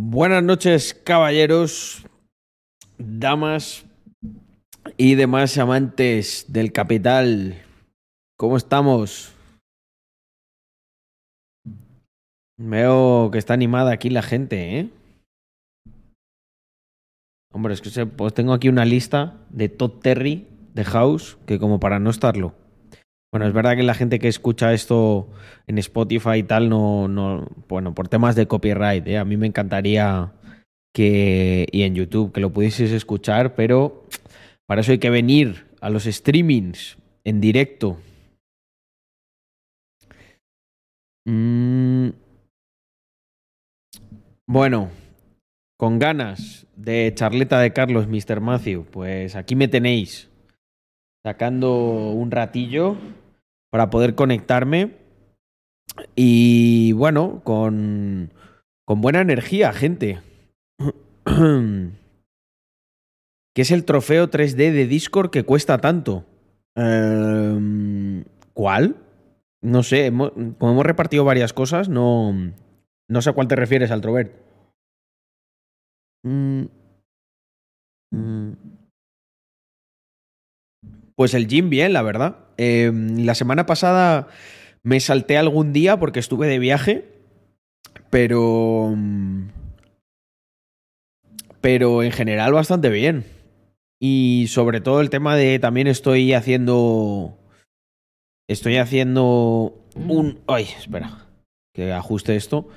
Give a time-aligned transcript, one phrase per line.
[0.00, 2.06] Buenas noches, caballeros,
[2.98, 3.84] damas
[4.96, 7.60] y demás amantes del capital.
[8.38, 9.34] ¿Cómo estamos?
[12.56, 14.90] Veo que está animada aquí la gente, ¿eh?
[17.52, 21.80] Hombre, es que pues tengo aquí una lista de Todd Terry de House, que como
[21.80, 22.54] para no estarlo.
[23.30, 25.28] Bueno, es verdad que la gente que escucha esto
[25.66, 29.18] en Spotify y tal, no, no, bueno, por temas de copyright, ¿eh?
[29.18, 30.32] a mí me encantaría
[30.94, 34.06] que, y en YouTube, que lo pudieses escuchar, pero
[34.66, 37.98] para eso hay que venir a los streamings en directo.
[41.26, 42.08] Mm.
[44.46, 44.90] Bueno,
[45.76, 48.40] con ganas de charleta de Carlos, Mr.
[48.40, 50.27] Matthew, pues aquí me tenéis
[51.24, 52.96] sacando un ratillo
[53.70, 54.96] para poder conectarme
[56.14, 58.32] y bueno, con,
[58.86, 60.20] con buena energía, gente.
[63.54, 66.24] ¿Qué es el trofeo 3D de Discord que cuesta tanto?
[66.76, 68.96] Em, ¿Cuál?
[69.62, 72.32] No sé, hemo- como hemos repartido varias cosas, no,
[73.08, 74.32] no sé a cuál te refieres, Altrovert.
[76.24, 76.64] Mm,
[78.12, 78.52] mm.
[81.18, 82.36] Pues el gym bien, la verdad.
[82.58, 84.28] Eh, la semana pasada
[84.84, 87.06] me salté algún día porque estuve de viaje,
[88.08, 88.92] pero...
[88.94, 89.48] mm,
[91.60, 93.24] Pero en general bastante bien.
[94.00, 97.36] Y sobre todo el tema de también estoy haciendo...
[98.48, 100.38] Estoy haciendo un...
[100.46, 101.26] Ay, espera.
[101.74, 102.68] Que ajuste esto.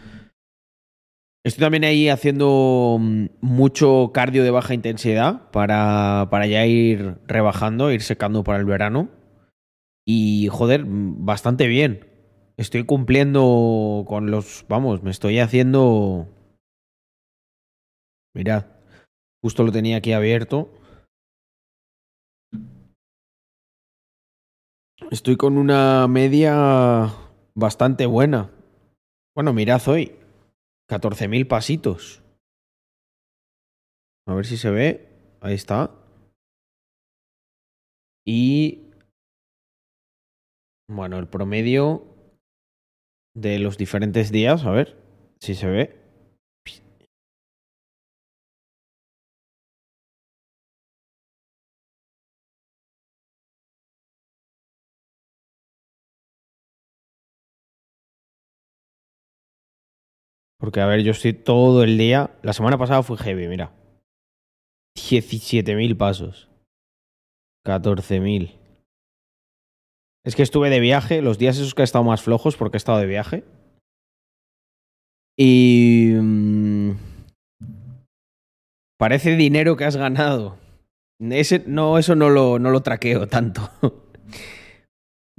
[1.43, 7.91] Estoy también ahí haciendo mm, mucho cardio de baja intensidad para, para ya ir rebajando,
[7.91, 9.09] ir secando para el verano.
[10.05, 12.07] Y joder, mm, bastante bien.
[12.57, 14.65] Estoy cumpliendo con los...
[14.69, 16.27] Vamos, me estoy haciendo...
[18.35, 18.65] Mirad,
[19.43, 20.71] justo lo tenía aquí abierto.
[25.09, 27.11] Estoy con una media
[27.55, 28.51] bastante buena.
[29.35, 30.20] Bueno, mirad hoy.
[30.91, 32.21] 14.000 pasitos.
[34.27, 35.07] A ver si se ve.
[35.39, 35.95] Ahí está.
[38.27, 38.91] Y...
[40.89, 42.03] Bueno, el promedio
[43.33, 44.65] de los diferentes días.
[44.65, 44.97] A ver
[45.39, 46.00] si se ve.
[60.61, 62.29] Porque, a ver, yo estoy todo el día.
[62.43, 63.73] La semana pasada fue heavy, mira.
[64.95, 66.49] 17.000 pasos.
[67.65, 68.51] 14.000.
[70.23, 72.77] Es que estuve de viaje, los días esos que he estado más flojos porque he
[72.77, 73.43] estado de viaje.
[75.35, 76.11] Y.
[76.13, 76.91] mm,
[78.99, 80.59] parece dinero que has ganado.
[81.19, 83.71] No, eso no lo, no lo traqueo tanto.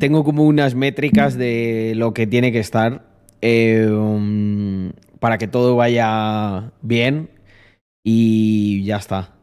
[0.01, 5.77] Tengo como unas métricas de lo que tiene que estar eh, um, para que todo
[5.77, 7.31] vaya bien
[8.05, 9.37] y ya está.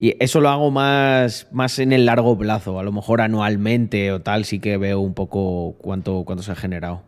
[0.00, 4.22] Y eso lo hago más, más en el largo plazo, a lo mejor anualmente o
[4.22, 7.02] tal, sí que veo un poco cuánto, cuánto se ha generado.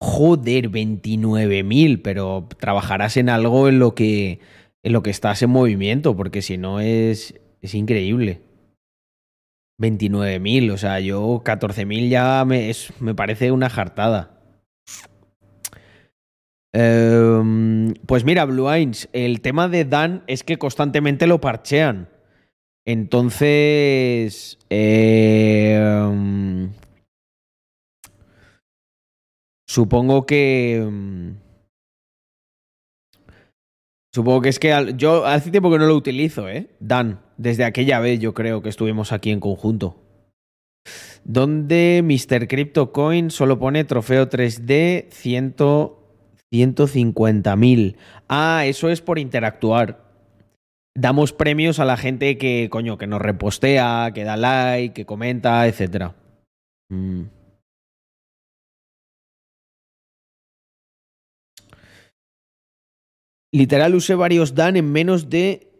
[0.00, 4.38] Joder, 29.000, pero trabajarás en algo en lo que,
[4.84, 8.40] en lo que estás en movimiento, porque si no es, es increíble.
[9.80, 14.41] 29.000, o sea, yo 14.000 ya me, me parece una jartada.
[16.74, 22.08] Em, pues mira, Blue Eyes, el tema de Dan es que constantemente lo parchean.
[22.86, 26.70] Entonces, em,
[29.68, 30.76] supongo que...
[30.76, 31.36] em,
[34.14, 36.68] Supongo que es que yo hace tiempo que no lo utilizo, ¿eh?
[36.80, 39.96] Dan, desde aquella vez yo creo que estuvimos aquí en conjunto.
[41.24, 42.46] Donde Mr.
[42.46, 45.54] Crypto Coin solo pone trofeo 3D 100
[46.52, 47.96] 150.000.
[48.28, 50.04] Ah, eso es por interactuar.
[50.94, 55.66] Damos premios a la gente que, coño, que nos repostea, que da like, que comenta,
[55.66, 56.12] etc.
[56.90, 57.22] Mm.
[63.54, 65.72] Literal usé varios Dan en menos de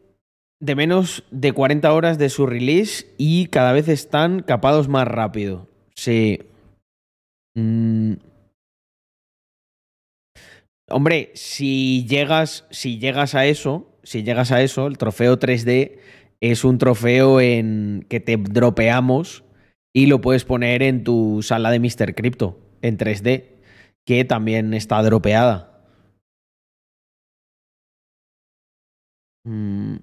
[0.63, 5.69] de menos de 40 horas de su release y cada vez están capados más rápido.
[5.97, 6.39] Sí.
[7.57, 8.13] Mm.
[10.93, 15.99] Hombre, si llegas, si llegas a eso, si llegas a eso, el trofeo 3D
[16.41, 19.44] es un trofeo en que te dropeamos
[19.94, 22.15] y lo puedes poner en tu sala de Mr.
[22.15, 23.47] Crypto en 3D,
[24.05, 25.73] que también está dropeada.
[29.44, 29.97] Mm.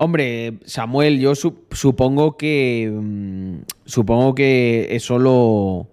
[0.00, 2.90] Hombre, Samuel, yo supongo que.
[2.92, 5.88] Mm, supongo que es solo.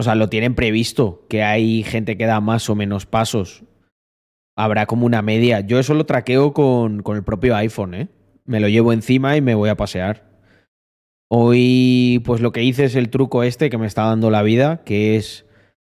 [0.00, 3.64] O sea, lo tienen previsto, que hay gente que da más o menos pasos.
[4.56, 5.60] Habrá como una media.
[5.60, 8.08] Yo eso lo traqueo con, con el propio iPhone, ¿eh?
[8.46, 10.24] Me lo llevo encima y me voy a pasear.
[11.30, 14.82] Hoy, pues lo que hice es el truco este que me está dando la vida,
[14.84, 15.44] que es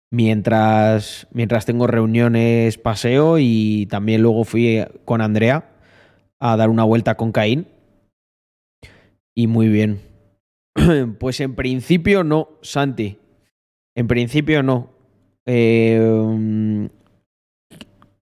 [0.10, 5.69] mientras, mientras tengo reuniones paseo y también luego fui con Andrea
[6.39, 7.68] a dar una vuelta con Caín.
[9.36, 10.00] Y muy bien.
[11.19, 13.18] Pues en principio no, Santi.
[13.97, 14.91] En principio no.
[15.47, 16.88] Eh,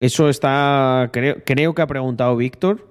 [0.01, 1.11] eso está.
[1.13, 2.87] Creo, creo que ha preguntado Víctor,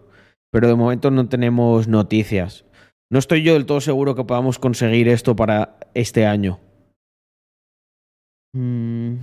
[0.51, 2.65] pero de momento no tenemos noticias.
[3.09, 6.59] No estoy yo del todo seguro que podamos conseguir esto para este año.
[8.53, 9.15] Mm.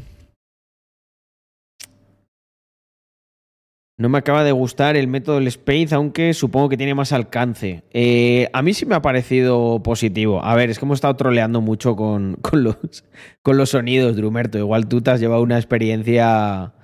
[3.96, 7.84] No me acaba de gustar el método del Space, aunque supongo que tiene más alcance.
[7.92, 10.42] Eh, a mí sí me ha parecido positivo.
[10.42, 13.04] A ver, es que hemos estado troleando mucho con, los,
[13.42, 14.58] con los sonidos, Drumerto.
[14.58, 16.74] Igual tú te has llevado una experiencia.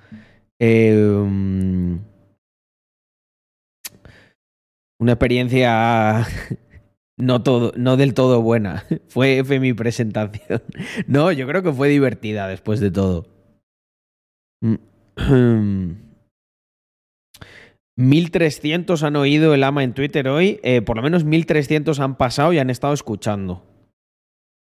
[0.57, 1.99] Em,
[4.99, 6.25] una experiencia
[7.17, 8.85] no, todo, no del todo buena.
[9.09, 10.61] Fue, fue mi presentación.
[11.07, 13.27] No, yo creo que fue divertida después de todo.
[17.97, 22.53] 1300 han oído el ama en Twitter hoy, eh, por lo menos 1300 han pasado
[22.53, 23.63] y han estado escuchando.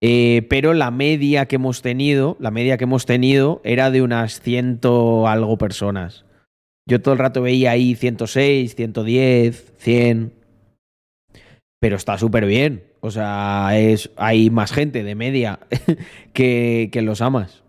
[0.04, 4.42] Eh, pero la media que hemos tenido, la media que hemos tenido era de unas
[4.42, 6.26] ciento algo personas.
[6.88, 10.34] Yo todo el rato veía ahí 106, 110, 100.
[11.80, 12.84] Pero está súper bien.
[13.00, 15.60] O sea, es, hay más gente de media
[16.34, 17.64] que, que los amas.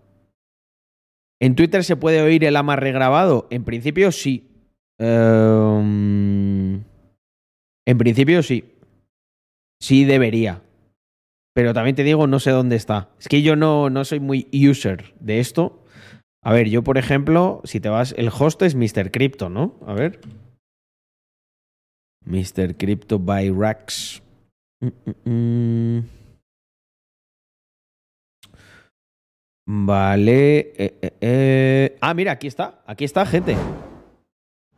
[1.41, 3.47] ¿En Twitter se puede oír el ama regrabado?
[3.51, 4.52] En principio sí.
[4.99, 6.83] Em,
[7.87, 8.65] en principio sí.
[9.81, 10.63] Sí debería.
[11.55, 13.11] Pero también te digo, no sé dónde está.
[13.19, 15.85] Es que yo no, no soy muy user de esto.
[16.43, 19.11] A ver, yo por ejemplo, si te vas, el host es Mr.
[19.11, 19.79] Crypto, ¿no?
[19.87, 20.21] A ver.
[22.25, 22.77] Mr.
[22.77, 24.23] Crypto by Rax.
[24.81, 24.89] Mm,
[25.29, 26.23] mm, mm.
[29.67, 30.59] Vale.
[30.77, 31.99] Eh, eh, eh.
[32.01, 32.83] Ah, mira, aquí está.
[32.87, 33.57] Aquí está, gente.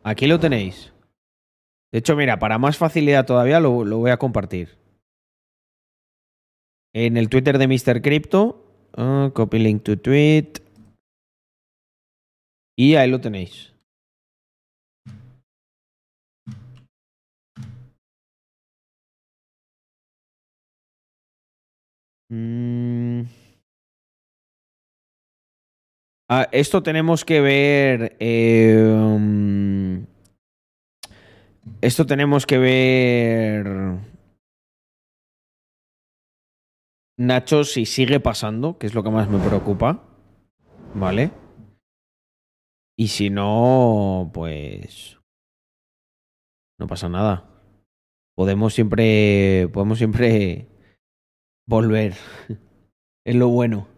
[0.05, 0.93] Aquí lo tenéis.
[1.91, 4.77] De hecho, mira, para más facilidad todavía lo, voy a compartir.
[6.93, 8.03] En el Twitter de Mr.
[8.03, 8.91] Crypto.
[8.97, 10.61] Ah, copy link to tweet.
[12.77, 13.73] Y ahí lo tenéis.
[22.31, 23.44] Mm.
[26.29, 28.17] Ah, esto tenemos que ver.
[28.19, 30.07] Em,
[31.83, 33.67] esto tenemos que ver.
[37.19, 40.03] Nacho, si sigue pasando, que es lo que más me preocupa.
[40.95, 41.31] ¿Vale?
[42.97, 45.19] Y si no, pues.
[46.79, 47.51] No pasa nada.
[48.35, 49.69] Podemos siempre.
[49.75, 50.69] Podemos siempre
[51.67, 52.15] volver.
[53.27, 53.89] es lo bueno.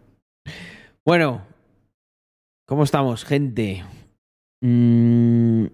[1.05, 1.47] Bueno,
[2.67, 3.85] ¿Cómo estamos, gente?
[4.61, 5.67] Mm,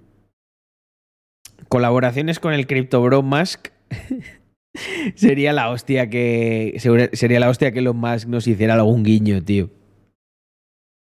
[1.67, 3.69] colaboraciones con el CryptoBro Musk.
[5.15, 6.75] sería la hostia que.
[7.13, 9.71] Sería la hostia que Elon Musk nos hiciera algún guiño, tío.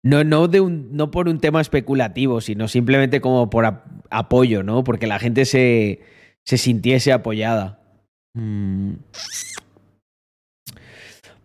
[0.05, 4.85] No, no, de un, no por un tema especulativo, sino simplemente como por apoyo, ¿no?
[4.85, 6.03] Porque la gente se,
[6.45, 7.81] se sintiese apoyada.
[8.35, 8.93] Mm.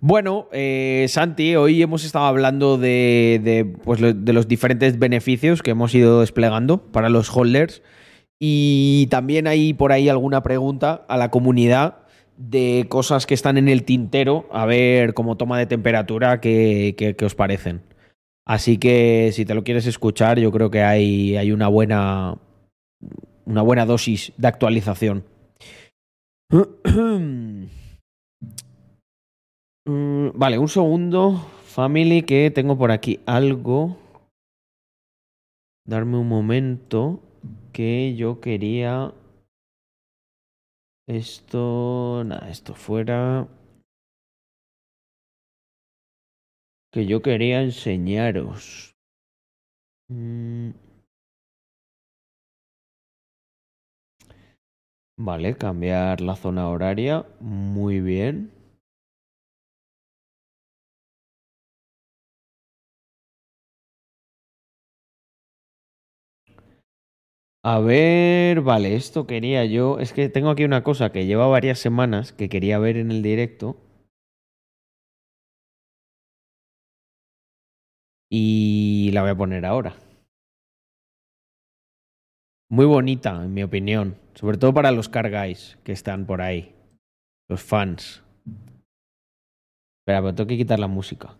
[0.02, 5.94] Bueno, eh, Santi, hoy hemos estado hablando de, pues, de, los diferentes beneficios que hemos
[5.94, 7.82] ido desplegando para los holders
[8.40, 11.98] y también hay por ahí alguna pregunta a la comunidad
[12.38, 17.36] de cosas que están en el tintero, a ver cómo toma de temperatura, qué, os
[17.36, 17.82] parecen.
[18.46, 22.38] Así que si te lo quieres escuchar, yo creo que hay, hay una, buena,
[23.44, 25.26] una buena dosis de actualización.
[29.90, 31.34] Mm, vale, un segundo.
[31.76, 33.98] Family, que tengo por aquí algo.
[35.84, 37.20] Darme un momento
[37.74, 39.14] que yo quería...
[41.08, 42.24] Esto...
[42.24, 43.48] Nada, esto fuera...
[46.92, 48.94] Que yo quería enseñaros.
[50.12, 50.72] Mm.
[55.18, 57.26] Vale, cambiar la zona horaria.
[57.40, 58.59] Muy bien.
[67.62, 70.00] A ver, vale, esto quería yo.
[70.00, 73.22] Es que tengo aquí una cosa que lleva varias semanas que quería ver en el
[73.22, 73.76] directo.
[78.32, 79.96] Y la voy a poner ahora.
[82.70, 84.16] Muy bonita, en mi opinión.
[84.36, 86.76] Sobre todo para los car guys que están por ahí.
[87.50, 88.24] Los fans.
[90.02, 91.36] Espera, pero tengo que quitar la música.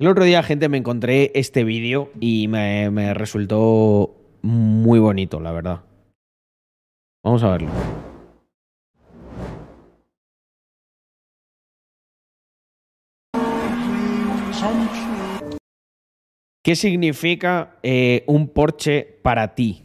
[0.00, 5.80] El otro día, gente, me encontré este vídeo y me resultó muy bonito, la verdad.
[7.22, 7.68] Vamos a verlo.
[16.62, 19.82] ¿Qué significa eh, un Porsche para ti?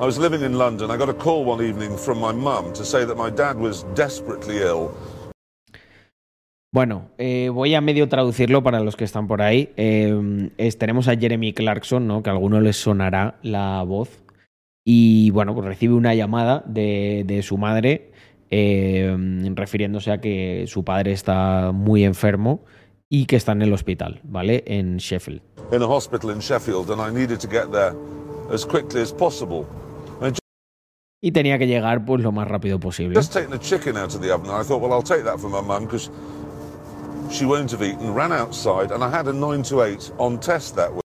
[0.00, 0.92] I was living in London.
[0.92, 3.84] I got a call one evening from my mum to say that my dad was
[3.96, 4.92] desperately ill.
[6.72, 9.70] Bueno, eh, voy a medio traducirlo para los que están por ahí.
[9.76, 12.22] Eh, es- tenemos a Jeremy Clarkson, ¿no?
[12.22, 14.22] Que a alguno les sonará la voz.
[14.84, 18.10] Y bueno, pues recibe una llamada de, de su madre
[18.50, 19.14] eh,
[19.54, 22.60] refiriéndose a que su padre está muy enfermo
[23.10, 24.64] y que está en el hospital, ¿vale?
[24.66, 25.42] En Sheffield.
[25.72, 27.92] in a hospital in Sheffield, and I needed to get there
[28.52, 29.64] as quickly as possible.
[31.20, 33.14] Y tenía que llegar pues lo más rápido posible.
[33.16, 35.50] just taken a chicken out of the oven, I thought, well, I'll take that for
[35.50, 36.10] my mum because
[37.30, 38.14] she won't have eaten.
[38.14, 41.02] Ran outside, and I had a nine to eight on test that week.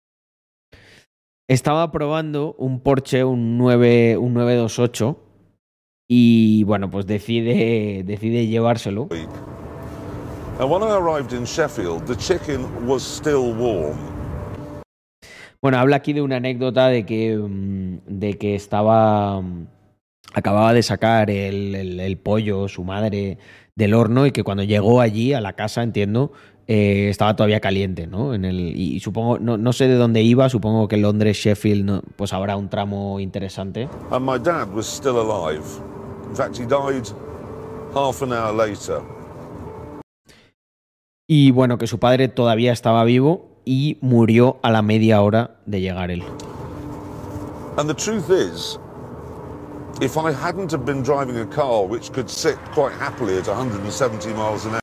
[1.49, 5.17] Estaba probando un Porsche, un, 9, un 928,
[6.09, 9.09] y bueno, pues decide, decide llevárselo.
[10.61, 13.97] And when I arrived in Sheffield, the chicken was still warm.
[15.62, 19.41] Bueno, habla aquí de una anécdota de que, mm, de que estaba.
[19.41, 19.67] mm,
[20.33, 23.37] Acababa de sacar el, el- el pollo, su madre,
[23.81, 26.33] del horno y que cuando llegó allí a la casa, entiendo,
[26.69, 28.33] eh, estaba todavía caliente, ¿no?
[28.35, 32.03] En el, y supongo, no, no sé de dónde iba, supongo que Londres, Sheffield, no-
[32.17, 33.89] pues habrá un tramo interesante.
[34.11, 35.65] And my dad was still alive.
[36.29, 37.07] In fact, he died
[37.95, 39.01] half an hour later.
[41.29, 45.81] Y bueno, que su padre todavía estaba vivo y murió a la media hora de
[45.81, 46.23] llegar él.
[47.77, 48.79] And the truth is,
[50.00, 54.32] if I hadn't have been driving a car which could sit quite happily at 170
[54.35, 54.80] miles an hour,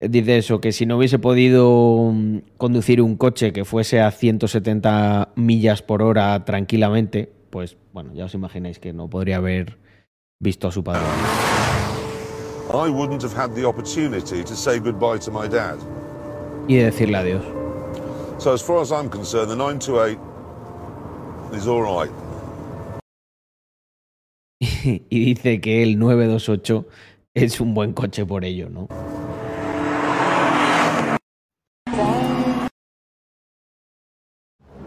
[0.00, 5.28] Dice eso, que si no hubiese podido mm, conducir un coche que fuese a 170
[5.36, 9.78] millas por hora tranquilamente, pues bueno, ya os imagináis que no podría haber
[10.40, 11.02] visto a su padre.
[12.74, 15.78] I wouldn't have had the opportunity to say goodbye to my dad.
[16.66, 17.44] Y de decirle adiós.
[18.38, 20.18] So, as far as I'm concerned, the 928
[21.54, 22.10] is all right.
[24.84, 26.86] y dice que el 928
[27.34, 28.88] es un buen coche por ello, ¿no?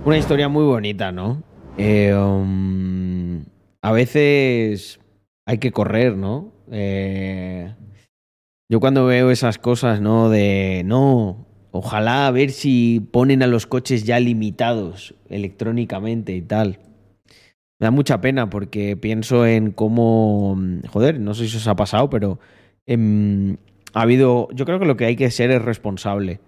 [0.06, 1.44] Una historia muy bonita, ¿no?
[1.78, 3.44] Eh, um,
[3.82, 5.00] a veces
[5.46, 6.54] hay que correr, ¿no?
[6.72, 7.74] Eh,
[8.70, 10.30] yo cuando veo esas cosas, ¿no?
[10.30, 16.80] De, no, ojalá a ver si ponen a los coches ya limitados electrónicamente y tal.
[17.80, 20.58] Me da mucha pena porque pienso en cómo,
[20.90, 22.40] joder, no sé si os ha pasado, pero
[22.86, 23.58] em,
[23.94, 26.40] ha habido, yo creo que lo que hay que ser es responsable,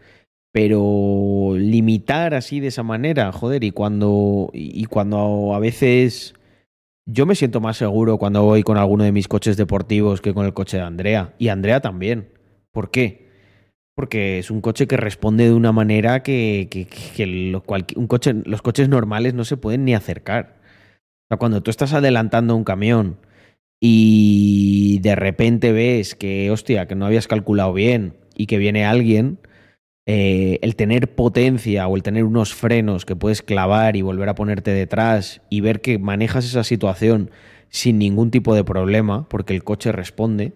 [0.51, 6.33] pero limitar así de esa manera, joder, y cuando, y cuando a veces
[7.09, 10.45] yo me siento más seguro cuando voy con alguno de mis coches deportivos que con
[10.45, 12.29] el coche de Andrea, y Andrea también.
[12.71, 13.27] ¿Por qué?
[13.95, 16.87] Porque es un coche que responde de una manera que,
[17.95, 20.56] un coche, los coches normales no se pueden ni acercar.
[21.35, 23.17] Cuando tú estás adelantando un camión
[23.79, 29.39] y de repente ves que, hostia, que no habías calculado bien y que viene alguien,
[30.05, 34.35] eh, el tener potencia o el tener unos frenos que puedes clavar y volver a
[34.35, 37.29] ponerte detrás y ver que manejas esa situación
[37.67, 40.53] sin ningún tipo de problema porque el coche responde,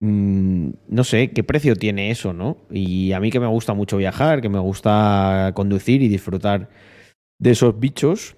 [0.00, 2.56] mm, no sé qué precio tiene eso, ¿no?
[2.70, 6.70] Y a mí que me gusta mucho viajar, que me gusta conducir y disfrutar
[7.38, 8.36] de esos bichos,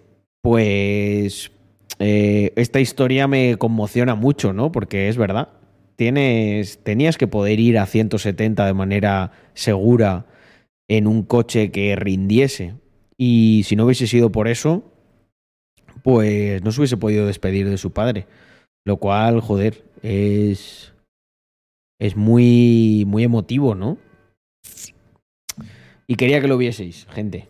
[0.49, 1.53] pues
[1.99, 4.73] eh, esta historia me conmociona mucho, ¿no?
[4.73, 5.51] Porque es verdad.
[5.97, 10.25] Tienes, tenías que poder ir a 170 de manera segura
[10.89, 12.77] en un coche que rindiese.
[13.19, 14.91] Y si no hubiese sido por eso,
[16.03, 18.27] pues no se hubiese podido despedir de su padre.
[18.87, 20.95] Lo cual, joder, es.
[22.01, 23.99] Es muy, muy emotivo, ¿no?
[26.07, 27.49] Y quería que lo vieseis, gente.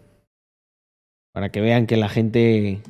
[1.38, 2.80] Para que vean que la gente.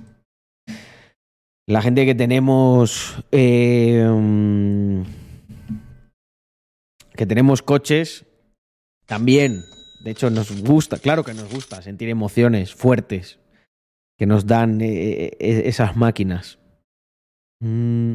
[1.66, 3.22] La gente que tenemos.
[3.30, 5.02] eh, mm,
[7.12, 8.24] que tenemos coches.
[9.04, 9.60] También.
[10.02, 10.98] De hecho, nos gusta.
[10.98, 13.38] Claro que nos gusta sentir emociones fuertes.
[14.18, 16.58] que nos dan eh, eh, esas máquinas.
[17.60, 18.14] Mm.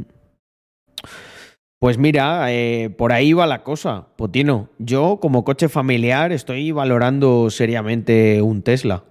[1.79, 4.69] Pues mira, eh, por ahí va la cosa, Potino.
[4.79, 9.03] Yo, como coche familiar, estoy valorando seriamente un Tesla.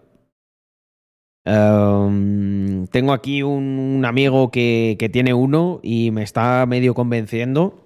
[1.45, 7.83] Em, tengo aquí un, amigo que, que tiene uno y me está medio convenciendo.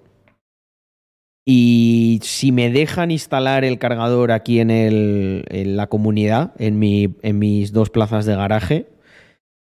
[1.49, 7.15] Y si me dejan instalar el cargador aquí en, el, en la comunidad, en, mi,
[7.21, 8.87] en mis dos plazas de garaje,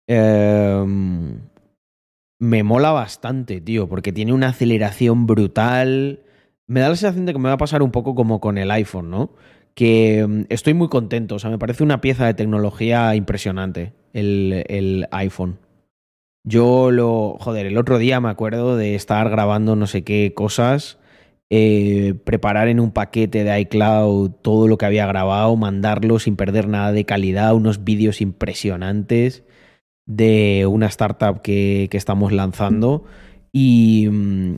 [0.07, 1.41] em,
[2.39, 6.21] me mola bastante, tío, porque tiene una aceleración brutal.
[6.67, 8.71] Me da la sensación de que me va a pasar un poco como con el
[8.71, 9.31] iPhone, ¿no?
[9.77, 14.65] Que mm, estoy muy contento, o sea, me parece una pieza de tecnología impresionante el,
[14.67, 15.59] el iPhone.
[16.43, 20.97] Yo lo, joder, el otro día me acuerdo de estar grabando no sé qué cosas,
[21.51, 26.67] eh, preparar en un paquete de iCloud todo lo que había grabado, mandarlo sin perder
[26.67, 29.43] nada de calidad, unos vídeos impresionantes
[30.07, 33.05] de una startup que, que estamos lanzando
[33.51, 34.07] y...
[34.09, 34.55] mm,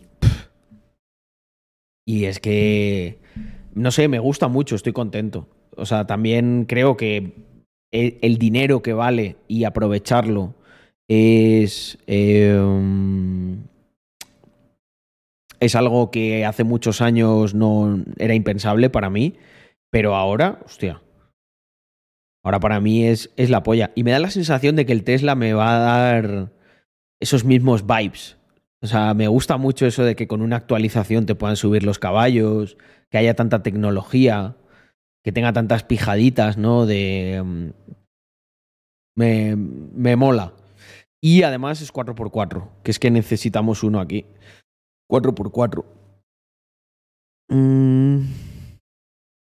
[2.05, 3.18] y es que,
[3.75, 5.47] no sé, me gusta mucho, estoy contento.
[5.75, 7.33] O sea, también creo que
[7.91, 10.55] el, el dinero que vale y aprovecharlo
[11.07, 11.97] es...
[12.07, 13.63] um,
[15.59, 19.35] es algo que hace muchos años no era impensable para mí,
[19.91, 21.01] pero ahora, hostia.
[22.43, 23.91] Ahora para mí es, es la polla.
[23.95, 26.51] Y me da la sensación de que el Tesla me va a dar
[27.19, 28.37] esos mismos vibes.
[28.81, 31.99] O sea, me gusta mucho eso de que con una actualización te puedan subir los
[31.99, 32.77] caballos,
[33.11, 34.55] que haya tanta tecnología,
[35.23, 36.85] que tenga tantas pijaditas, ¿no?
[36.85, 37.41] De.
[37.43, 37.69] mm,
[39.17, 40.53] Me, me mola.
[41.21, 44.25] Y además es 4x4, que es que necesitamos uno aquí.
[45.11, 45.83] 4x4.
[47.49, 48.21] Mm.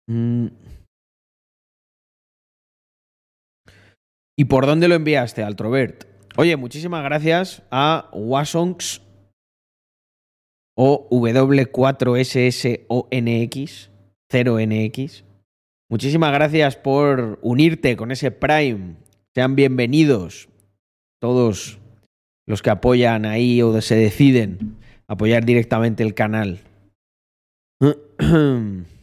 [0.10, 0.48] Mm.
[4.40, 6.06] ¿Y por dónde lo enviaste, Altrobert?
[6.38, 9.02] Oye, muchísimas gracias a Wasonx
[10.78, 13.90] o W4SSONX
[14.32, 15.24] 0NX.
[15.90, 18.98] Muchísimas gracias por unirte con ese Prime.
[19.34, 20.50] Sean bienvenidos
[21.20, 21.80] todos
[22.46, 26.60] los que apoyan ahí o se deciden apoyar directamente el canal.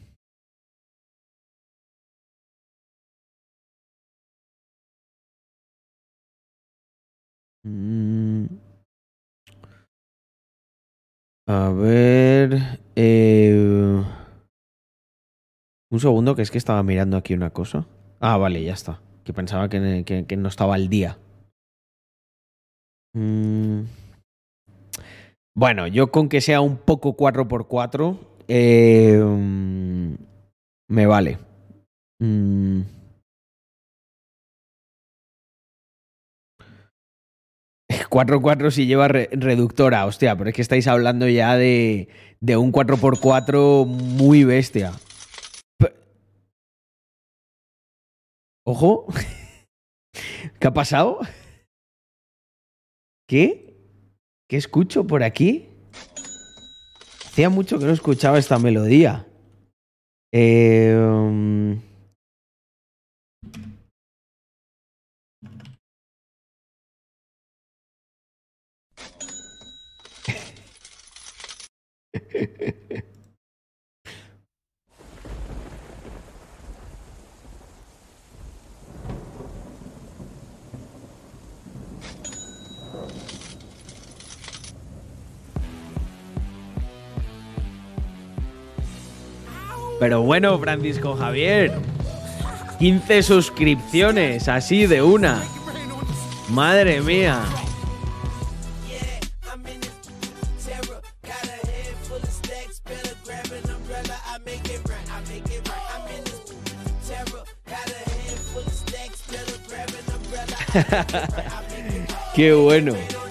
[7.66, 8.63] Mm.
[11.46, 12.80] A ver.
[12.96, 14.02] eh,
[15.90, 17.86] Un segundo, que es que estaba mirando aquí una cosa.
[18.20, 19.00] Ah, vale, ya está.
[19.24, 19.78] Que pensaba que,
[20.36, 21.18] no estaba al día.
[23.14, 23.82] Mm.
[25.56, 30.14] Bueno, yo con que sea un poco 4x4, eh, mm,
[30.88, 31.38] me vale.
[32.18, 32.80] Mm.
[38.14, 42.56] Cuatro 4 si lleva re- reductora, hostia, pero es que estáis hablando ya de, de
[42.56, 44.92] un 4x4 muy bestia.
[48.64, 49.08] Ojo,
[50.60, 51.18] ¿qué ha pasado?
[53.28, 53.74] ¿Qué?
[54.48, 55.66] ¿Qué escucho por aquí?
[57.26, 59.26] Hacía mucho que no escuchaba esta melodía.
[60.32, 61.80] Eh,
[90.04, 91.72] Pero bueno, Francisco Javier.
[92.78, 95.42] 15 suscripciones, así de una.
[96.50, 97.40] Madre mía.
[110.74, 113.23] I'm in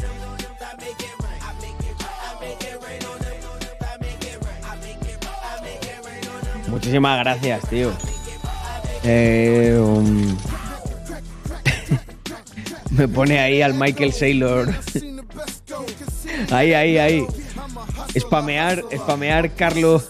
[6.84, 7.94] Muchísimas gracias, tío.
[9.06, 10.38] Eh, um,
[12.92, 14.68] Me pone ahí al Michael Saylor.
[16.52, 17.26] ahí, ahí, ahí.
[18.20, 20.10] Spamear, spamear Carlos,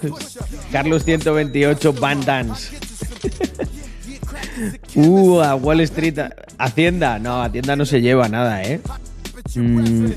[0.71, 2.75] Carlos 128 Van Dance.
[4.95, 6.17] uh, a Wall Street.
[6.57, 7.19] Hacienda.
[7.19, 8.81] No, Hacienda no se lleva nada, ¿eh?
[9.53, 10.09] Mm,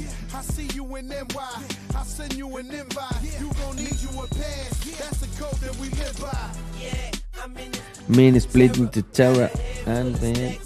[8.08, 9.50] mean split into terror
[9.86, 10.58] and then-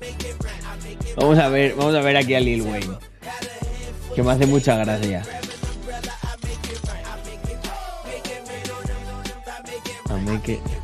[0.00, 2.96] make Vamos a ver, vamos a ver aquí a Lil Wayne.
[4.14, 5.22] Que me hace mucha gracia.
[10.08, 10.79] A mí que.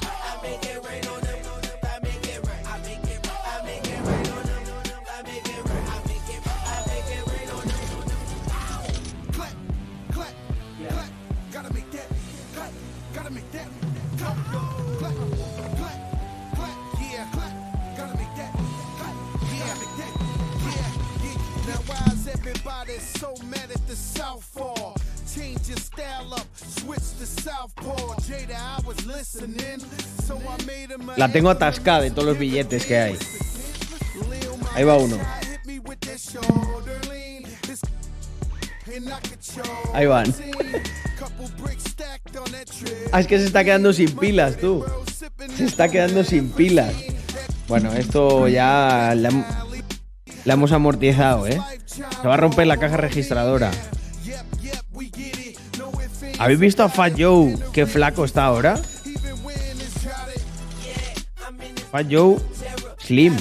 [31.27, 33.19] La tengo atascada de todos los billetes que hay.
[34.75, 35.19] Ahí va uno.
[39.93, 40.33] Ahí van.
[43.11, 44.85] Ah, es que se está quedando sin pilas, tú.
[45.57, 46.95] Se está quedando sin pilas.
[47.67, 49.31] Bueno, esto ya la,
[50.45, 51.61] la hemos amortizado, ¿eh?
[51.87, 53.73] Se va a romper la caja registradora.
[56.39, 57.59] ¿Habéis visto a Fat Joe?
[57.73, 58.81] Qué flaco está ahora.
[61.97, 62.13] Fat
[62.99, 63.35] Slim.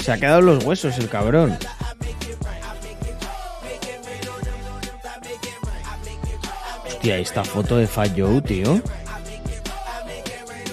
[0.00, 1.56] Se ha quedado los huesos el cabrón.
[6.84, 8.82] Hostia, esta foto de Fat Joe, tío.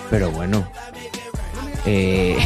[0.10, 0.68] Pero bueno.
[1.86, 2.36] Eh...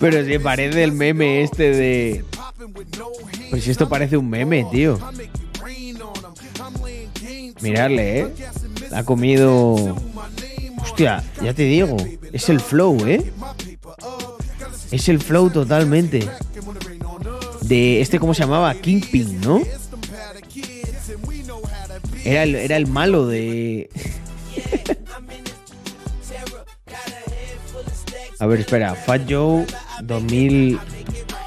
[0.00, 2.24] Pero si parece el meme este de...
[3.50, 4.98] Pues esto parece un meme, tío.
[7.60, 8.28] Mirarle, ¿eh?
[8.92, 9.96] Ha comido...
[10.82, 11.96] Hostia, ya te digo.
[12.32, 13.32] Es el flow, ¿eh?
[14.90, 16.28] Es el flow totalmente.
[17.62, 18.74] De este, ¿cómo se llamaba?
[18.74, 19.60] Kingpin, ¿no?
[22.24, 23.90] Era el, era el malo de...
[28.38, 28.94] A ver, espera.
[28.94, 29.64] Fat Joe
[30.02, 30.78] 2000,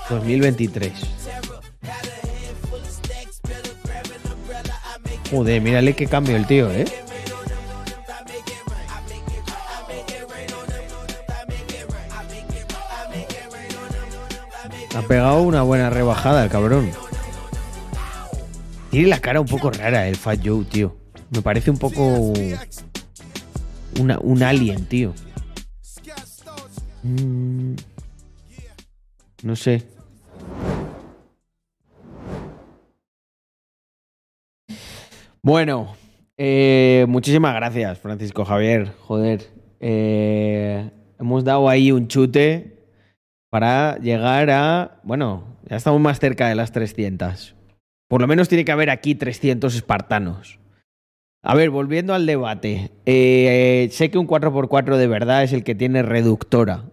[0.09, 1.18] 2023.
[5.31, 6.85] Joder, mírale qué cambio el tío, ¿eh?
[14.95, 16.91] Ha pegado una buena rebajada el cabrón.
[18.89, 20.97] Tiene la cara un poco rara el Fat Joe, tío.
[21.29, 22.33] Me parece un poco...
[23.99, 25.13] Una, un alien, tío.
[27.03, 27.75] Mm,
[29.43, 29.85] no sé.
[35.49, 35.95] Bueno,
[36.37, 38.93] eh, muchísimas gracias, Francisco Javier.
[38.99, 39.47] Joder,
[39.79, 42.77] eh, hemos dado ahí un chute
[43.49, 44.99] para llegar a...
[45.01, 47.55] Bueno, ya estamos más cerca de las 300.
[48.07, 50.59] Por lo menos tiene que haber aquí 300 espartanos.
[51.41, 52.91] A ver, volviendo al debate.
[53.07, 56.83] eh, sé que un 4x4 de verdad es el que tiene reductora.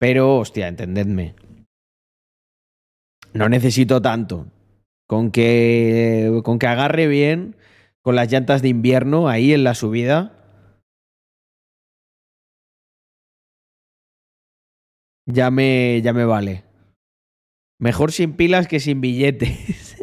[0.00, 1.36] Pero, hostia, entendedme.
[3.32, 4.48] No necesito tanto.
[5.06, 7.54] Con que, con que agarre bien
[8.04, 10.30] con las llantas de invierno ahí en la subida.
[15.26, 16.64] Ya me, ya me vale.
[17.80, 19.96] Mejor sin pilas que sin billetes.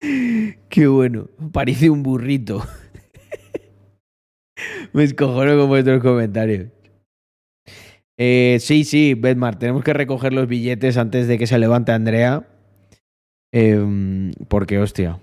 [0.70, 1.28] Qué bueno.
[1.52, 2.66] Parece un burrito.
[4.94, 6.68] Me escojono con vuestros comentarios.
[8.18, 12.48] Eh, sí, sí, Bedmar, tenemos que recoger los billetes antes de que se levante Andrea.
[13.52, 15.20] Em, porque, hostia.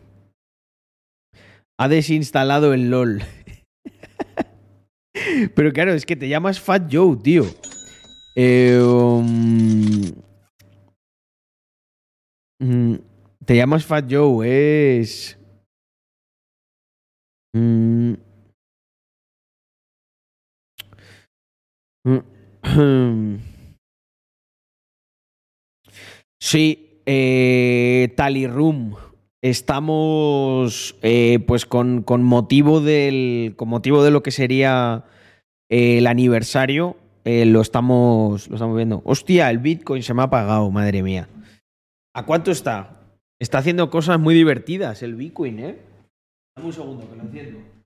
[1.80, 3.24] Ha desinstalado el LOL.
[5.56, 7.46] Pero claro, es que te llamas Fat Joe, tío.
[8.36, 10.02] Eh, um,
[12.60, 12.96] mm,
[13.46, 15.40] te llamas Fat Joe, es.
[17.56, 18.16] Mm.
[22.06, 23.38] Mm.
[26.42, 28.96] Sí, eh, Tally Room.
[29.42, 33.56] Estamos, eh, pues, con, motivo de
[34.12, 35.06] lo que sería
[35.70, 39.02] eh, el aniversario, eh, lo estamos, lo estamos viendo.
[39.06, 41.30] Hostia, el Bitcoin se me ha apagado, madre mía.
[42.14, 43.00] ¿A cuánto está?
[43.40, 45.80] Está haciendo cosas muy divertidas el Bitcoin, ¿eh?
[46.58, 47.60] Dame un segundo que lo enciendo.
[47.60, 47.86] ¿Qué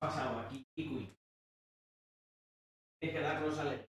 [0.00, 1.10] ha pasado aquí, Bitcoin?
[3.00, 3.86] Tienes que darlos al...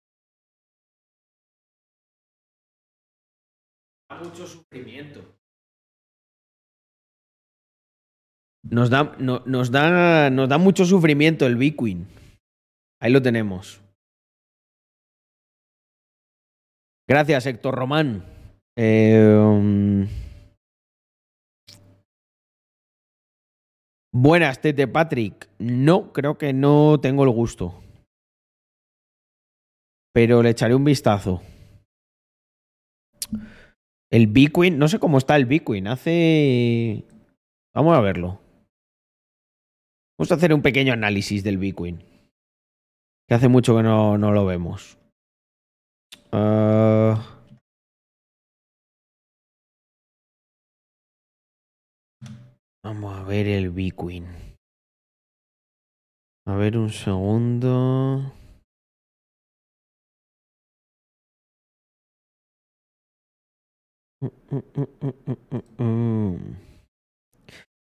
[4.09, 5.40] Da mucho sufrimiento.
[8.63, 12.07] Nos da, no- nos, da, nos da mucho sufrimiento el Bitcoin.
[13.01, 13.81] Ahí lo tenemos.
[17.09, 18.23] Gracias, Héctor Román.
[18.77, 20.07] Um,
[24.13, 25.49] Buenas, Tete Patrick.
[25.59, 27.81] No, creo que no tengo el gusto.
[30.13, 31.41] Pero le echaré un vistazo.
[34.11, 35.87] El Bitcoin, no sé cómo está el Bitcoin.
[35.87, 37.05] Hace.
[37.73, 38.41] Vamos a verlo.
[40.21, 41.97] Vamos a hacer un pequeño análisis del Bitcoin.
[43.27, 44.99] Que hace mucho que no, no lo vemos.
[46.31, 47.39] Ah.
[52.83, 54.27] Vamos a ver el Bitcoin.
[56.45, 58.31] A ver un segundo.
[64.21, 64.61] Mm, mm,
[65.79, 65.83] mm,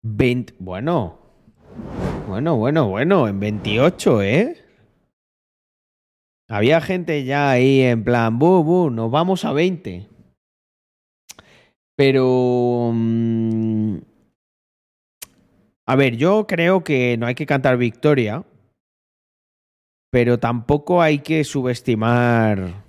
[0.03, 1.24] mm, Bueno.
[2.27, 3.27] Bueno, bueno, bueno.
[3.27, 4.65] En 28, ¿eh?
[6.47, 10.07] Había gente ya ahí en plan, bu, bu, nos vamos a 20.
[11.95, 12.91] Pero...
[12.93, 13.97] mm,
[15.87, 18.43] a ver, yo creo que no hay que cantar victoria,
[20.11, 22.83] pero tampoco hay que subestimar...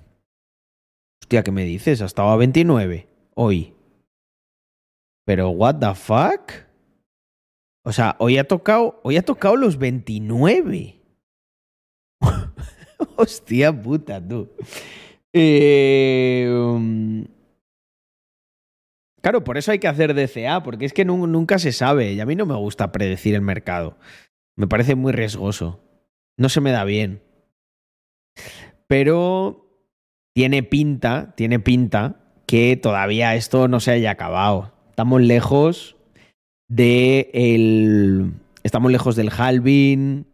[1.21, 2.01] Hostia, ¿qué me dices?
[2.01, 3.73] Ha estado a 29 hoy.
[5.25, 6.66] Pero, ¿what the fuck?
[7.87, 10.99] O sea, hoy ha tocado, hoy ha tocado los 29.
[13.15, 14.49] Hostia puta, tú.
[15.31, 17.23] Eh, um,
[19.21, 22.19] Claro, por eso hay que hacer DCA, porque es que nu- nunca se sabe y
[22.19, 23.97] a mí no me gusta predecir el mercado.
[24.55, 25.79] Me parece muy riesgoso.
[26.37, 27.21] No se me da bien.
[28.87, 29.65] Pero
[30.33, 34.73] tiene pinta, tiene pinta que todavía esto no se haya acabado.
[34.89, 35.96] Estamos lejos
[36.67, 40.25] de el estamos lejos del halving.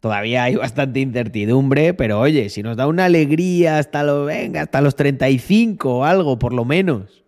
[0.00, 4.80] Todavía hay bastante incertidumbre, pero oye, si nos da una alegría hasta los venga, hasta
[4.80, 7.20] los 35 o algo por lo menos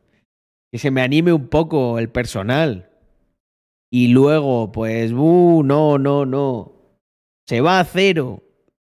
[0.73, 2.88] que se me anime un poco el personal.
[3.91, 6.73] Y luego, pues, uh, no, no, no.
[7.47, 8.43] Se va a cero.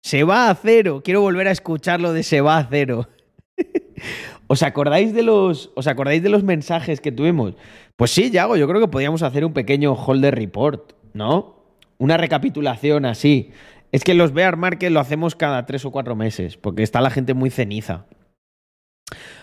[0.01, 1.01] Se va a cero.
[1.03, 3.09] Quiero volver a escuchar lo de se va a cero.
[4.47, 7.55] ¿Os acordáis de los, ¿Os acordáis de los mensajes que tuvimos?
[7.95, 11.55] Pues sí, Yago, yo creo que podríamos hacer un pequeño holder report, ¿no?
[11.97, 13.51] Una recapitulación así.
[13.91, 17.09] Es que los bear market lo hacemos cada tres o cuatro meses, porque está la
[17.09, 18.05] gente muy ceniza.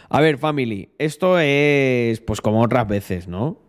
[0.08, 3.62] A ver, family, esto es pues como otras veces, ¿no?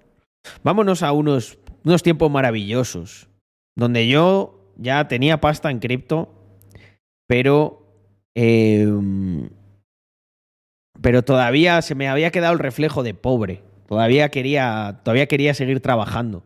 [0.62, 3.30] Vámonos a unos, unos tiempos maravillosos,
[3.76, 6.34] donde yo ya tenía pasta en cripto,
[7.28, 7.88] pero,
[8.36, 8.86] eh,
[11.04, 13.62] pero todavía se me había quedado el reflejo de pobre.
[13.88, 16.46] Todavía quería, todavía quería seguir trabajando.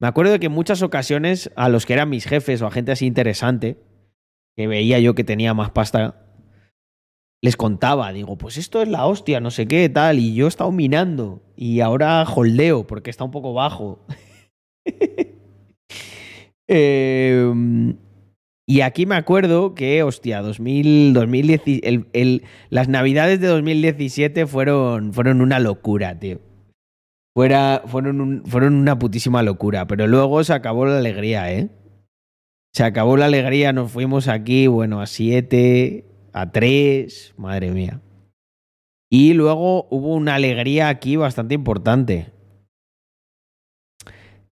[0.00, 2.72] Me acuerdo de que en muchas ocasiones a los que eran mis jefes o a
[2.72, 3.78] gente así interesante,
[4.56, 6.16] que veía yo que tenía más pasta,
[7.40, 10.48] les contaba, digo, pues esto es la hostia, no sé qué, tal, y yo he
[10.48, 14.04] estado minando y ahora holdeo porque está un poco bajo.
[16.74, 17.52] Eh,
[18.72, 25.12] y aquí me acuerdo que, hostia, 2000, 2010, el- el- las navidades de 2017 fueron,
[25.12, 26.40] fueron una locura, tío.
[27.34, 31.68] Fuera, fueron, fueron una putísima locura, pero luego se acabó la alegría, ¿eh?
[32.74, 38.00] Se acabó la alegría, nos fuimos aquí, bueno, a 7, a 3, madre mía.
[39.10, 42.28] Y luego hubo una alegría aquí bastante importante.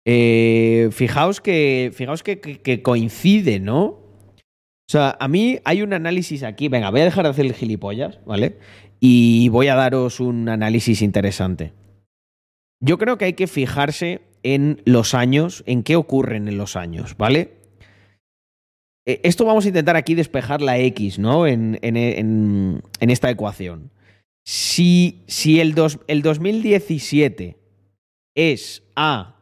[0.06, 4.00] Eh, fijaos que, fijaos que coincide, ¿no?
[4.90, 6.66] O sea, a mí hay un análisis aquí.
[6.66, 8.59] Venga, voy a dejar de hacer el gilipollas, ¿vale?
[8.98, 11.72] Y voy a daros un análisis interesante.
[12.83, 17.16] Yo creo que hay que fijarse en los años, en qué ocurren en los años,
[17.16, 17.53] ¿vale?
[19.07, 21.46] Eh, Esto vamos a intentar aquí despejar la X, ¿no?
[21.46, 23.92] En, en- en- esta ecuación.
[24.44, 27.59] Si, si el, dos- el 2017
[28.35, 29.37] es a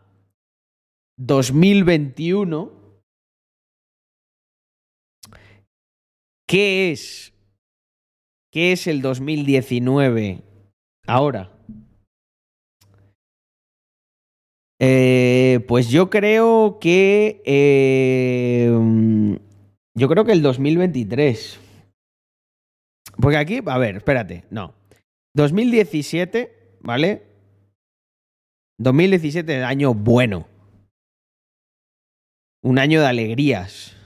[1.16, 2.77] 2021,
[6.48, 7.32] ¿qué es?
[8.50, 10.42] ¿Qué es el 2019
[11.06, 11.52] ahora?
[14.80, 17.42] Eh, pues yo creo que.
[17.44, 18.70] eh,
[19.94, 21.60] yo creo que el 2023.
[23.20, 24.74] Porque aquí, a ver, espérate, no.
[25.34, 27.26] 2017, ¿vale?
[28.78, 30.46] 2017 año bueno.
[32.62, 33.97] Un año de alegrías.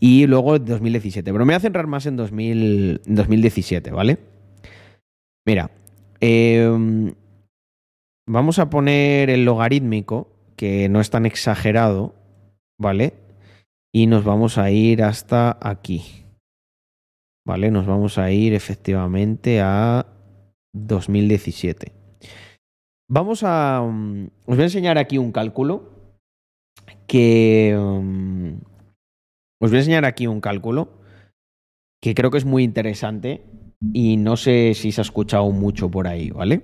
[0.00, 4.18] Y luego 2017, pero me voy a centrar más en 2000, 2017, ¿vale?
[5.46, 5.70] Mira,
[6.20, 7.14] eh,
[8.26, 12.14] vamos a poner el logarítmico, que no es tan exagerado,
[12.78, 13.14] ¿vale?
[13.92, 16.25] Y nos vamos a ir hasta aquí.
[17.46, 17.70] ¿Vale?
[17.70, 20.04] Nos vamos a ir efectivamente a
[20.74, 21.92] 2017.
[23.08, 23.80] Vamos a...
[23.82, 26.18] um, os voy a enseñar aquí un cálculo
[27.06, 27.76] que...
[27.78, 28.58] um,
[29.62, 30.98] os voy a enseñar aquí un cálculo
[32.02, 33.44] que creo que es muy interesante
[33.92, 36.62] y no sé si se ha escuchado mucho por ahí, ¿vale?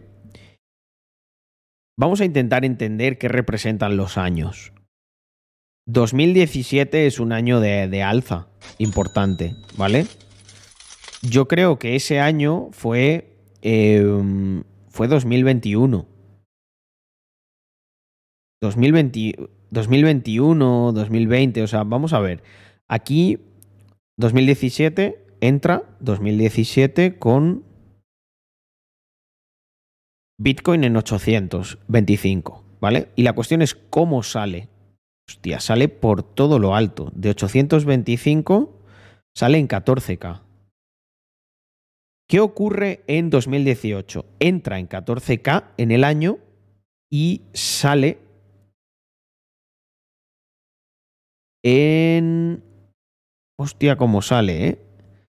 [1.96, 4.72] Vamos a intentar entender qué representan los años.
[5.86, 10.06] 2017 es un año de, de alza importante, ¿vale?
[11.22, 14.04] Yo creo que ese año fue, eh,
[14.88, 16.06] fue 2021.
[18.60, 22.42] 2020, 2021, 2020, o sea, vamos a ver.
[22.88, 23.38] Aquí
[24.18, 27.64] 2017 entra 2017 con
[30.38, 33.08] Bitcoin en 825, ¿vale?
[33.16, 34.68] Y la cuestión es cómo sale.
[35.28, 37.12] Hostia, sale por todo lo alto.
[37.14, 38.78] De 825
[39.34, 40.51] sale en 14K.
[42.28, 44.24] ¿Qué ocurre en 2018?
[44.40, 46.38] Entra en 14K en el año
[47.10, 48.18] y sale
[51.62, 52.62] en...
[53.58, 54.78] Hostia, cómo sale, ¿eh?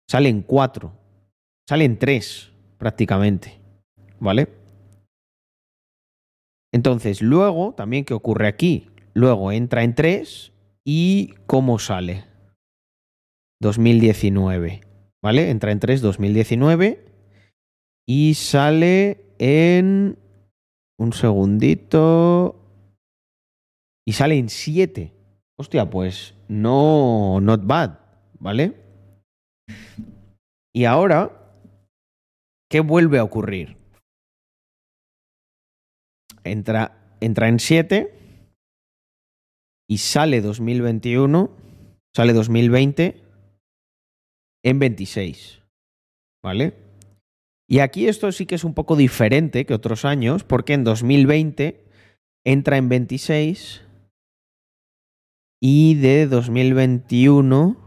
[0.07, 0.93] Sale en 4.
[1.67, 3.59] Sale en 3, prácticamente.
[4.19, 4.47] ¿Vale?
[6.71, 8.89] Entonces, luego, también, ¿qué ocurre aquí?
[9.13, 10.53] Luego entra en 3
[10.85, 12.25] y ¿cómo sale?
[13.61, 14.81] 2019.
[15.23, 15.49] ¿Vale?
[15.49, 17.05] Entra en 3 2019
[18.05, 20.19] y sale en...
[20.99, 22.59] Un segundito.
[24.05, 25.13] Y sale en 7.
[25.57, 27.99] Hostia, pues no, not bad,
[28.39, 28.73] ¿vale?
[30.73, 31.31] Y ahora,
[32.69, 33.77] ¿qué vuelve a ocurrir?
[36.43, 38.13] Entra, entra en 7
[39.89, 41.49] y sale 2021,
[42.13, 43.22] sale 2020
[44.63, 45.61] en 26,
[46.43, 46.73] ¿vale?
[47.67, 51.83] Y aquí esto sí que es un poco diferente que otros años, porque en 2020
[52.45, 53.81] entra en 26
[55.61, 57.77] y de 2021.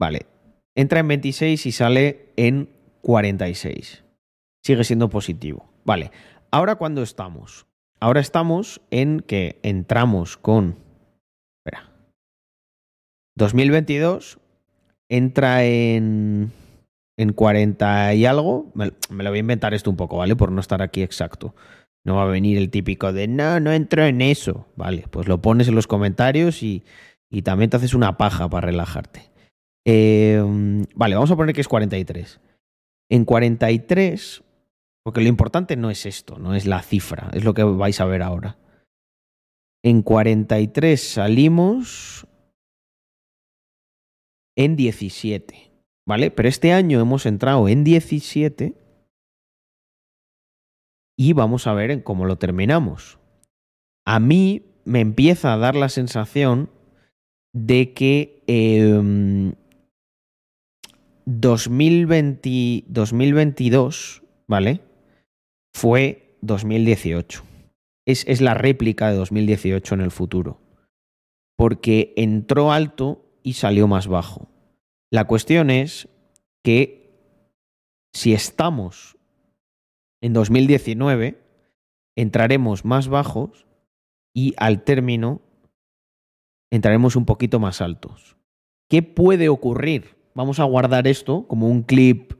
[0.00, 0.26] Vale.
[0.74, 2.70] Entra en 26 y sale en
[3.02, 4.04] 46.
[4.62, 5.70] Sigue siendo positivo.
[5.84, 6.10] Vale.
[6.50, 7.66] Ahora, ¿cuándo estamos?
[8.00, 10.83] Ahora estamos en que entramos con.
[13.36, 13.46] Espera.
[13.46, 14.38] 2022
[15.08, 16.52] entra en.
[17.16, 18.72] En 40 y algo.
[18.74, 20.34] Me, lo voy a inventar esto un poco, ¿vale?
[20.34, 21.54] Por no estar aquí exacto.
[22.04, 24.66] No va a venir el típico de no, no entro en eso.
[24.74, 26.82] Vale, pues lo pones en los comentarios y,
[27.30, 29.30] y también te haces una paja para relajarte.
[29.86, 30.42] Eh,
[30.94, 32.40] vale, vamos a poner que es 43.
[33.10, 34.42] En 43,
[35.04, 38.06] porque lo importante no es esto, no es la cifra, es lo que vais a
[38.06, 38.56] ver ahora.
[39.84, 42.26] En 43 salimos
[44.56, 45.72] en 17,
[46.06, 46.30] ¿vale?
[46.30, 48.74] Pero este año hemos entrado en 17
[51.16, 53.18] y vamos a ver en cómo lo terminamos.
[54.06, 56.70] A mí me empieza a dar la sensación
[57.54, 59.54] de que eh,
[61.26, 64.80] 2020, 2022, ¿vale?
[65.72, 67.42] Fue 2018.
[68.06, 70.60] Es, es la réplica de 2018 en el futuro.
[71.56, 74.48] porque entró alto y salió más bajo.
[75.12, 76.08] La cuestión es
[76.64, 77.04] que
[78.12, 79.16] si estamos
[80.20, 81.40] en 2019,
[82.16, 83.66] entraremos más bajos
[84.34, 85.42] y al término
[86.72, 88.36] entraremos un poquito más altos.
[88.88, 90.16] ¿Qué puede ocurrir?
[90.34, 92.32] Vamos a guardar esto como un clip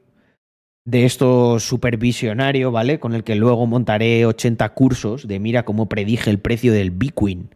[0.86, 2.98] de esto supervisionario, ¿vale?
[2.98, 7.54] Con el que luego montaré 80 cursos de mira cómo predije el precio del Bitcoin.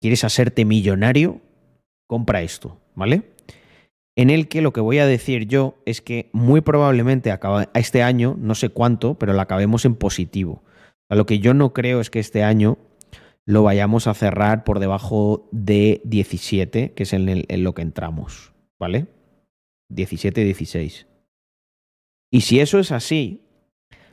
[0.00, 1.40] ¿Quieres hacerte millonario?
[2.06, 3.22] Compra esto, ¿vale?
[4.16, 8.02] En el que lo que voy a decir yo es que muy probablemente acaba, este
[8.02, 10.62] año, no sé cuánto, pero lo acabemos en positivo.
[11.10, 12.78] Lo que yo no creo es que este año
[13.44, 19.06] lo vayamos a cerrar por debajo de 17, que es en lo que entramos, ¿vale?
[19.90, 21.06] 17, 16.
[22.32, 23.46] Y si eso es así,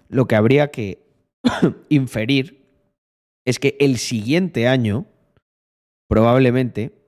[0.07, 1.03] lo que habría que
[1.89, 2.63] inferir
[3.45, 5.05] es que el siguiente año
[6.07, 7.02] probablemente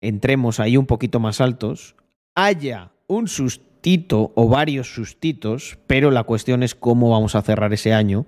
[0.00, 1.96] entremos ahí un poquito más altos,
[2.34, 7.92] haya un sustito o varios sustitos, pero la cuestión es cómo vamos a cerrar ese
[7.92, 8.26] año,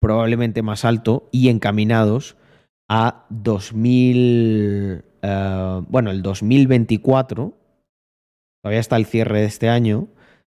[0.00, 2.36] probablemente más alto y encaminados
[2.88, 7.52] a 2000, eh, bueno, el 2024,
[8.62, 10.08] todavía está el cierre de este año,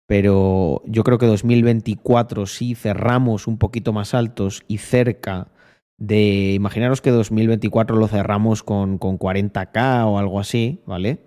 [0.08, 5.48] pero yo creo que 2024 sí cerramos un poquito más altos y cerca
[6.00, 11.20] de, imaginaros que 2024 lo cerramos con, con 40k o algo así, ¿vale?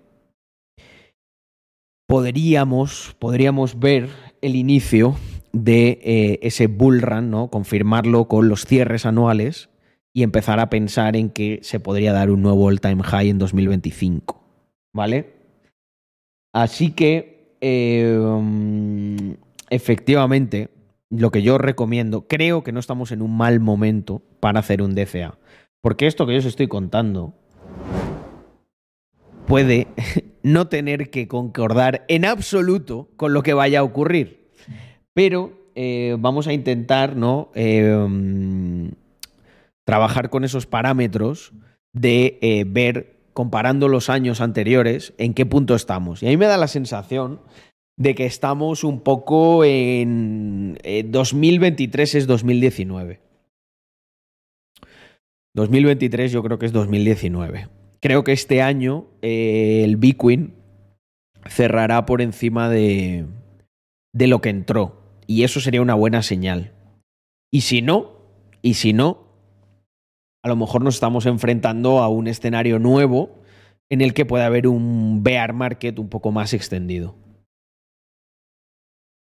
[2.07, 4.09] Podríamos, podríamos ver
[4.41, 5.15] el inicio
[5.53, 7.49] de eh, ese bull run, ¿no?
[7.49, 9.69] Confirmarlo con los cierres anuales
[10.13, 14.43] y empezar a pensar en que se podría dar un nuevo all-time high en 2025,
[14.93, 15.33] ¿vale?
[16.53, 19.35] Así que, eh, um,
[19.69, 20.69] efectivamente,
[21.15, 24.95] lo que yo recomiendo, creo que no estamos en un mal momento para hacer un
[24.95, 25.37] DCA.
[25.81, 27.35] Porque esto que yo os estoy contando
[29.45, 29.87] puede
[30.43, 34.49] no tener que concordar en absoluto con lo que vaya a ocurrir.
[35.13, 37.51] Pero eh, vamos a intentar, ¿no?
[37.55, 38.91] Um,
[39.85, 41.53] trabajar con esos parámetros
[41.91, 46.23] de eh, ver, comparando los años anteriores, en qué punto estamos.
[46.23, 47.41] Y a mí me da la sensación
[47.97, 53.19] de que estamos un poco en eh, 2023 es 2019.
[55.55, 57.67] 2023 yo creo que es 2019.
[57.99, 60.53] Creo que este año eh, el Bitcoin
[61.47, 63.25] cerrará por encima de,
[64.13, 65.01] de lo que entró.
[65.27, 66.71] Y eso sería una buena señal.
[67.51, 68.11] Y si no,
[68.61, 69.27] y si no,
[70.43, 73.29] a lo mejor nos estamos enfrentando a un escenario nuevo
[73.89, 77.15] en el que puede haber un bear market un poco más extendido.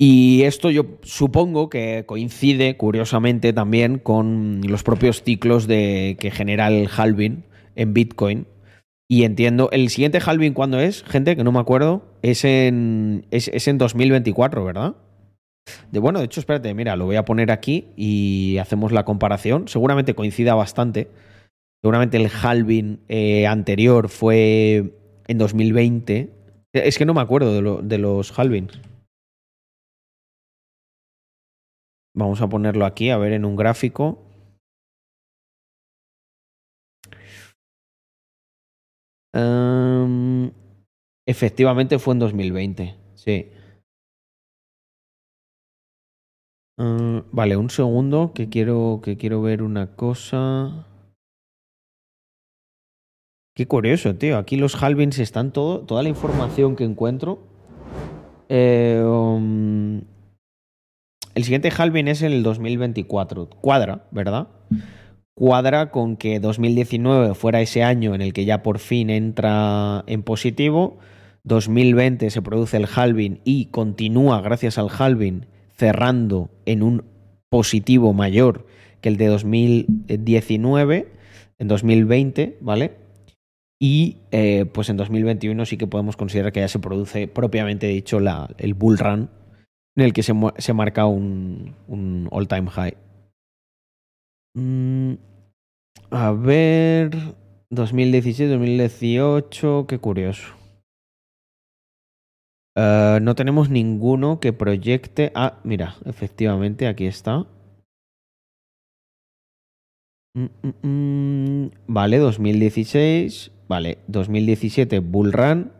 [0.00, 6.68] Y esto yo supongo que coincide, curiosamente, también con los propios ciclos de, que genera
[6.68, 7.42] el halving
[7.74, 8.46] en Bitcoin.
[9.10, 11.02] Y entiendo, el siguiente halving, ¿cuándo es?
[11.02, 12.04] Gente, que no me acuerdo.
[12.22, 14.94] Es en, es, es en 2024, ¿verdad?
[15.90, 19.66] De, bueno, de hecho, espérate, mira, lo voy a poner aquí y hacemos la comparación.
[19.66, 21.08] Seguramente coincida bastante.
[21.82, 24.92] Seguramente el halving eh, anterior fue
[25.26, 26.30] en 2020.
[26.72, 28.78] Es que no me acuerdo de, de los halvings.
[32.18, 34.18] Vamos a ponerlo aquí, a ver en un gráfico.
[39.32, 40.50] Em,
[41.28, 43.52] efectivamente fue en 2020, sí.
[46.76, 50.86] Em, vale, un segundo, que quiero, que quiero ver una cosa.
[53.54, 54.38] Qué curioso, tío.
[54.38, 57.38] Aquí los halvings están todo, toda la información que encuentro.
[58.48, 59.04] Eh,
[61.38, 63.48] el siguiente halving es el 2024.
[63.48, 64.48] Cuadra, ¿verdad?
[65.34, 70.24] Cuadra con que 2019 fuera ese año en el que ya por fin entra en
[70.24, 70.98] positivo.
[71.44, 77.04] 2020 se produce el halving y continúa gracias al halving cerrando en un
[77.48, 78.66] positivo mayor
[79.00, 81.08] que el de 2019,
[81.60, 82.96] en 2020, ¿vale?
[83.78, 88.18] Y eh, pues en 2021 sí que podemos considerar que ya se produce propiamente dicho
[88.18, 89.30] la, el bull run
[89.98, 91.74] en el que se, marca un,
[92.30, 92.96] all-time high.
[94.54, 95.14] Mm,
[96.12, 97.10] a ver,
[97.70, 100.54] 2017, 2018, qué curioso.
[102.76, 105.32] Eh, no tenemos ninguno que proyecte.
[105.34, 107.44] Ah, mira, efectivamente, aquí está.
[110.34, 111.70] Mm, mm.
[111.88, 113.50] Vale, 2016.
[113.66, 115.72] Vale, 2017 Bull Run.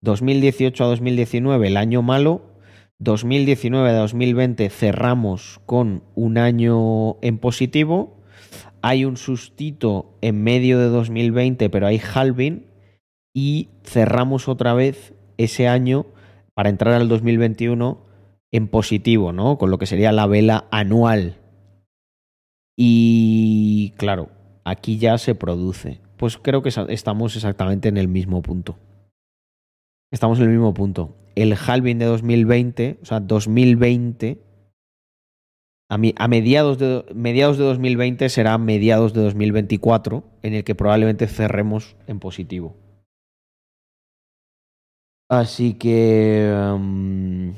[0.00, 2.53] 2018 a 2019 el año malo.
[3.00, 8.20] 2019 a 2020 cerramos con un año en positivo.
[8.82, 12.66] hay un sustito en medio de 2020, pero hay halving
[13.34, 16.06] y cerramos otra vez ese año
[16.54, 17.98] para entrar al 2021
[18.52, 19.58] en positivo, ¿no?
[19.58, 21.38] Con lo que sería la vela anual.
[22.76, 24.28] Y claro,
[24.64, 26.00] aquí ya se produce.
[26.16, 28.76] Pues creo que estamos exactamente en el mismo punto.
[30.12, 31.16] Estamos en el mismo punto.
[31.34, 34.38] El halving de 2020, o sea, 2020,
[35.90, 41.26] a, a mediados, de, mediados de 2020 será mediados de 2024, en el que probablemente
[41.26, 42.76] cerremos en positivo.
[45.28, 46.52] Así que...
[46.74, 47.54] um,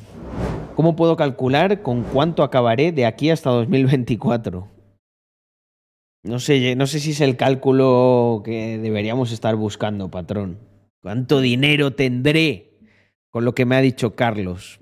[0.77, 4.69] ¿Cómo puedo calcular con cuánto acabaré de aquí hasta 2024?
[6.25, 10.59] No sé, no sé si es el cálculo que deberíamos estar buscando, patrón.
[11.03, 12.76] ¿Cuánto dinero tendré
[13.37, 14.81] con lo que me ha dicho Carlos?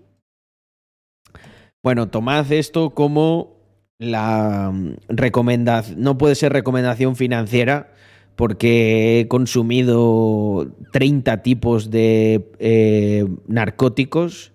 [1.82, 3.57] Bueno, tomad esto como
[3.98, 4.72] la
[5.09, 6.00] recomendación.
[6.00, 7.92] No puede ser recomendación financiera
[8.36, 14.52] porque he consumido 30 tipos de eh, narcóticos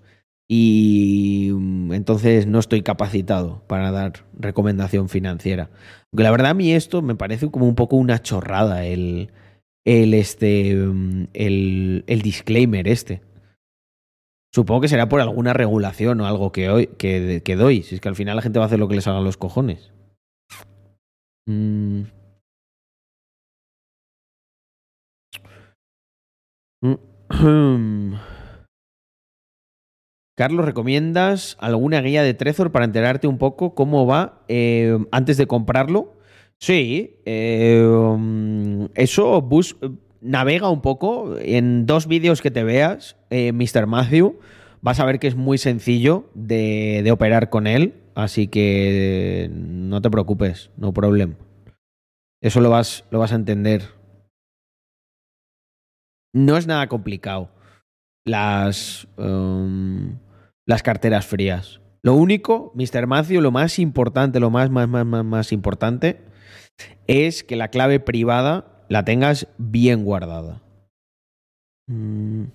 [0.48, 5.72] y mm, entonces no estoy capacitado para dar recomendación financiera.
[6.14, 9.30] La verdad a mí esto me parece como un poco una chorrada el,
[9.84, 13.28] el, este, mm, el, el disclaimer este.
[14.54, 17.84] Supongo que será por alguna regulación o algo que, hoy, que, doy.
[17.84, 19.38] Si es que al final la gente va a hacer lo que les hagan los
[19.38, 19.92] cojones.
[21.48, 22.04] Mm.
[26.82, 26.96] Mm.
[30.36, 35.48] Carlos, ¿recomiendas alguna guía de Trezor para enterarte un poco cómo va eh, antes de
[35.48, 36.14] comprarlo?
[36.62, 39.76] Sí, eh, um, eso bus
[40.22, 43.88] navega un poco en dos vídeos que te veas, eh, Mr.
[43.88, 44.40] Matthew,
[44.82, 50.10] vas a ver que es muy sencillo de, operar con él, así que no te
[50.10, 51.36] preocupes, no problem.
[52.42, 53.84] Eso lo vas, lo vas a entender.
[56.34, 57.50] No es nada complicado.
[58.26, 60.20] Las, um,
[60.66, 61.82] las carteras frías.
[62.02, 63.08] Lo único, Mr.
[63.08, 66.22] Matthew, lo más importante, lo más, más, más, más importante,
[67.08, 70.62] es que la clave privada la tengas bien guardada.
[71.88, 72.46] Mm.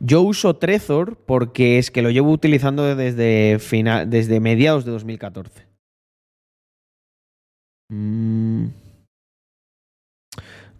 [0.00, 5.66] Yo uso Trezor porque es que lo llevo utilizando desde, fina- desde mediados de 2014.
[7.90, 8.66] Mm.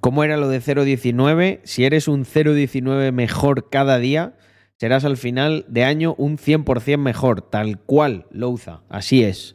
[0.00, 1.60] ¿Cómo era lo de 0.19?
[1.64, 4.36] Si eres un 0.19 mejor cada día,
[4.80, 8.82] serás al final de año un 100% mejor, tal cual, Louza.
[8.88, 9.54] Así es.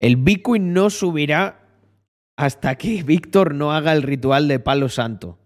[0.00, 1.63] El Bitcoin no subirá
[2.36, 5.38] hasta que Víctor no haga el ritual de palo santo.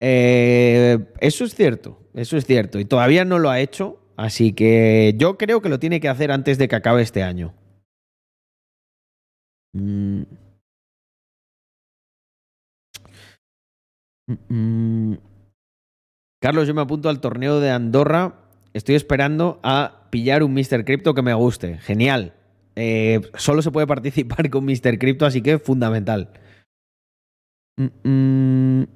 [0.00, 2.78] Eh, eso es cierto, eso es cierto.
[2.80, 6.32] Y todavía no lo ha hecho, así que yo creo que lo tiene que hacer
[6.32, 7.54] antes de que acabe este año.
[9.74, 10.22] Mm.
[14.48, 15.14] Mm.
[16.40, 18.34] Carlos, yo me apunto al torneo de Andorra.
[18.72, 20.84] Estoy esperando a pillar un Mr.
[20.84, 21.78] Crypto que me guste.
[21.78, 22.34] Genial.
[22.76, 24.98] Eh, solo se puede participar con Mr.
[24.98, 26.30] Crypto, así que fundamental.
[27.76, 28.86] Mm, mm.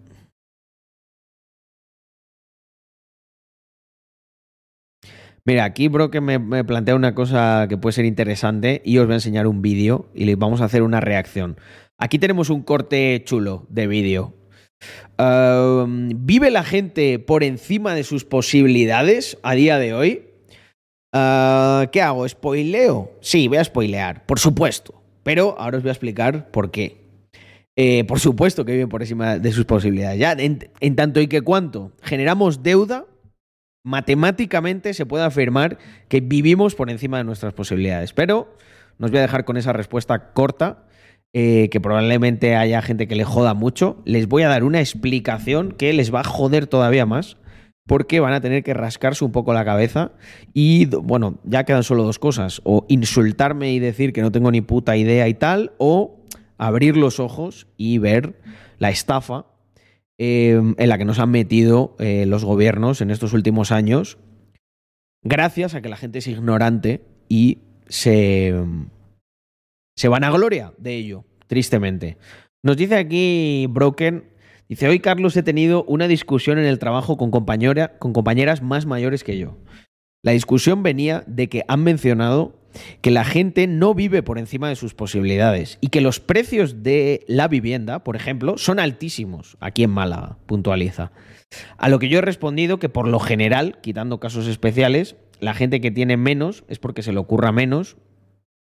[5.45, 9.13] Mira, aquí Brock me, me plantea una cosa que puede ser interesante y os voy
[9.13, 11.57] a enseñar un vídeo y le vamos a hacer una reacción.
[11.99, 14.35] Aquí tenemos un corte chulo de vídeo.
[15.19, 20.23] Um, ¿Vive la gente por encima de sus posibilidades a día de hoy?
[21.17, 22.29] Uh, ¿Qué hago?
[22.29, 23.13] ¿Spoileo?
[23.21, 25.03] Sí, voy a spoilear, por supuesto.
[25.23, 27.07] Pero ahora os voy a explicar por qué.
[27.75, 30.19] Eh, por supuesto que viven por encima de sus posibilidades.
[30.19, 33.07] Ya, en, en tanto y que cuanto generamos deuda,
[33.85, 38.13] matemáticamente se puede afirmar que vivimos por encima de nuestras posibilidades.
[38.13, 38.55] Pero
[38.99, 40.85] nos voy a dejar con esa respuesta corta,
[41.33, 44.03] eh, que probablemente haya gente que le joda mucho.
[44.05, 47.37] Les voy a dar una explicación que les va a joder todavía más,
[47.87, 50.13] porque van a tener que rascarse un poco la cabeza.
[50.53, 54.61] Y bueno, ya quedan solo dos cosas: o insultarme y decir que no tengo ni
[54.61, 56.21] puta idea y tal, o
[56.59, 58.41] abrir los ojos y ver
[58.79, 59.47] la estafa
[60.19, 64.19] eh, en la que nos han metido eh, los gobiernos en estos últimos años,
[65.23, 67.59] gracias a que la gente es ignorante y
[67.89, 68.55] se,
[69.95, 72.17] se van a gloria de ello, tristemente.
[72.63, 74.25] Nos dice aquí Broken,
[74.69, 78.87] dice, hoy Carlos he tenido una discusión en el trabajo con, compañera, con compañeras más
[78.87, 79.57] mayores que yo.
[80.23, 82.59] La discusión venía de que han mencionado
[83.01, 87.25] que la gente no vive por encima de sus posibilidades y que los precios de
[87.27, 91.13] la vivienda, por ejemplo, son altísimos aquí en Málaga, puntualiza.
[91.79, 95.81] A lo que yo he respondido que por lo general, quitando casos especiales, la gente
[95.81, 97.97] que tiene menos es porque se le ocurra menos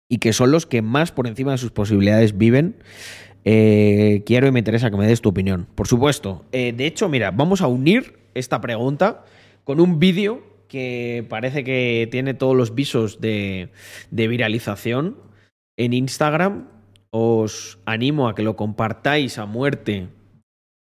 [0.09, 2.77] y que son los que más por encima de sus posibilidades viven.
[3.45, 5.67] Eh, quiero y me interesa que me des tu opinión.
[5.75, 6.45] Por supuesto.
[6.51, 9.23] Eh, de hecho, mira, vamos a unir esta pregunta
[9.63, 13.69] con un vídeo que parece que tiene todos los visos de,
[14.11, 15.17] viralización
[15.77, 16.67] en Instagram.
[17.11, 20.09] Os animo a que lo compartáis a muerte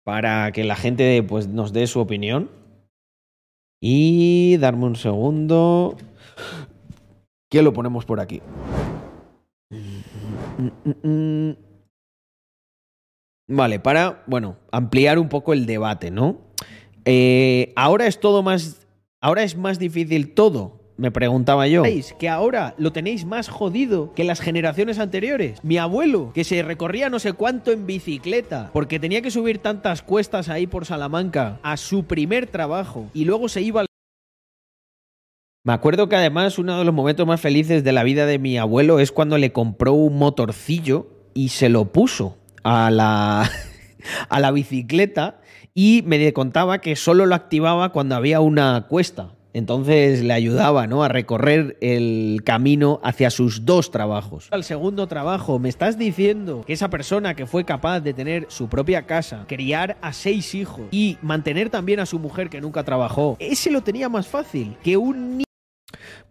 [0.03, 2.49] para que la gente pues, nos dé su opinión.
[3.83, 5.97] Y darme un segundo.
[7.49, 8.41] Que lo ponemos por aquí.
[13.51, 16.39] Vale, para, bueno, ampliar un poco el debate, ¿no?
[17.03, 18.87] Eh, ahora es todo más.
[19.19, 20.79] Ahora es más difícil todo.
[20.95, 21.81] Me preguntaba yo.
[21.81, 25.61] ¿Veis que ahora lo tenéis más jodido que las generaciones anteriores?
[25.63, 30.01] Mi abuelo, que se recorría no sé cuánto en bicicleta, porque tenía que subir tantas
[30.01, 33.87] cuestas ahí por Salamanca a su primer trabajo y luego se iba al
[35.63, 38.57] me acuerdo que además uno de los momentos más felices de la vida de mi
[38.57, 43.49] abuelo es cuando le compró un motorcillo y se lo puso a la,
[44.29, 45.39] a la bicicleta
[45.73, 49.31] y me contaba que solo lo activaba cuando había una cuesta.
[49.53, 51.03] Entonces le ayudaba ¿no?
[51.03, 54.47] a recorrer el camino hacia sus dos trabajos.
[54.51, 58.69] Al segundo trabajo, me estás diciendo que esa persona que fue capaz de tener su
[58.69, 63.35] propia casa, criar a seis hijos y mantener también a su mujer que nunca trabajó,
[63.39, 65.50] ese lo tenía más fácil que un niño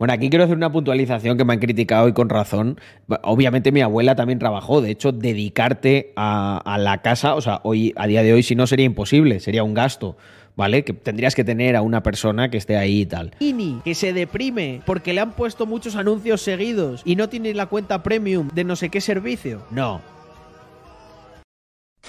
[0.01, 2.81] bueno, aquí quiero hacer una puntualización que me han criticado y con razón.
[3.23, 7.93] Obviamente mi abuela también trabajó, de hecho, dedicarte a, a, la casa, o sea, hoy,
[7.97, 10.17] a día de hoy, si no sería imposible, sería un gasto.
[10.57, 10.85] ¿Vale?
[10.85, 13.35] Que tendrías que tener a una persona que esté ahí y tal.
[13.41, 17.67] Ini, que se deprime porque le han puesto muchos anuncios seguidos y no tiene la
[17.67, 19.63] cuenta premium de no sé qué servicio.
[19.71, 20.01] No.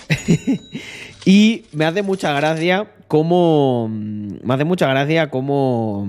[1.25, 3.89] y me hace mucha gracia cómo.
[3.89, 6.07] Me hace mucha gracia cómo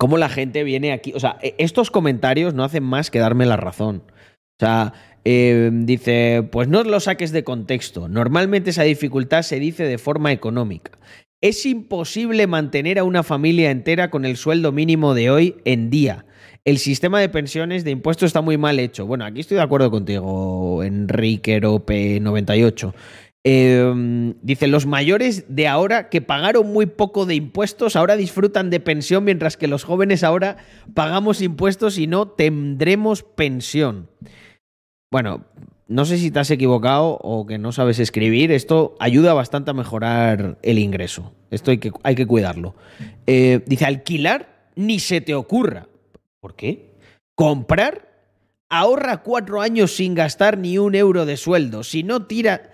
[0.00, 1.12] cómo la gente viene aquí.
[1.14, 4.02] O sea, e, estos comentarios no hacen más que darme la razón.
[4.08, 4.94] O sea,
[5.26, 8.08] eh, dice, pues no lo saques de contexto.
[8.08, 10.92] Normalmente esa dificultad se dice de forma económica.
[11.42, 16.24] Es imposible mantener a una familia entera con el sueldo mínimo de hoy en día.
[16.64, 19.06] El sistema de pensiones de impuestos está muy mal hecho.
[19.06, 22.94] Bueno, aquí estoy de acuerdo contigo, Enrique Rope 98.
[23.42, 28.80] Eh, dice, los mayores de ahora que pagaron muy poco de impuestos ahora disfrutan de
[28.80, 30.58] pensión mientras que los jóvenes ahora
[30.92, 34.10] pagamos impuestos y no tendremos pensión.
[35.10, 35.46] Bueno,
[35.88, 38.52] no sé si te has equivocado o que no sabes escribir.
[38.52, 41.32] Esto ayuda bastante a mejorar el ingreso.
[41.50, 42.76] Esto hay que, hay que cuidarlo.
[43.26, 45.88] Eh, dice, alquilar ni se te ocurra.
[46.40, 46.94] ¿Por qué?
[47.34, 48.08] Comprar
[48.68, 51.82] ahorra cuatro años sin gastar ni un euro de sueldo.
[51.82, 52.70] Si no tira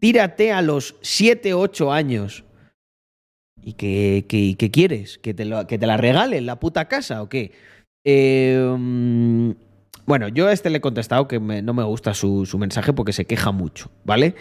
[0.00, 2.44] tírate a los 7, 8 años.
[3.62, 5.18] ¿Y qué, qué, quieres?
[5.18, 7.52] ¿Que te, lo, ¿Que te la regalen la puta casa o qué?
[8.04, 8.58] Eh,
[10.06, 13.12] bueno, yo a este le he contestado que no me gusta su, su, mensaje porque
[13.12, 14.34] se queja mucho, ¿vale?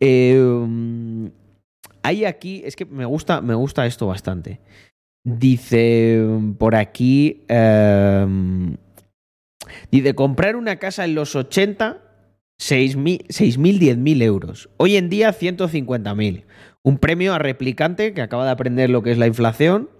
[0.00, 1.30] Eh,
[2.02, 4.60] hay aquí, es que me gusta, me gusta esto bastante.
[5.24, 6.24] Dice
[6.58, 8.26] por aquí, eh,
[9.90, 12.05] dice, comprar una casa en los 80
[12.60, 14.68] 6.000, 10.000 euros.
[14.76, 16.44] Hoy en día 150.000.
[16.82, 19.90] Un premio a replicante que acaba de aprender lo que es la inflación.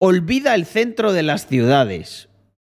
[0.00, 2.28] Olvida el centro de las ciudades.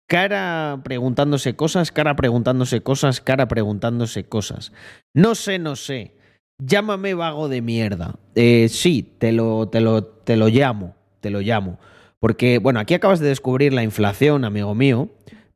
[0.09, 4.72] Cara preguntándose cosas, cara preguntándose cosas, cara preguntándose cosas.
[5.14, 6.14] No sé, no sé.
[6.62, 8.14] Llámame vago de mierda.
[8.35, 11.81] Eh, sí, te lo, te, lo, te lo llamo, te lo llamo.
[12.20, 15.11] Porque, bueno, aquí acabas de descubrir la inflación, amigo mío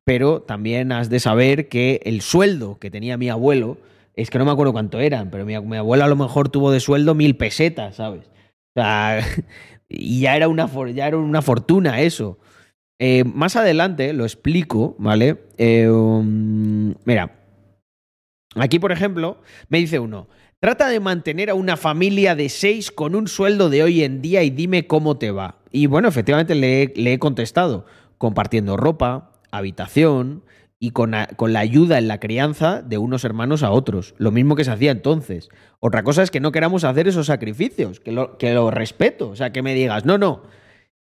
[0.04, 3.78] pero también has de saber que el sueldo que tenía mi abuelo,
[4.14, 6.70] es que no me acuerdo cuánto eran, pero mi, mi abuelo a lo mejor tuvo
[6.70, 8.26] de sueldo mil pesetas, ¿sabes?
[8.26, 9.20] O sea,
[9.88, 12.38] y ya era una, ya era una fortuna eso.
[12.98, 15.38] Eh, más adelante lo explico, ¿vale?
[15.56, 17.38] Eh, um, mira,
[18.56, 19.38] aquí por ejemplo,
[19.68, 20.28] me dice uno,
[20.60, 24.42] trata de mantener a una familia de seis con un sueldo de hoy en día
[24.42, 25.56] y dime cómo te va.
[25.72, 27.86] Y bueno, efectivamente le, le he contestado,
[28.18, 30.44] compartiendo ropa, habitación
[30.78, 34.14] y con, con, la ayuda en la crianza de unos hermanos a otros.
[34.16, 35.50] Lo mismo que se hacía entonces.
[35.78, 39.28] Otra cosa es que no queramos hacer esos sacrificios, que lo, que lo respeto.
[39.28, 40.42] O sea, que me digas, no, no,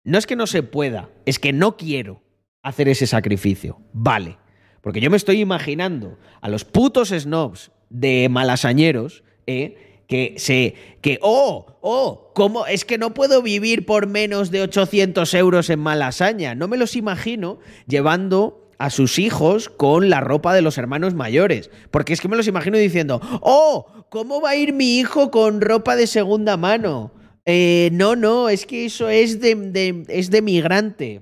[0.05, 2.21] no es que no se pueda, es que no quiero
[2.63, 3.79] hacer ese sacrificio.
[3.91, 4.37] Vale.
[4.81, 9.84] Porque yo me estoy imaginando a los putos snobs de malasañeros, ¿eh?
[10.07, 15.33] Que se que oh oh cómo es que no puedo vivir por menos de 800
[15.33, 20.61] euros en Malasaña no me los imagino llevando a sus hijos con la ropa de
[20.61, 21.71] los hermanos mayores.
[21.91, 25.61] Porque es que me los imagino diciendo oh cómo va a ir mi hijo con
[25.61, 27.13] ropa de segunda mano
[27.45, 31.21] eh, no no es que eso es de, es de migrante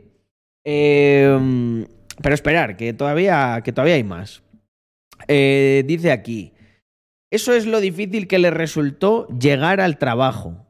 [0.63, 1.85] eh,
[2.21, 4.43] pero esperar, que todavía, que todavía hay más.
[5.27, 6.52] Eh, dice aquí,
[7.33, 10.67] eso es lo difícil que le resultó llegar al trabajo.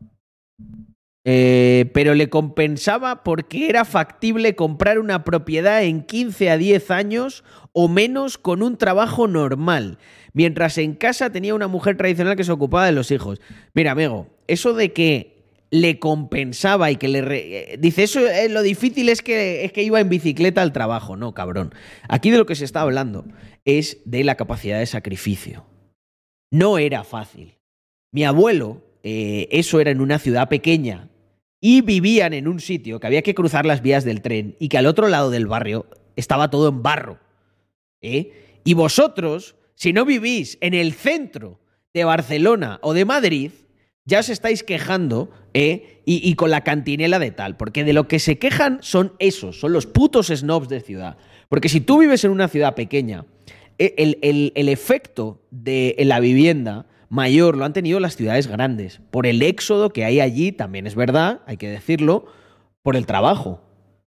[1.26, 7.44] Eh, pero le compensaba porque era factible comprar una propiedad en 15 a 10 años
[7.74, 9.98] o menos con un trabajo normal,
[10.34, 13.42] mientras en casa tenía una mujer tradicional que se ocupaba de los hijos.
[13.74, 15.34] Mira, amigo, eso de que
[15.70, 17.20] le compensaba y que le...
[17.20, 21.18] eh, Dice, eso eh, lo difícil es que, es que iba en bicicleta al trabajo.
[21.18, 21.74] No, cabrón.
[22.08, 23.26] Aquí de lo que se está hablando
[23.66, 25.66] es de la capacidad de sacrificio.
[26.54, 27.56] No era fácil.
[28.12, 31.10] Mi abuelo, eh, eso era en una ciudad pequeña,
[31.60, 34.78] y vivían en un sitio que había que cruzar las vías del tren y que
[34.78, 37.18] al otro lado del barrio estaba todo en barro.
[38.02, 38.60] ¿eh?
[38.64, 41.60] Y vosotros, si no vivís en el centro
[41.92, 43.50] de Barcelona o de Madrid,
[44.06, 46.04] ya os estáis quejando ¿eh?
[46.06, 49.74] y, con la cantinela de tal, porque de lo que se quejan son esos, son
[49.74, 51.18] los putos snobs de ciudad.
[51.50, 53.26] Porque si tú vives en una ciudad pequeña,
[53.78, 59.28] el, el- el efecto de la vivienda mayor lo han tenido las ciudades grandes, por
[59.28, 62.26] el éxodo que hay allí, también es verdad, hay que decirlo,
[62.82, 63.62] por el trabajo,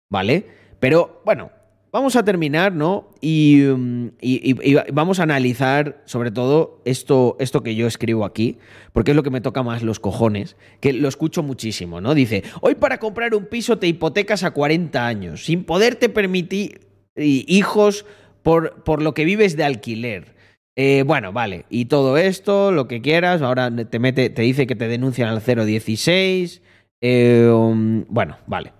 [0.08, 0.46] ¿vale?
[0.80, 1.50] Pero bueno,
[1.92, 3.10] vamos a terminar, ¿no?
[3.20, 8.56] Y, mm, y- y- vamos a analizar sobre todo esto, esto que yo escribo aquí,
[8.92, 12.14] porque es lo que me toca más los cojones, que lo escucho muchísimo, ¿no?
[12.14, 16.80] Dice, hoy para comprar un piso te hipotecas a 40 años, sin poderte permitir
[17.16, 18.06] hijos
[18.44, 20.36] por, por lo que vives de alquiler.
[20.76, 24.76] Eh, bueno, vale, y todo esto, lo que quieras, ahora te mete, te dice que
[24.76, 26.62] te denuncian al 016.
[27.00, 28.72] eh, um, bueno, vale.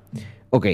[0.51, 0.67] Ok.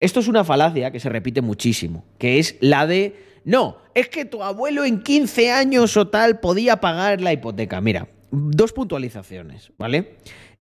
[0.00, 4.24] Esto es una falacia que se repite muchísimo, que es la de, no, es que
[4.24, 7.80] tu abuelo en 15 años o tal podía pagar la hipoteca.
[7.80, 10.16] Mira, dos puntualizaciones, ¿vale?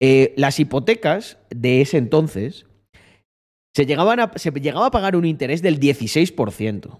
[0.00, 2.66] Eh, las hipotecas de ese entonces
[3.74, 6.98] se, llegaban a, se llegaba a pagar un interés del 16%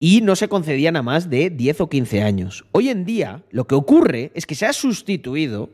[0.00, 2.64] y no se concedían a más de 10 o 15 años.
[2.72, 5.70] Hoy en día lo que ocurre es que se ha sustituido,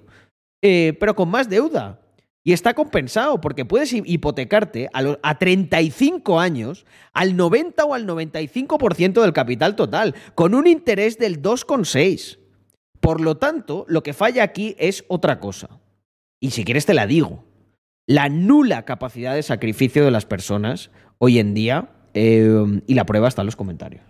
[0.63, 2.01] eh, pero con más deuda.
[2.47, 7.95] Y está compensado porque puedes hi- hipotecarte a, lo- a 35 años al 90 o
[7.95, 12.39] al 95% del capital total, con un interés del 2,6.
[13.01, 15.69] Por lo tanto, lo que falla aquí es otra cosa.
[16.41, 17.45] Y si quieres te la digo.
[18.07, 23.29] La nula capacidad de sacrificio de las personas hoy en día, eh, y la prueba
[23.29, 24.05] está en los comentarios.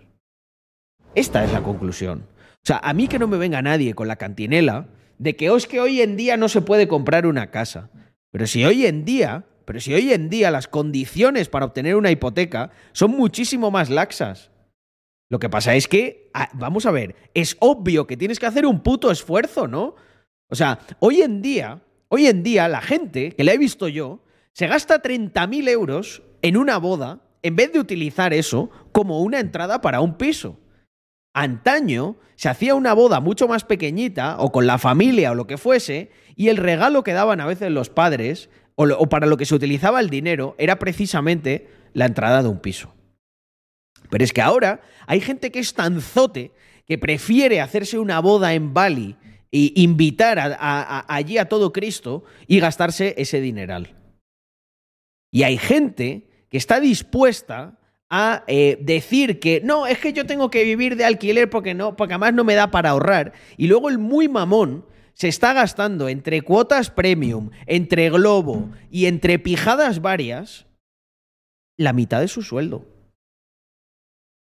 [1.15, 2.27] Esta es la conclusión.
[2.55, 4.87] O sea, a mí que no me venga nadie con la cantinela
[5.17, 7.89] de que "Oh, que hoy en día no se puede comprar una casa.
[8.31, 12.11] Pero si hoy en día, pero si hoy en día las condiciones para obtener una
[12.11, 14.51] hipoteca son muchísimo más laxas.
[15.29, 18.81] Lo que pasa es que, vamos a ver, es obvio que tienes que hacer un
[18.81, 19.95] puto esfuerzo, ¿no?
[20.49, 24.19] O sea, hoy en día, hoy en día la gente, que la he visto yo,
[24.53, 29.81] se gasta 30.000 euros en una boda en vez de utilizar eso como una entrada
[29.81, 30.59] para un piso.
[31.35, 35.57] Antaño se hacía una boda mucho más pequeñita, o con la familia o lo que
[35.57, 39.53] fuese, y el regalo que daban a veces los padres, o, para lo que se
[39.53, 42.93] utilizaba el dinero, era precisamente la entrada de un piso.
[44.09, 46.51] Pero es que ahora hay gente que es tan zote
[46.85, 49.17] que prefiere hacerse una boda en Bali
[49.51, 53.95] e invitar a- allí a todo Cristo y gastarse ese dineral.
[55.31, 57.79] Y hay gente que está dispuesta
[58.09, 61.95] a eh, decir que no, es que yo tengo que vivir de alquiler porque no,
[61.95, 63.33] porque además no me da para ahorrar.
[63.57, 69.39] Y luego el muy mamón se está gastando entre cuotas premium, entre globo y entre
[69.39, 70.67] pijadas varias
[71.77, 72.85] la mitad de su sueldo.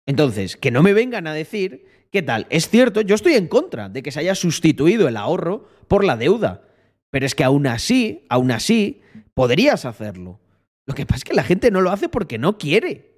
[0.06, 2.48] Entonces, que no me vengan a decir qué tal.
[2.50, 6.16] Es cierto, yo estoy en contra de que se haya sustituido el ahorro por la
[6.16, 6.64] deuda.
[7.10, 9.02] Pero es que aún así, aún así,
[9.34, 10.40] podrías hacerlo.
[10.86, 13.17] Lo que pasa es que la gente no lo hace porque no quiere.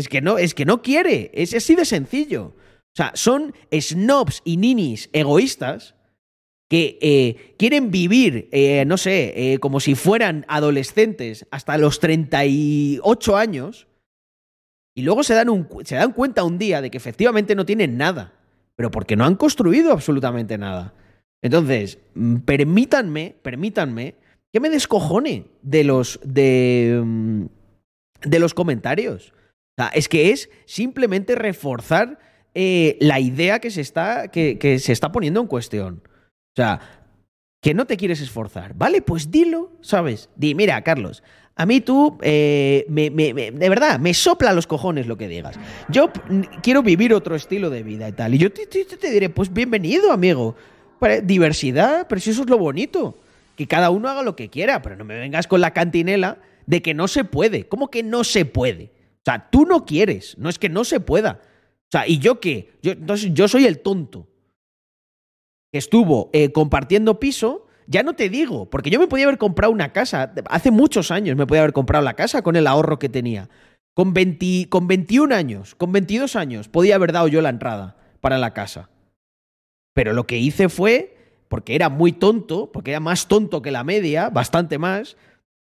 [0.00, 1.30] Es que no, es que no quiere.
[1.34, 2.54] Es así de sencillo.
[2.56, 5.94] O sea, son snobs y ninis egoístas
[6.70, 13.36] que eh, quieren vivir, eh, no sé, eh, como si fueran adolescentes hasta los 38
[13.36, 13.88] años
[14.94, 17.98] y luego se dan, un se dan cuenta un día de que efectivamente no tienen
[17.98, 18.32] nada,
[18.74, 20.94] pero porque no han construido absolutamente nada.
[21.42, 24.14] Entonces, mm, permítanme, permítanme
[24.50, 27.44] que me descojone de los, de, mm,
[28.22, 29.34] de los comentarios.
[29.78, 32.18] O sea, es que es simplemente reforzar
[32.54, 36.02] eh, la idea que se, está, que, se está poniendo en cuestión.
[36.06, 36.80] O sea,
[37.62, 38.74] que no te quieres esforzar.
[38.74, 40.28] Vale, pues dilo, ¿sabes?
[40.36, 41.22] Di, mira, Carlos,
[41.56, 45.56] a mí tú, eh, me- de verdad, me sopla los cojones lo que digas.
[45.88, 46.10] Yo
[46.62, 48.34] quiero vivir otro estilo de vida y tal.
[48.34, 50.56] Y yo te, te- te diré, pues bienvenido, amigo.
[51.22, 53.18] Diversidad, pero si eso es lo bonito.
[53.56, 56.82] Que cada uno haga lo que quiera, pero no me vengas con la cantinela de
[56.82, 57.66] que no se puede.
[57.68, 58.90] ¿Cómo que no se puede?
[59.20, 61.40] O sea, tú no quieres, no es que no se pueda.
[61.42, 62.72] O sea, ¿y yo qué?
[62.82, 64.28] Yo, entonces yo soy el tonto
[65.72, 69.72] que estuvo eh, compartiendo piso, ya no te digo, porque yo me podía haber comprado
[69.72, 73.08] una casa, hace muchos años me podía haber comprado la casa con el ahorro que
[73.08, 73.48] tenía.
[73.94, 78.38] Con, 20 con 21 años, con 22 años, podía haber dado yo la entrada para
[78.38, 78.88] la casa.
[79.94, 81.16] Pero lo que hice fue,
[81.48, 85.16] porque era muy tonto, porque era más tonto que la media, bastante más,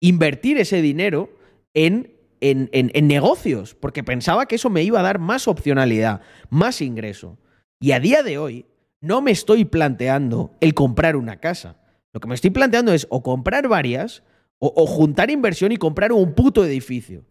[0.01, 1.29] invertir ese dinero
[1.73, 2.13] en,
[2.51, 6.81] en, en, en negocios, porque pensaba que eso me iba a dar más opcionalidad, más
[6.81, 7.37] ingreso.
[7.79, 8.65] Y a día de hoy
[9.01, 11.77] no me estoy planteando el comprar una casa.
[12.13, 14.23] Lo que me estoy planteando es o comprar varias
[14.59, 17.25] o, juntar inversión y comprar un puto edificio.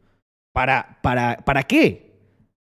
[0.53, 2.13] ¿Para, para, ¿Para qué?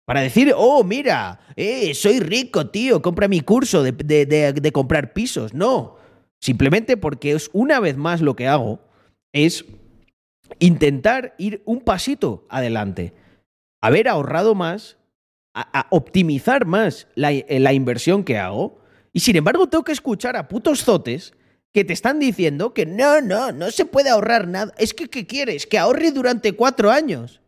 [0.05, 4.71] Para decir, oh, mira, eh, soy rico, tío, compra mi curso de, de- de- de
[4.71, 5.53] comprar pisos.
[5.53, 5.97] No,
[6.41, 8.79] simplemente porque es una vez más lo que hago
[9.33, 9.65] es
[10.59, 13.13] intentar ir un pasito adelante.
[13.81, 14.97] Haber ahorrado más,
[15.53, 18.79] a, optimizar más la, eh, la inversión que hago.
[19.13, 21.33] Y sin embargo tengo que escuchar a putos zotes
[21.73, 24.73] que te están diciendo que no, no, no se puede ahorrar nada.
[24.77, 25.67] Es que, ¿qué quieres?
[25.67, 27.41] Que ahorre durante cuatro años.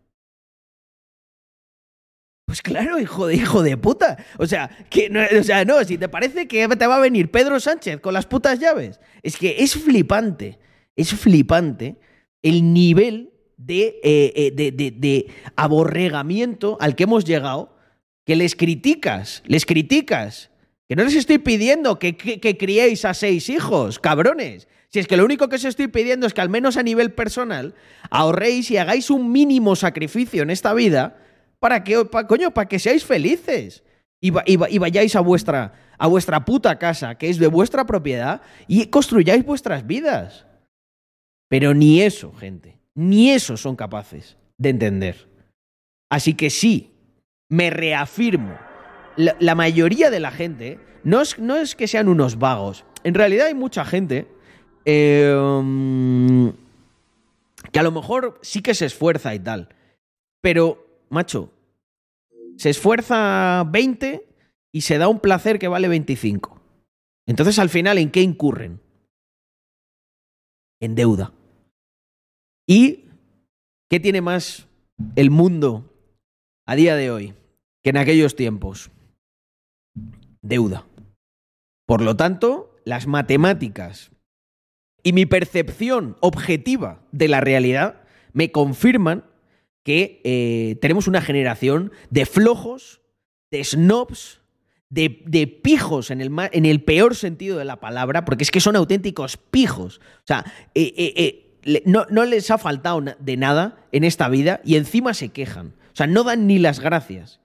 [2.45, 4.17] Pues claro, hijo de hijo de puta.
[4.37, 7.29] O sea, que no, o sea, no, si te parece que te va a venir
[7.29, 8.99] Pedro Sánchez con las putas llaves.
[9.21, 10.57] Es que es flipante.
[10.95, 11.97] Es flipante
[12.41, 17.77] el nivel de, eh, eh, aborregamiento al que hemos llegado.
[18.25, 20.51] Que les criticas, les criticas.
[20.87, 24.67] Que no les estoy pidiendo que, criéis a seis hijos, cabrones.
[24.89, 27.11] Si es que lo único que os estoy pidiendo es que al menos a nivel
[27.11, 27.75] personal
[28.09, 31.17] ahorréis y hagáis un mínimo sacrificio en esta vida
[31.59, 33.83] para que, coño, para que seáis felices.
[34.21, 38.87] Y, y vayáis a vuestra, a vuestra puta casa, que es de vuestra propiedad, y
[38.87, 40.45] construyáis vuestras vidas.
[41.49, 45.27] Pero ni eso, gente, ni eso son capaces de entender.
[46.09, 46.93] Así que sí,
[47.49, 48.57] me reafirmo.
[49.17, 52.85] La, mayoría de la gente no es, no es que sean unos vagos.
[53.03, 54.27] En realidad hay mucha gente
[54.85, 56.49] mm,
[57.71, 59.69] que a lo mejor sí que se esfuerza y tal.
[60.41, 61.51] Pero, macho,
[62.57, 64.25] se esfuerza 20
[64.71, 66.61] y se da un placer que vale 25.
[67.25, 68.81] Entonces, al final, ¿en qué incurren?
[70.79, 71.33] En deuda.
[72.70, 73.05] ¿Y
[73.89, 74.67] qué tiene más
[75.15, 75.91] el mundo
[76.67, 77.34] a día de hoy
[77.84, 78.91] que en aquellos tiempos?
[80.43, 80.86] Deuda.
[81.88, 84.11] Por lo tanto, las matemáticas
[85.01, 88.03] y mi percepción objetiva de la realidad
[88.34, 89.26] me confirman
[89.84, 93.01] que eh, tenemos una generación de flojos,
[93.49, 94.41] de snobs,
[94.91, 98.76] de, pijos en el, en el peor sentido de la palabra, porque es que son
[98.76, 99.99] auténticos pijos.
[99.99, 100.45] O sea,
[100.76, 101.48] eh, eh, eh,
[101.86, 105.76] no, no les ha faltado de nada en esta vida y encima se quejan.
[105.91, 107.39] O sea, no dan ni las gracias.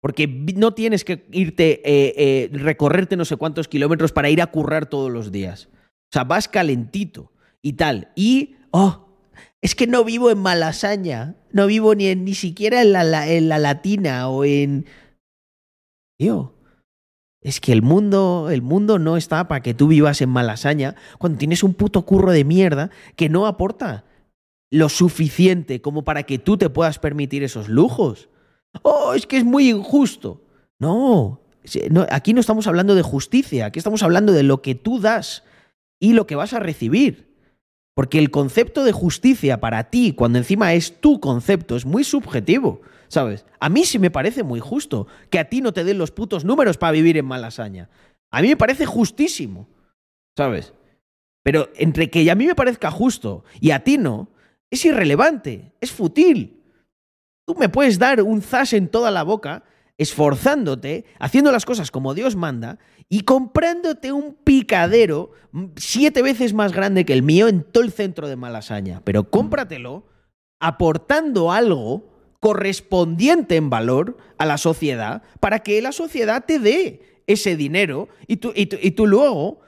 [0.00, 4.46] Porque no tienes que irte, eh, eh, recorrerte no sé cuántos kilómetros para ir a
[4.46, 5.68] currar todos los días.
[5.72, 8.12] O sea, vas calentito y tal.
[8.14, 9.08] Y, oh,
[9.60, 11.34] es que no vivo en Malasaña.
[11.50, 14.86] No vivo ni, en, ni siquiera en la, la- en la Latina o en...
[16.16, 16.54] Tío,
[17.40, 21.38] es que el mundo, el mundo no está para que tú vivas en Malasaña cuando
[21.38, 24.04] tienes un puto curro de mierda que no aporta
[24.70, 28.28] lo suficiente como para que tú te puedas permitir esos lujos.
[28.82, 30.42] Oh, es que es muy injusto.
[30.78, 31.40] No,
[31.90, 35.44] no, aquí no estamos hablando de justicia, aquí estamos hablando de lo que tú das
[36.00, 37.28] y lo que vas a recibir.
[37.94, 42.80] Porque el concepto de justicia para ti, cuando encima es tu concepto, es muy subjetivo,
[43.08, 43.44] ¿sabes?
[43.58, 46.44] A mí sí me parece muy justo que a ti no te den los putos
[46.44, 47.88] números para vivir en Malasaña.
[48.30, 49.68] A mí me parece justísimo,
[50.36, 50.74] ¿sabes?
[51.42, 54.30] Pero entre que a mí me parezca justo y a ti no,
[54.70, 56.62] es irrelevante, es fútil.
[57.46, 59.64] Tú me puedes dar un zas en toda la boca,
[59.96, 62.78] esforzándote, haciendo las cosas como Dios manda
[63.08, 65.32] y comprándote un picadero
[65.76, 69.00] siete veces más grande que el mío en todo el centro de Malasaña.
[69.04, 70.04] Pero cómpratelo
[70.60, 77.56] aportando algo correspondiente en valor a la sociedad para que la sociedad te dé ese
[77.56, 79.60] dinero y tú, y tú, y tú luego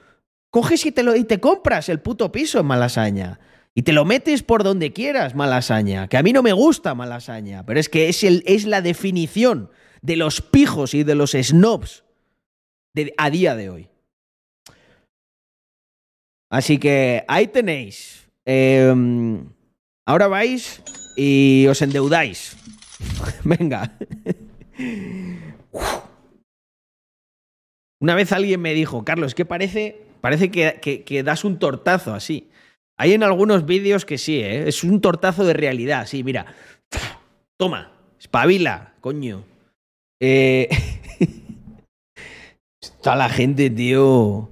[0.49, 3.39] coges y te, lo, y te compras el puto piso en Malasaña.
[3.73, 6.09] Y te lo metes por donde quieras, Malasaña.
[6.09, 9.69] Que a mí no me gusta Malasaña, pero es que es, el, es la definición
[10.01, 12.03] de los pijos y de los snobs
[13.17, 13.89] a día de hoy.
[16.49, 18.27] Así que ahí tenéis.
[18.45, 18.93] Eh,
[20.05, 20.83] ahora vais
[21.15, 22.57] y os endeudáis.
[23.43, 23.97] Venga.
[28.01, 32.49] Una vez alguien me dijo, Carlos, que parece, parece que, que- das un tortazo así.
[32.97, 34.67] Hay en algunos vídeos que sí, ¿eh?
[34.67, 36.07] es un tortazo de realidad.
[36.07, 36.55] Sí, mira.
[37.59, 37.91] Toma.
[38.19, 39.43] espabila, coño.
[40.19, 40.67] Eh,
[42.81, 44.49] está la gente, tío.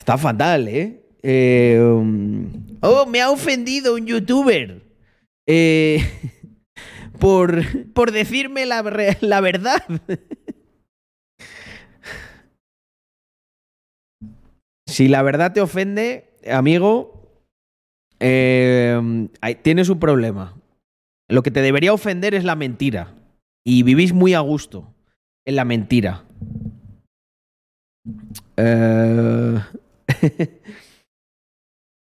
[0.00, 1.02] Está fatal, ¿eh?
[1.22, 2.48] Eh, um,
[2.80, 4.82] oh, me ha ofendido un youtuber.
[5.48, 5.98] Eh,
[7.20, 8.82] por, por decirme la,
[9.20, 9.82] la verdad.
[14.86, 17.42] Si la verdad te ofende, amigo,
[18.20, 20.54] hay- tienes un problema.
[21.28, 23.14] Lo que te debería ofender es la mentira.
[23.66, 24.94] Y vivís muy a gusto
[25.46, 26.24] en la mentira.
[28.56, 29.58] Eh,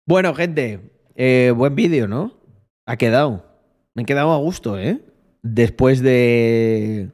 [0.07, 2.33] bueno, gente, eh, buen vídeo, ¿no?
[2.87, 3.45] Ha quedado.
[3.95, 5.01] Me he quedado a gusto, ¿eh?
[5.41, 7.09] Después de.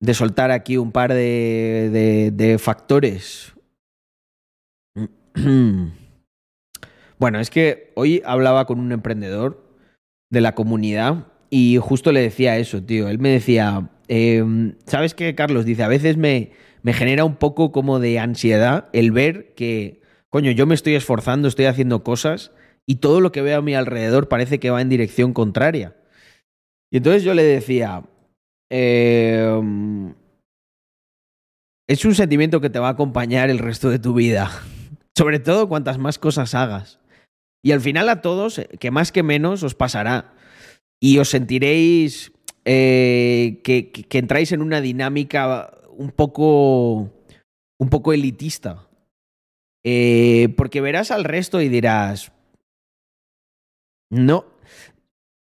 [0.00, 3.52] de soltar aquí un par de, de, de factores.
[7.22, 9.62] Bueno, es que hoy hablaba con un emprendedor
[10.28, 13.06] de la comunidad y justo le decía eso, tío.
[13.06, 15.64] Él me decía, em, ¿sabes qué, Carlos?
[15.64, 16.50] Dice, a veces me,
[16.82, 21.46] me genera un poco como de ansiedad el ver que, coño, yo me estoy esforzando,
[21.46, 22.50] estoy haciendo cosas
[22.86, 25.96] y todo lo que veo a mi alrededor parece que va en dirección contraria.
[26.90, 28.04] Y entonces yo le decía,
[28.70, 30.14] em,
[31.88, 34.50] es un sentimiento que te va a acompañar el resto de tu vida.
[35.16, 36.98] Sobre todo cuantas más cosas hagas.
[37.64, 40.34] Y al final a todos, eh, que más que menos, os pasará.
[41.00, 42.32] Y os sentiréis
[42.64, 47.10] eh, que, entráis en una dinámica un poco,
[47.78, 48.88] un poco elitista.
[49.84, 52.31] Eh, porque verás al resto y dirás,
[54.12, 54.44] no.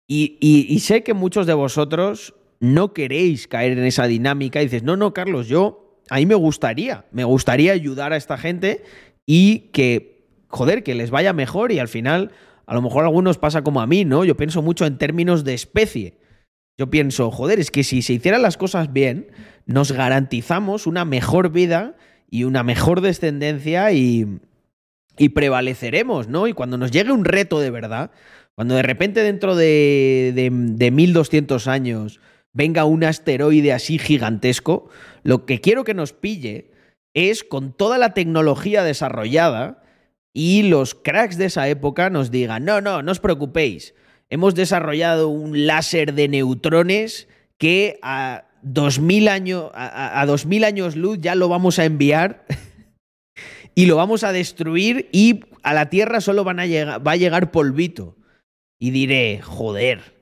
[0.07, 4.83] Y, y- sé que muchos de vosotros no queréis caer en esa dinámica y dices,
[4.83, 8.83] no, no, Carlos, yo, a mí me gustaría, me gustaría ayudar a esta gente
[9.25, 12.31] y que, joder, que les vaya mejor y al final,
[12.65, 14.25] a lo mejor a algunos pasa como a mí, ¿no?
[14.25, 16.17] Yo pienso mucho en términos de especie.
[16.77, 19.27] Yo pienso, joder, es que si se hicieran las cosas bien,
[19.65, 21.95] nos garantizamos una mejor vida
[22.29, 24.39] y una mejor descendencia y,
[25.17, 26.47] y prevaleceremos, ¿no?
[26.47, 28.11] Y cuando nos llegue un reto de verdad,
[28.55, 32.19] cuando de repente dentro de, de, de 1200 años
[32.53, 34.89] venga un asteroide así gigantesco,
[35.23, 36.71] lo que quiero que nos pille
[37.13, 39.83] es con toda la tecnología desarrollada
[40.33, 43.93] y los cracks de esa época nos digan, no, no, no os preocupéis,
[44.29, 47.27] hemos desarrollado un láser de neutrones
[47.57, 52.45] que a 2000 años, a, a- a 2000 años luz ya lo vamos a enviar
[53.75, 57.17] y lo vamos a destruir y a la Tierra solo van a llegar, va a
[57.17, 58.15] llegar polvito.
[58.81, 60.15] Y diré, joder,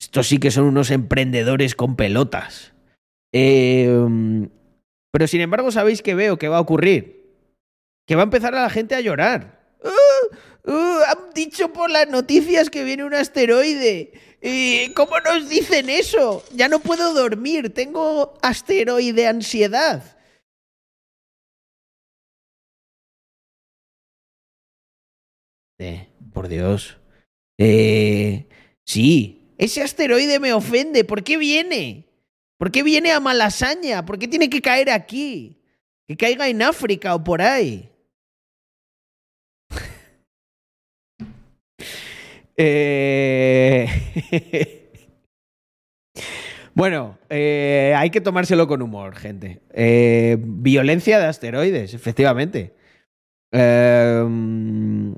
[0.00, 2.72] estos sí que son unos emprendedores con pelotas.
[3.34, 3.86] Eh,
[5.12, 7.36] pero sin embargo, ¿sabéis qué veo que va a ocurrir?
[8.06, 9.76] Que va a empezar a la gente a llorar.
[9.84, 10.70] ¡Uh!
[10.72, 11.02] ¡Uh!
[11.06, 14.12] han dicho por las noticias que viene un asteroide.
[14.40, 16.42] Eh, ¿Cómo nos dicen eso?
[16.54, 20.16] Ya no puedo dormir, tengo asteroide ansiedad.
[25.78, 26.99] Eh, por Dios.
[27.62, 28.46] Eh,
[28.86, 31.04] sí, ese asteroide me ofende.
[31.04, 32.06] ¿Por qué viene?
[32.56, 34.06] ¿Por qué viene a Malasaña?
[34.06, 35.58] ¿Por qué tiene que caer aquí?
[36.08, 37.90] Que caiga en África o por ahí.
[42.62, 43.86] Eh...
[46.74, 49.62] bueno, eh, hay que tomárselo con humor, gente.
[49.72, 52.74] Eh, violencia de asteroides, efectivamente.
[53.50, 55.14] Eh,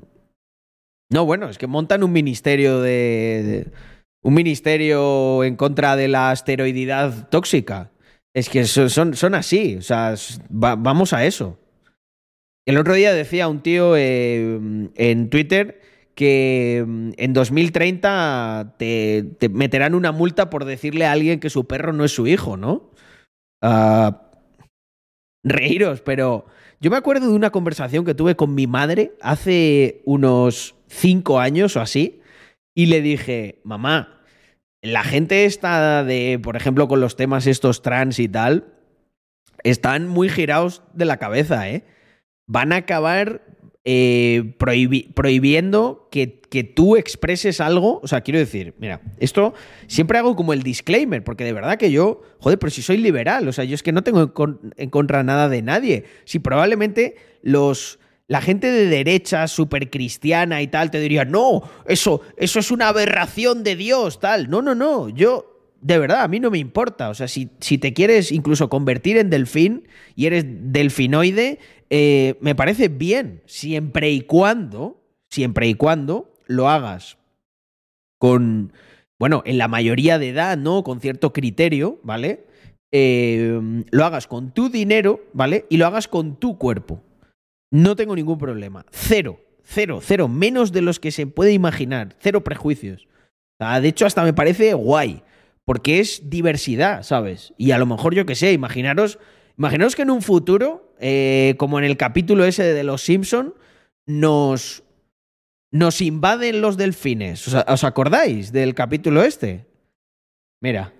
[1.13, 3.71] no, bueno, es que montan un ministerio de,
[4.23, 7.91] un ministerio en contra de la asteroididad tóxica.
[8.33, 10.15] Es que son, son, así, o sea,
[10.49, 11.59] vamos a eso.
[12.65, 15.81] El otro día decía un tío eh, en Twitter
[16.15, 21.67] que mm, en 2030 te, te meterán una multa por decirle a alguien que su
[21.67, 22.89] perro no es su hijo, ¿no?
[23.61, 24.31] Ah,
[25.43, 26.45] reíros, pero
[26.79, 31.75] yo me acuerdo de una conversación que tuve con mi madre hace unos cinco años
[31.75, 32.21] o así,
[32.75, 34.21] y le dije, mamá,
[34.81, 38.73] la gente está de, por ejemplo, con los temas estos trans y tal,
[39.63, 41.83] están muy girados de la cabeza, ¿eh?
[42.47, 43.41] Van a acabar
[43.85, 48.01] eh, prohibi- prohibiendo que, que tú expreses algo.
[48.03, 49.53] O sea, quiero decir, mira, esto
[49.87, 53.47] siempre hago como el disclaimer, porque de verdad que yo, joder, pero si soy liberal,
[53.47, 54.33] o sea, yo es que no tengo
[54.75, 56.05] en contra nada de nadie.
[56.25, 57.99] Si probablemente los.
[58.27, 62.87] La gente de derecha, súper cristiana y tal, te diría, no, eso, eso es una
[62.87, 64.49] aberración de Dios, tal.
[64.49, 65.09] No, no, no.
[65.09, 67.09] Yo, de verdad, a mí no me importa.
[67.09, 71.59] O sea, si, si te quieres incluso convertir en delfín y eres delfinoide,
[71.89, 77.17] eh, me parece bien, siempre y cuando, siempre y cuando lo hagas
[78.17, 78.71] con,
[79.19, 80.83] bueno, en la mayoría de edad, ¿no?
[80.83, 82.45] Con cierto criterio, ¿vale?
[82.91, 85.65] Eh, lo hagas con tu dinero, ¿vale?
[85.69, 87.03] Y lo hagas con tu cuerpo.
[87.73, 88.85] No tengo ningún problema.
[88.91, 90.27] Cero, cero, cero.
[90.27, 92.15] Menos de los que se puede imaginar.
[92.19, 93.07] Cero prejuicios.
[93.57, 95.23] De hecho, hasta me parece guay.
[95.65, 97.51] Porque es diversidad, ¿sabes?
[97.57, 99.17] Y a lo mejor, yo qué sé, imaginaros,
[99.57, 103.55] imaginaros que en un futuro, eh, como en el capítulo ese de Los Simpson,
[104.05, 104.83] nos,
[105.71, 107.47] nos invaden los delfines.
[107.47, 109.65] ¿Os, acordáis del capítulo este?
[110.61, 110.93] Mira.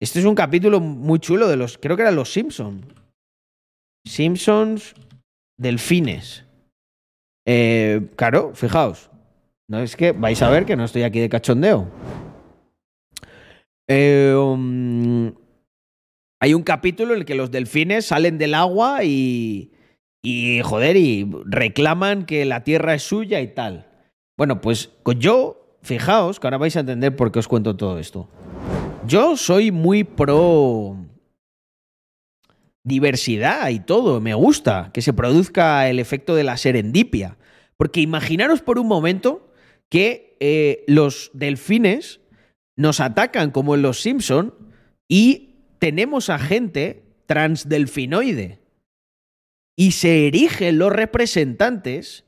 [0.00, 1.78] Este es un capítulo muy chulo de los.
[1.78, 2.84] Creo que eran los Simpsons.
[4.06, 4.94] Simpsons
[5.58, 6.44] delfines.
[7.46, 9.10] Eh, claro, fijaos.
[9.68, 11.88] No es que vais a ver que no estoy aquí de cachondeo.
[13.88, 15.32] Eh, um,
[16.40, 19.70] hay un capítulo en el que los delfines salen del agua y.
[20.26, 23.86] Y joder, y reclaman que la tierra es suya y tal.
[24.38, 28.26] Bueno, pues yo, fijaos, que ahora vais a entender por qué os cuento todo esto.
[29.06, 30.96] Yo soy muy pro
[32.84, 34.20] diversidad y todo.
[34.20, 37.38] Me gusta que se produzca el efecto de la serendipia.
[37.76, 39.52] Porque imaginaros por un momento
[39.90, 42.20] que eh, los delfines
[42.76, 44.54] nos atacan como en los Simpson
[45.08, 48.60] y tenemos a gente transdelfinoide.
[49.76, 52.24] Y se erigen los representantes.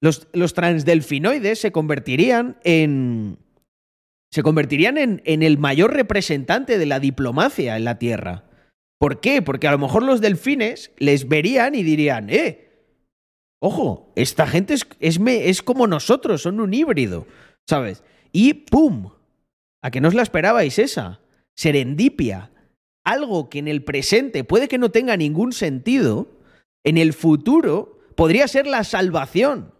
[0.00, 3.38] Los, los transdelfinoides se convertirían en
[4.32, 8.44] se convertirían en, en, el mayor representante de la diplomacia en la Tierra.
[9.00, 9.40] ¿Por qué?
[9.40, 12.68] Porque a lo mejor los delfines les verían y dirían, eh,
[13.58, 17.26] ojo, esta gente es, es, es como nosotros, son un híbrido,
[17.66, 18.04] ¿sabes?
[18.30, 19.12] Y ¡pum!
[19.82, 21.20] A que no os la esperabais esa.
[21.56, 22.52] Serendipia.
[23.02, 26.28] Algo que en el presente puede que no tenga ningún sentido,
[26.84, 29.72] en el futuro podría ser la salvación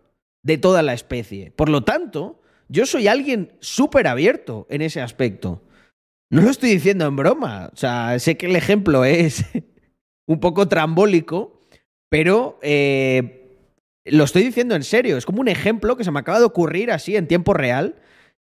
[0.42, 1.50] de toda la especie.
[1.50, 2.40] Por lo tanto,
[2.70, 5.62] yo soy alguien súper abierto en ese aspecto.
[6.30, 7.70] No lo estoy diciendo en broma.
[7.72, 9.44] O sea, sé que el ejemplo es
[10.26, 11.66] un poco trambólico,
[12.08, 13.68] pero eh,
[14.04, 15.16] lo estoy diciendo en serio.
[15.16, 17.96] Es como un ejemplo que se me acaba de ocurrir así en tiempo real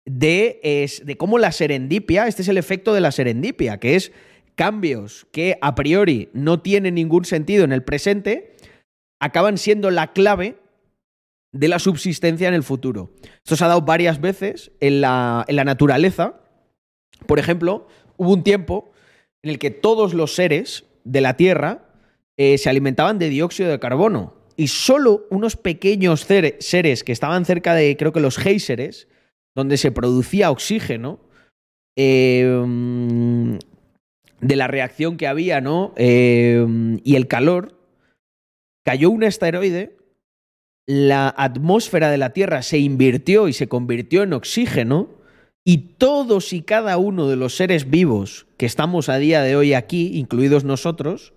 [0.06, 4.12] de, es, de cómo la serendipia, este es el efecto de la serendipia, que es
[4.56, 8.56] cambios que a priori no tienen ningún sentido en el presente,
[9.20, 10.58] acaban siendo la clave
[11.52, 13.14] de la subsistencia en el futuro.
[13.38, 16.42] Esto se ha dado varias veces en la, en la, naturaleza.
[17.26, 17.88] Por ejemplo,
[18.18, 18.92] hubo un tiempo
[19.44, 21.90] en el que todos los seres de la Tierra
[22.38, 27.74] eh, se alimentaban de dióxido de carbono y solo unos pequeños seres que estaban cerca
[27.74, 29.08] de, creo que los géiseres,
[29.54, 31.20] donde se producía oxígeno,
[31.98, 32.48] eh,
[34.42, 35.94] de la reacción que había, ¿no?
[35.98, 36.66] Eh,
[37.04, 37.80] y el calor,
[38.84, 39.96] cayó un asteroide
[40.86, 45.10] la atmósfera de la Tierra se invirtió y se convirtió en oxígeno,
[45.68, 49.74] y todos y cada uno de los seres vivos que estamos a día de hoy
[49.74, 51.34] aquí, incluidos nosotros,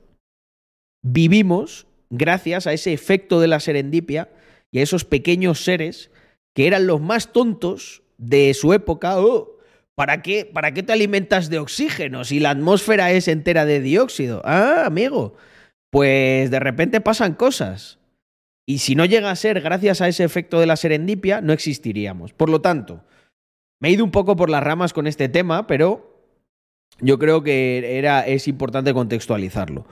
[1.02, 4.28] vivimos gracias a ese efecto de la serendipia
[4.70, 6.10] y a esos pequeños seres
[6.54, 9.18] que eran los más tontos de su época.
[9.18, 9.56] Oh,
[9.94, 14.42] ¿para, qué, ¿Para qué te alimentas de oxígeno si la atmósfera es entera de dióxido?
[14.44, 15.36] Ah, amigo,
[15.90, 17.98] pues de repente pasan cosas.
[18.66, 22.34] Y si no llega a ser gracias a ese efecto de la serendipia, no existiríamos.
[22.34, 23.02] Por lo tanto,
[23.80, 26.18] me he ido un poco por las ramas con este tema, pero
[27.00, 29.86] yo creo que era, es importante contextualizarlo.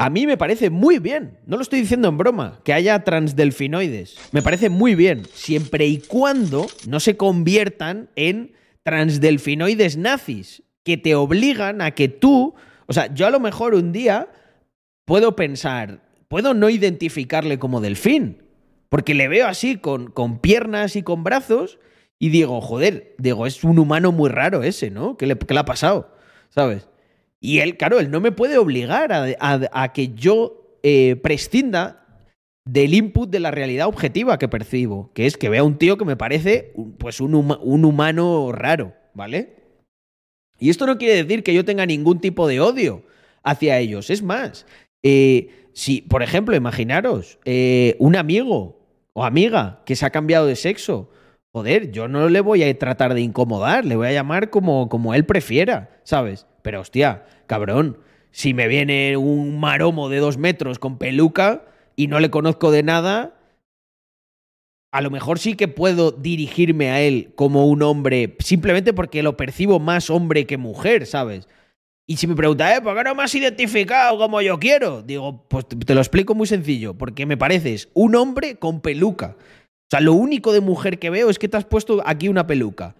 [0.00, 4.16] A mí me parece muy bien, no lo estoy diciendo en broma, que haya transdelfinoides.
[4.30, 8.52] Me parece muy bien, siempre y cuando no se conviertan en
[8.84, 12.54] transdelfinoides nazis, que te obligan a que tú,
[12.86, 14.28] o sea, yo a lo mejor un día
[15.04, 18.44] puedo pensar, puedo no identificarle como delfín,
[18.88, 21.80] porque le veo así con, con piernas y con brazos
[22.18, 25.16] y digo, joder, digo, es un humano muy raro ese, ¿no?
[25.16, 26.14] ¿Qué le, ha pasado?
[26.48, 26.88] ¿Sabes?
[27.40, 32.04] Y él, claro, él no me puede obligar a, que yo eh, prescinda
[32.64, 36.04] del input de la realidad objetiva que percibo, que es que vea un tío que
[36.04, 39.56] me parece pues un, un humano raro, ¿vale?
[40.58, 43.04] Y esto no quiere decir que yo tenga ningún tipo de odio
[43.44, 44.66] hacia ellos, es más,
[45.02, 48.80] eh, si, por ejemplo, imaginaros, eh, un amigo
[49.12, 51.10] o amiga que se ha cambiado de sexo,
[51.58, 55.12] joder, yo no le voy a tratar de incomodar, le voy a llamar como, como
[55.14, 56.46] él prefiera, ¿sabes?
[56.62, 57.98] Pero hostia, cabrón,
[58.30, 61.64] si me viene un maromo de dos metros con peluca
[61.96, 63.34] y no le conozco de nada,
[64.92, 69.36] a lo mejor sí que puedo dirigirme a él como un hombre, simplemente porque lo
[69.36, 71.48] percibo más hombre que mujer, ¿sabes?
[72.06, 75.02] Y si me preguntas, ¿eh, ¿por qué no me has identificado como yo quiero?
[75.02, 79.36] Digo, pues te lo explico muy sencillo, porque me pareces un hombre con peluca.
[79.88, 82.46] O sea, lo único de mujer que veo es que te has puesto aquí una
[82.46, 82.94] peluca.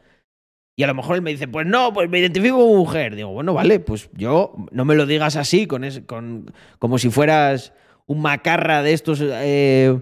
[0.77, 3.15] Y a lo mejor él me dice, pues no, pues me identifico como mujer.
[3.17, 7.11] Digo, bueno, vale, pues yo no me lo digas así, con ese- con, como si
[7.11, 7.73] fueras
[8.07, 9.99] un macarra de estos, eh,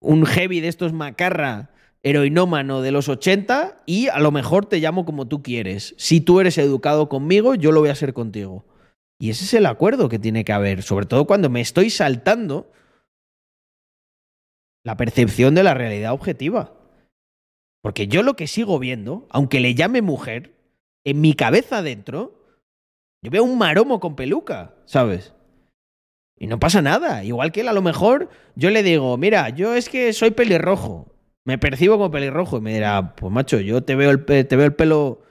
[0.00, 1.70] un heavy de estos macarra
[2.04, 5.94] heroinómano de los 80 y a lo mejor te llamo como tú quieres.
[5.98, 8.64] Si tú eres educado conmigo, yo lo voy a ser contigo.
[9.18, 12.70] Y ese es el acuerdo que tiene que haber, sobre todo cuando me estoy saltando
[14.86, 16.72] la percepción de la realidad objetiva.
[17.82, 20.54] Porque yo lo que sigo viendo, aunque le llame mujer,
[21.04, 22.40] en mi cabeza adentro,
[23.20, 25.34] yo veo un maromo con peluca, ¿sabes?
[26.38, 27.24] Y no pasa nada.
[27.24, 31.12] Igual que él, a lo mejor yo le digo, mira, yo es que soy pelirrojo.
[31.44, 32.58] Me percibo como pelirrojo.
[32.58, 35.22] Y me dirá, pues macho, yo te veo el, te veo el pelo.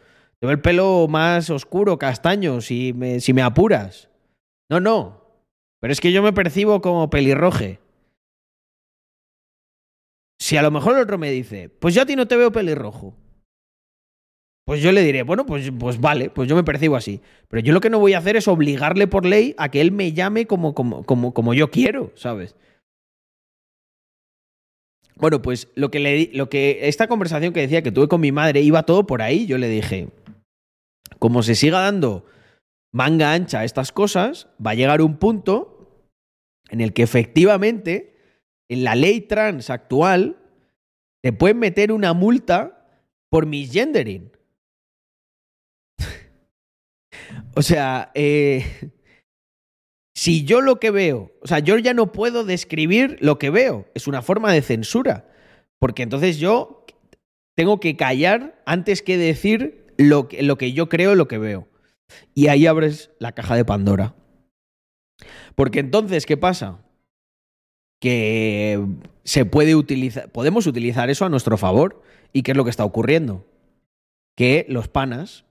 [0.41, 4.09] Te veo el pelo más oscuro, castaño, si me, si me apuras.
[4.69, 5.21] No, no.
[5.79, 7.84] Pero es que yo me percibo como pelirroje.
[10.39, 12.51] Si a lo mejor el otro me dice, pues yo a ti no te veo
[12.51, 13.15] pelirrojo.
[14.65, 17.21] Pues yo le diré, bueno, pues, pues vale, pues yo me percibo así.
[17.49, 19.91] Pero yo lo que no voy a hacer es obligarle por ley a que él
[19.91, 22.55] me llame como, como, como, como yo quiero, ¿sabes?
[25.17, 28.31] Bueno, pues lo que, le, lo que esta conversación que decía que tuve con mi
[28.31, 29.45] madre iba todo por ahí.
[29.45, 30.09] Yo le dije,
[31.19, 32.25] como se siga dando
[32.91, 36.09] manga ancha a estas cosas, va a llegar un punto
[36.69, 38.14] en el que efectivamente
[38.69, 40.37] en la ley trans actual
[41.21, 42.87] te pueden meter una multa
[43.29, 44.31] por misgendering.
[47.55, 48.91] o sea, eh,
[50.15, 53.85] si yo lo que veo, o sea, yo ya no puedo describir lo que veo,
[53.93, 55.27] es una forma de censura,
[55.79, 56.85] porque entonces yo
[57.55, 61.67] tengo que callar antes que decir lo que, lo que yo creo, lo que veo.
[62.33, 64.15] Y ahí abres la caja de Pandora.
[65.55, 66.84] Porque entonces, ¿qué pasa?
[68.05, 68.85] Que
[69.23, 72.03] se puede utilizar, podemos utilizar eso a nuestro favor.
[72.31, 73.47] ¿Y qué es lo que está ocurriendo?
[74.37, 75.45] Que los panas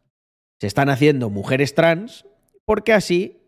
[0.60, 2.24] se están haciendo mujeres trans
[2.64, 3.38] porque así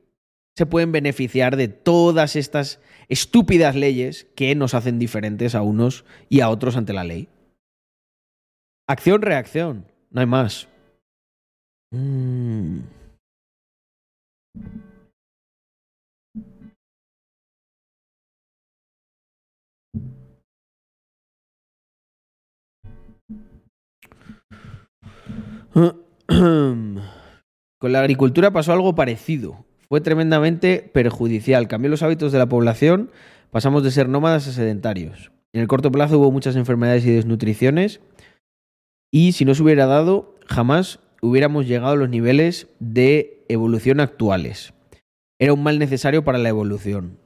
[0.56, 6.40] se pueden beneficiar de todas estas estúpidas leyes que nos hacen diferentes a unos y
[6.40, 7.28] a otros ante la ley.
[8.88, 10.66] Acción-reacción, no hay más.
[11.92, 12.80] Mm.
[26.26, 29.66] Con la agricultura pasó algo parecido.
[29.88, 31.68] Fue tremendamente perjudicial.
[31.68, 33.10] Cambió los hábitos de la población.
[33.50, 35.30] Pasamos de ser nómadas a sedentarios.
[35.52, 38.00] En el corto plazo hubo muchas enfermedades y desnutriciones.
[39.12, 44.72] Y si no se hubiera dado, jamás hubiéramos llegado a los niveles de evolución actuales.
[45.38, 47.18] Era un mal necesario para la evolución.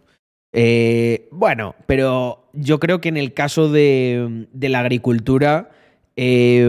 [0.52, 5.70] Eh, bueno, pero yo creo que en el caso de, la agricultura,
[6.16, 6.66] eh,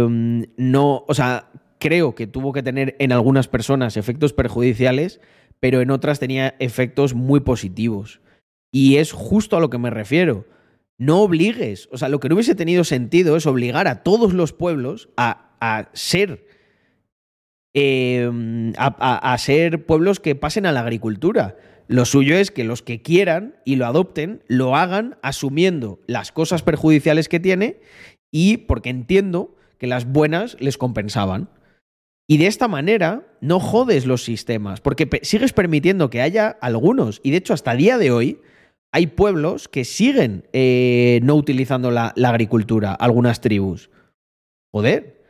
[0.58, 1.52] no, o sea,
[1.82, 5.20] creo que tuvo que tener en algunas personas efectos perjudiciales,
[5.60, 8.22] pero en otras tenía efectos muy positivos.
[8.72, 10.45] Y es justo a lo que me refiero.
[10.98, 14.53] No obligues, o sea, lo que no hubiese tenido sentido es obligar a todos los
[14.53, 16.45] pueblos a, a ser
[18.78, 21.58] a, a- a ser pueblos que pasen a la agricultura.
[21.88, 26.64] Lo suyo es que los que quieran y lo adopten, lo hagan asumiendo las cosas
[26.64, 27.80] perjudiciales que tiene
[28.32, 31.49] y porque entiendo que las buenas les compensaban.
[32.27, 37.31] Y de esta manera no jodes los sistemas, porque sigues permitiendo que haya algunos, y
[37.31, 38.39] de hecho hasta día de hoy
[38.93, 43.89] hay pueblos que siguen eh, no utilizando la, agricultura, algunas tribus.
[44.73, 45.22] Joder.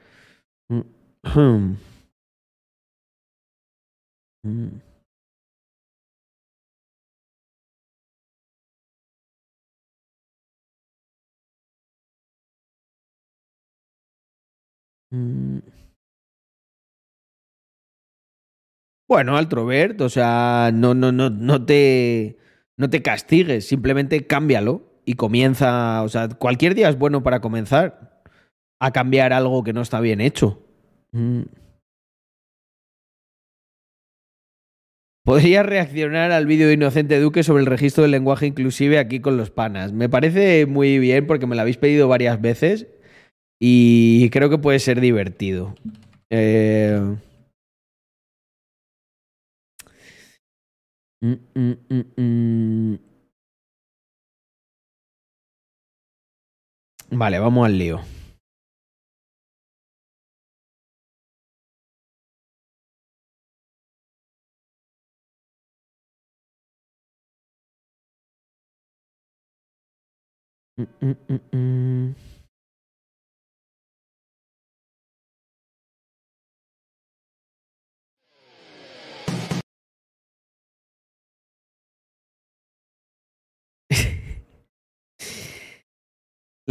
[15.11, 15.59] Mm.
[19.11, 22.37] Bueno, Altrovert, o sea, no, no, no, no te,
[22.77, 28.21] no te castigues, simplemente cámbialo y comienza, o sea, cualquier día es bueno para comenzar
[28.79, 30.65] a cambiar algo que no está bien hecho.
[31.11, 31.41] Mm.
[35.25, 39.35] Podría reaccionar al vídeo de Inocente Duque sobre el registro del lenguaje inclusive aquí con
[39.35, 39.91] los panas.
[39.91, 42.87] Me parece muy bien porque me lo habéis pedido varias veces
[43.59, 45.75] y creo que puede ser divertido.
[46.29, 47.17] Eh...
[51.21, 51.35] mm,
[51.89, 52.99] mm, mm.
[57.11, 58.01] Vale, vamos al lío.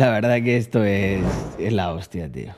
[0.00, 1.20] La verdad que esto es,
[1.58, 2.54] es la hostia, tío.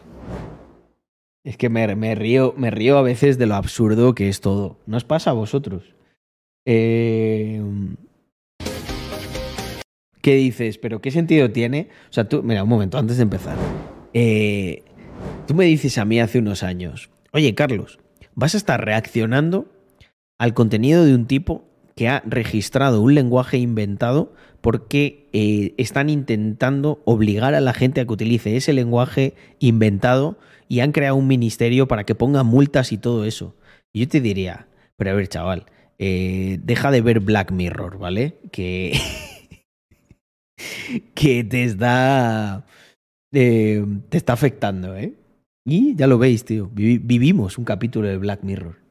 [1.43, 4.78] Es que me, río, me río a veces de lo absurdo que es todo.
[4.86, 5.97] ¿No os pasa a vosotros?
[6.64, 7.60] Eh,
[10.20, 10.78] ¿Qué dices?
[10.78, 11.89] ¿Pero qué sentido tiene?
[12.10, 13.56] O sea, tú, mira, un momento, antes de empezar.
[14.14, 14.85] Eh,
[15.48, 17.98] tú me dices a mí hace unos años, oye, Carlos,
[18.36, 19.66] vas a estar reaccionando
[20.39, 27.02] al contenido de un tipo que ha registrado un lenguaje inventado porque eh, están intentando
[27.05, 30.39] obligar a la gente a que utilice ese lenguaje inventado
[30.69, 33.55] y han creado un ministerio para que ponga multas y todo eso.
[33.93, 35.66] Yo te diría, pero a ver, chaval,
[35.98, 38.36] eh, deja de ver Black Mirror, ¿vale?
[38.52, 38.98] Que,
[41.14, 42.64] que te está,
[43.32, 45.14] eh, te está afectando, ¿eh?
[45.64, 48.81] Y ya lo veis, tío, vivi- vivimos un capítulo de Black Mirror.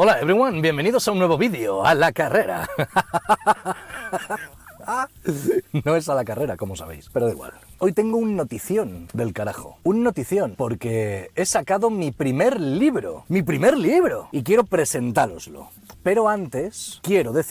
[0.00, 2.68] Hola everyone, bienvenidos a un nuevo vídeo, a la carrera.
[5.84, 7.52] No es a la carrera, como sabéis, pero da igual.
[7.78, 9.76] Hoy tengo un notición del carajo.
[9.82, 13.24] Un notición, porque he sacado mi primer libro.
[13.28, 14.28] Mi primer libro.
[14.32, 15.68] Y quiero presentároslo.
[16.02, 17.50] Pero antes, quiero decir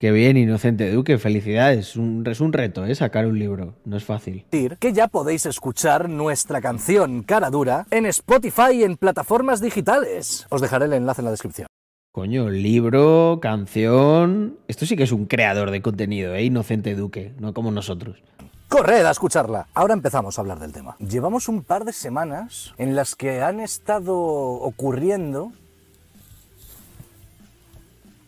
[0.00, 1.94] Qué bien, Inocente Duque, felicidades.
[1.94, 2.94] Un- es un reto, ¿eh?
[2.96, 3.74] Sacar un libro.
[3.84, 4.44] No es fácil.
[4.50, 10.46] que ya podéis escuchar nuestra canción Cara Dura en Spotify y en plataformas digitales.
[10.50, 11.68] Os dejaré el enlace en la descripción.
[12.12, 14.58] Coño, libro, canción.
[14.68, 16.44] Esto sí que es un creador de contenido, ¿eh?
[16.44, 18.22] Inocente Duque, no como nosotros.
[18.68, 19.68] Corred a escucharla.
[19.72, 20.94] Ahora empezamos a hablar del tema.
[20.98, 25.52] Llevamos un par de semanas en las que han estado ocurriendo...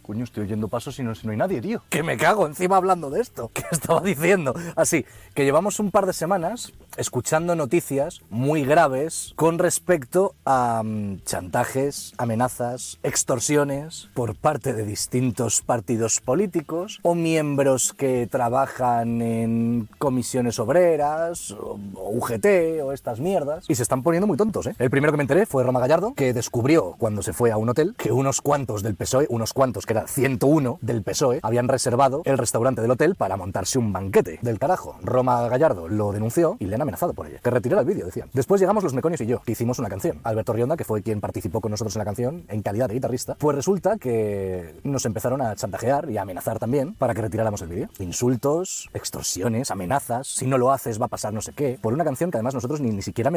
[0.04, 1.80] Coño, estoy oyendo pasos y no, no hay nadie, tío.
[1.88, 3.50] Que me cago encima hablando de esto.
[3.54, 4.54] ¿Qué estaba diciendo?
[4.76, 11.22] Así, que llevamos un par de semanas escuchando noticias muy graves con respecto a mm,
[11.24, 20.58] chantajes, amenazas, extorsiones por parte de distintos partidos políticos o miembros que trabajan en comisiones
[20.58, 24.74] obreras o, UGT o estas mierdas y se están poniendo muy tontos, ¿eh?
[24.78, 27.70] El primero que me enteré fue Roma Gallardo que descubrió cuando se fue a un
[27.70, 32.22] hotel que unos cuantos del PSOE, unos cuantos que era 101 del PSOE, habían reservado
[32.24, 34.96] el restaurante del hotel para montarse un banquete del carajo.
[35.02, 37.38] Roma Gallardo lo denunció y le han amenazado por ello.
[37.42, 38.30] Que retirara el vídeo, decían.
[38.32, 40.20] Después llegamos los Meconios y yo, que hicimos una canción.
[40.24, 43.36] Alberto Rionda, que fue quien participó con nosotros en la canción en calidad de guitarrista,
[43.36, 47.68] pues resulta que nos empezaron a chantajear y a amenazar también para que retiráramos el
[47.68, 47.88] vídeo.
[47.98, 52.04] Insultos, extorsiones, amenazas, si no lo haces va a pasar no sé qué, por una
[52.04, 53.30] canción que además nosotros ni, ni siquiera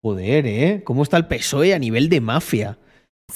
[0.00, 0.82] Joder, ¿eh?
[0.84, 2.78] ¿Cómo está el PSOE a nivel de mafia?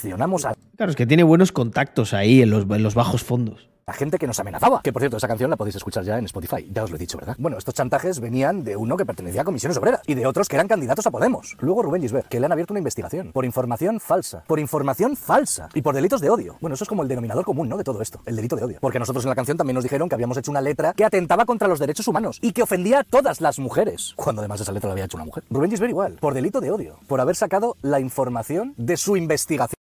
[0.03, 3.69] Mencionamos a Claro, es que tiene buenos contactos ahí en los, en los bajos fondos.
[3.85, 4.81] la gente que nos amenazaba.
[4.81, 6.67] Que por cierto, esa canción la podéis escuchar ya en Spotify.
[6.73, 7.35] Ya os lo he dicho, ¿verdad?
[7.37, 10.55] Bueno, estos chantajes venían de uno que pertenecía a comisiones obreras y de otros que
[10.55, 11.55] eran candidatos a Podemos.
[11.59, 14.43] Luego Rubén Gisbert, que le han abierto una investigación por información falsa.
[14.47, 15.69] Por información falsa.
[15.75, 16.57] Y por delitos de odio.
[16.59, 17.77] Bueno, eso es como el denominador común, ¿no?
[17.77, 18.19] De todo esto.
[18.25, 18.77] El delito de odio.
[18.81, 21.45] Porque nosotros en la canción también nos dijeron que habíamos hecho una letra que atentaba
[21.45, 24.13] contra los derechos humanos y que ofendía a todas las mujeres.
[24.15, 25.43] Cuando además esa letra la había hecho una mujer.
[25.51, 26.13] Rubén Gisbert igual.
[26.19, 26.99] Por delito de odio.
[27.07, 29.82] Por haber sacado la información de su investigación.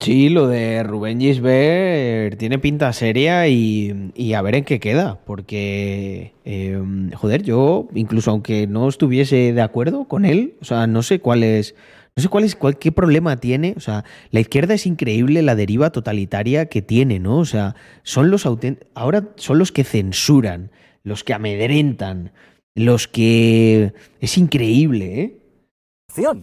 [0.00, 6.34] Sí, lo de Rubén Gisbert tiene pinta seria y, a ver en qué queda, porque,
[6.44, 6.80] eh,
[7.14, 11.42] joder, yo incluso aunque no estuviese de acuerdo con él, o sea, no sé cuál
[11.42, 11.74] es,
[12.14, 15.56] no sé cuál es, cuál, qué problema tiene, o sea, la izquierda es increíble la
[15.56, 17.38] deriva totalitaria que tiene, ¿no?
[17.38, 18.46] O sea, son los
[18.94, 20.70] ahora son los que censuran,
[21.02, 22.32] los que amedrentan,
[22.76, 23.94] los que...
[24.20, 25.38] Es increíble, ¿eh?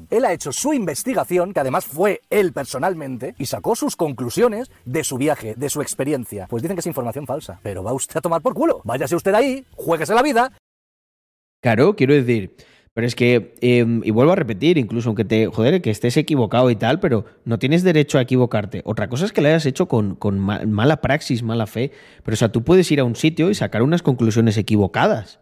[0.10, 5.04] Él ha hecho su investigación, que además fue él personalmente, y sacó sus conclusiones de
[5.04, 6.48] su viaje, de su experiencia.
[6.50, 7.60] Pues dicen que es información falsa.
[7.64, 8.82] Pero va usted a tomar por culo.
[8.84, 10.52] Váyase usted ahí, juéguese la vida.
[11.62, 12.56] Claro, quiero decir.
[12.94, 16.70] Pero es que, eh, y vuelvo a repetir, incluso aunque te, joder, que estés equivocado
[16.70, 18.82] y tal, pero no tienes derecho a equivocarte.
[18.86, 21.92] Otra cosa es que lo hayas hecho con, con ma- mala praxis, mala fe.
[22.24, 25.40] Pero, o sea, tú puedes ir a un sitio y sacar unas conclusiones equivocadas.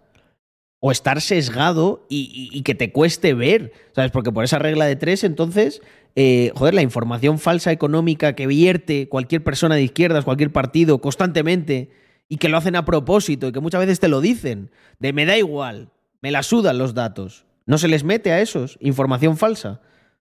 [0.86, 4.12] O estar sesgado y, que te cueste ver, ¿sabes?
[4.12, 5.82] Porque por esa regla de tres, entonces,
[6.18, 11.90] eh, joder, la información falsa económica que vierte cualquier persona de izquierdas, cualquier partido, constantemente,
[12.28, 15.26] y que lo hacen a propósito y que muchas veces te lo dicen, de me
[15.26, 15.90] da igual,
[16.22, 17.46] me la sudan los datos.
[17.66, 19.80] No se les mete a esos, información falsa,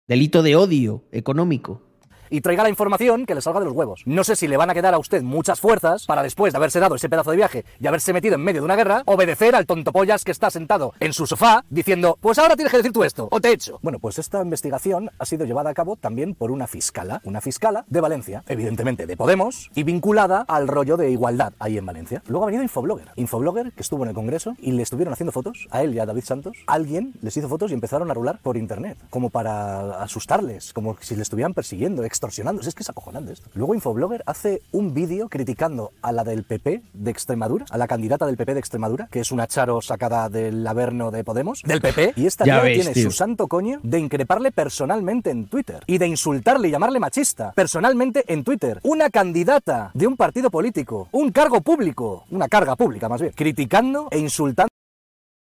[0.09, 1.86] delito de odio económico.
[2.31, 4.03] Y traiga la información que le salga de los huevos.
[4.07, 6.81] No sé si le van a quedar a usted muchas fuerzas para después de haberse
[6.81, 9.67] dado ese pedazo de viaje y haberse metido en medio de una guerra, obedecer al
[9.67, 13.29] tontopollas que está sentado en su sofá diciendo, pues ahora tienes que decir tú esto,
[13.31, 13.79] o te echo.
[13.83, 17.85] Bueno, pues esta investigación ha sido llevada a cabo también por una fiscala, una fiscala
[17.89, 22.23] de Valencia, evidentemente de Podemos, y vinculada al rollo de igualdad ahí en Valencia.
[22.29, 23.09] Luego ha venido Infoblogger.
[23.17, 26.07] Infoblogger que estuvo en el Congreso y le estuvieron haciendo fotos a él y a
[26.07, 26.57] David Santos.
[26.67, 31.17] Alguien les hizo fotos y empezaron a rular por internet, como para asustarles, como si
[31.17, 32.63] le estuvieran persiguiendo, extorsionando.
[32.63, 33.51] Es que es acojonante esto.
[33.55, 38.27] Luego Infoblogger hace un vídeo criticando a la del PP de Extremadura, a la candidata
[38.27, 42.15] del PP de Extremadura, que es una charo sacada del averno de Podemos, del PP.
[42.17, 43.05] Y esta Ya tiene tío.
[43.05, 48.25] su santo coño de increparle personalmente en Twitter y de insultarle y llamarle machista personalmente
[48.33, 48.81] en Twitter.
[48.83, 54.09] Una candidata de un partido político, un cargo público, una carga pública más bien, criticando
[54.11, 54.71] e insultando.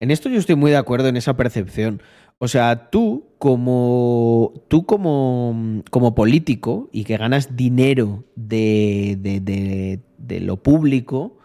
[0.01, 2.01] En esto yo estoy muy de acuerdo en esa percepción.
[2.39, 9.99] O sea, tú como tú como, como político y que ganas dinero de, de, de-
[10.17, 11.37] de lo público,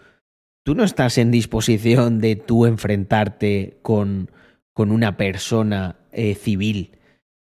[0.65, 4.31] tú no estás en disposición de tú enfrentarte con,
[4.73, 6.93] con una persona eh, civil.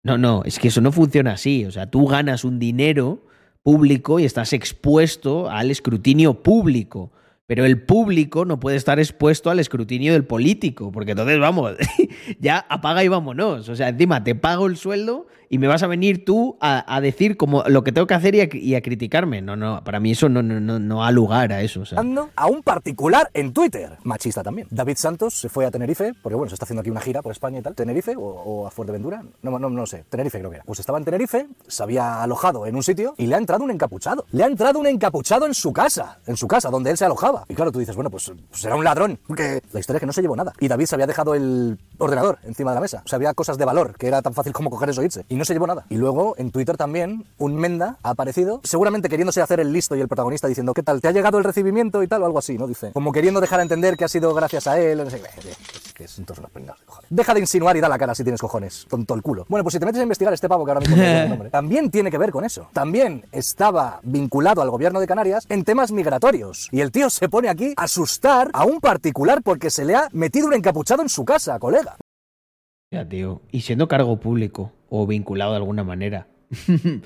[0.05, 1.65] No, no, es que eso no funciona así.
[1.65, 3.27] O sea, tú ganas un dinero
[3.63, 7.11] público y estás expuesto al escrutinio público.
[7.47, 11.77] Pero el público no puede estar expuesto al escrutinio del político, porque entonces vamos,
[12.41, 13.69] ya apaga y vámonos.
[13.69, 17.01] O sea, encima te pago el sueldo y me vas a venir tú a, a
[17.01, 19.43] decir como lo que tengo que hacer y a, criticarme.
[19.43, 21.83] No, no, para mí eso no, no, no, no da lugar a eso.
[21.83, 23.99] O a un particular en Twitter.
[24.05, 24.69] Machista también.
[24.71, 27.33] David Santos se fue a Tenerife, porque bueno, se está haciendo aquí una gira por
[27.33, 27.75] España y tal.
[27.75, 29.23] ¿Tenerife o, a Fuerteventura?
[29.43, 30.05] No, no, no sé.
[30.09, 30.65] Tenerife creo que era.
[30.65, 33.71] Pues estaba en Tenerife, se había alojado en un sitio y le ha entrado un
[33.71, 34.27] encapuchado.
[34.33, 37.45] Le ha entrado un encapuchado en su casa, en su casa, donde él se alojaba.
[37.49, 40.07] Y claro, tú dices, bueno, pues, pues será un ladrón, porque la historia es que
[40.07, 40.53] no se llevó nada.
[40.61, 43.03] Y David se había dejado el ordenador encima de la mesa.
[43.05, 45.09] O sea, había cosas de valor, que era tan fácil como coger eso e.
[45.35, 45.85] Y no se llevó nada.
[45.89, 50.01] Y luego en Twitter también, un Menda ha aparecido, seguramente queriéndose hacer el listo y
[50.01, 51.01] el protagonista diciendo, ¿qué tal?
[51.01, 52.23] ¿Te ha llegado el recibimiento y tal?
[52.23, 52.69] O algo así, ¿no?
[52.69, 52.93] Dice.
[52.93, 54.99] Como queriendo dejar a entender que ha sido gracias a él.
[54.99, 55.51] No sé, qué.
[55.51, 57.09] es que son todos unos pringados, cojones.
[57.11, 58.87] Deja de insinuar y da la cara si tienes cojones.
[58.89, 59.45] Tonto el culo.
[59.49, 61.91] Bueno, pues si te metes a investigar este pavo que ahora mismo el nombre, también
[61.91, 62.69] tiene que ver con eso.
[62.73, 66.69] También estaba vinculado al gobierno de Canarias en temas migratorios.
[66.71, 70.09] Y el tío se pone aquí a asustar a un particular porque se le ha
[70.13, 71.97] metido un encapuchado en su casa, colega.
[72.93, 73.41] Ya, tío.
[73.51, 76.29] Y siendo cargo público o vinculado de alguna manera.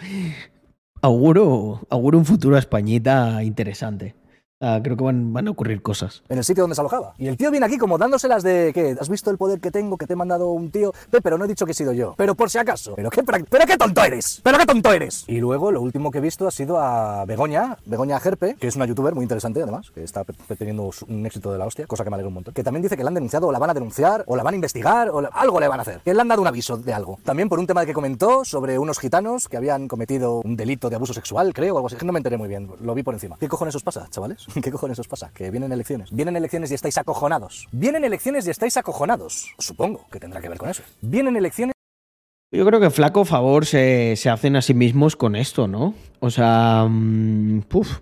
[1.03, 4.15] auguro, auguro un futuro a Españita interesante.
[4.61, 6.25] Ah, creo que van, van a ocurrir cosas.
[6.29, 7.15] en el sitio donde se alojaba.
[7.17, 9.97] Y el tío viene aquí como dándoselas de que has visto el poder que tengo,
[9.97, 12.15] que te he mandado un tío, pero no he dicho que he sido yo.
[12.17, 12.95] Pero por si acaso.
[12.97, 14.41] Pero qué, pero qué tonto eres.
[14.43, 15.25] Pero qué tonto eres.
[15.29, 18.75] Y luego lo último que he visto ha sido a Begoña, Begoña Gerpe, que es
[18.75, 20.25] una youtuber muy interesante además, que está
[20.59, 22.53] teniendo un éxito de la hostia, cosa que me alegra un montón.
[22.53, 24.55] Que también dice que la han denunciado o la van a denunciar o la van
[24.55, 26.01] a investigar o algo le van a hacer.
[26.01, 27.21] Que le han dado un aviso de algo.
[27.23, 30.97] También por un tema que comentó sobre unos gitanos que habían cometido un delito de
[30.97, 31.97] abuso sexual, creo, o algo así.
[32.05, 33.37] No me enteré muy bien, lo vi por encima.
[33.39, 34.48] ¿Qué cojones os pasa, chavales?
[34.63, 35.31] ¿Qué cojones os pasa?
[35.33, 36.11] Que vienen elecciones.
[36.13, 37.69] Vienen elecciones y estáis acojonados.
[37.73, 39.55] Vienen elecciones y estáis acojonados.
[39.59, 40.83] Supongo que tendrá que ver con eso.
[41.01, 41.75] Vienen elecciones
[42.51, 45.95] Yo creo que flaco favor se, se hacen a sí mismos con esto, ¿no?
[46.21, 48.01] O sea, mm, puf,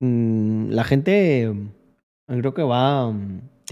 [0.00, 3.12] mm, la gente mm, creo que va,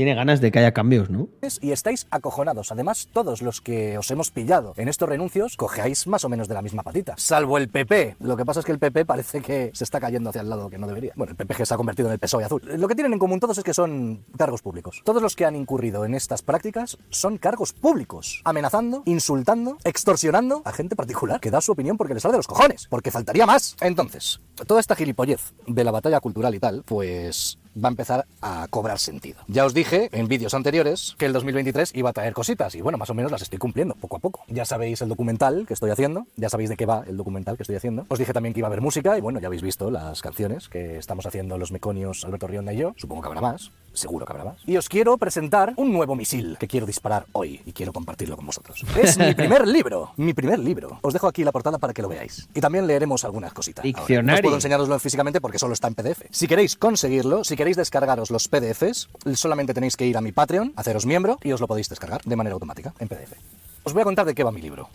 [0.01, 1.29] tiene ganas de que haya cambios, ¿no?
[1.61, 2.73] y estáis acojonados.
[2.73, 6.55] Además, todos los que os hemos pillado en estos renuncios cogeáis más o menos de
[6.55, 7.17] la misma patita.
[7.19, 8.17] Salvo el PP.
[8.21, 10.71] Lo que pasa es que el PP parece que se está cayendo hacia el lado
[10.71, 11.13] que no debería.
[11.17, 12.63] Bueno, el PP que se ha convertido en el PSOE azul.
[12.79, 15.03] Lo que tienen en común todos es que son cargos públicos.
[15.05, 18.41] Todos los que han incurrido en estas prácticas son cargos públicos.
[18.45, 22.47] Amenazando, insultando, extorsionando a gente particular que da su opinión porque le sale de los
[22.47, 22.87] cojones.
[22.89, 23.77] Porque faltaría más.
[23.83, 28.67] Entonces, toda esta gilipollez de la batalla cultural y tal, pues va a empezar a
[28.69, 29.41] cobrar sentido.
[29.49, 32.99] Ya os dije en vídeos anteriores que el 2023 iba a traer cositas y bueno,
[32.99, 34.45] más o menos las estoy cumpliendo poco a poco.
[34.49, 37.63] Ya sabéis el documental que estoy haciendo, ya sabéis de qué va el documental que
[37.63, 38.07] estoy haciendo.
[38.09, 40.69] Os dije también que iba a haber música y bueno, ya habéis visto las canciones
[40.69, 42.95] que estamos haciendo los meconios Alberto Rionda y yo.
[42.97, 43.71] Supongo que habrá más.
[43.93, 44.57] Seguro que habrá más.
[44.67, 48.47] Y os quiero presentar un nuevo misil que quiero disparar hoy y quiero compartirlo con
[48.47, 48.83] vosotros.
[49.01, 50.99] Es mi primer libro, mi primer libro.
[51.03, 52.49] Os dejo aquí la portada para que lo veáis.
[52.55, 53.85] Y también leeremos algunas cositas.
[53.85, 54.43] Ahora, no os Diccionario.
[54.43, 56.23] puedo enseñaroslo físicamente porque solo está en PDF.
[56.31, 60.73] Si queréis conseguirlo, si queréis descargaros los PDFs, solamente tenéis que ir a mi Patreon,
[60.77, 63.33] haceros miembro y os lo podéis descargar de manera automática en PDF.
[63.83, 64.91] Os voy a contar de qué va mi libro.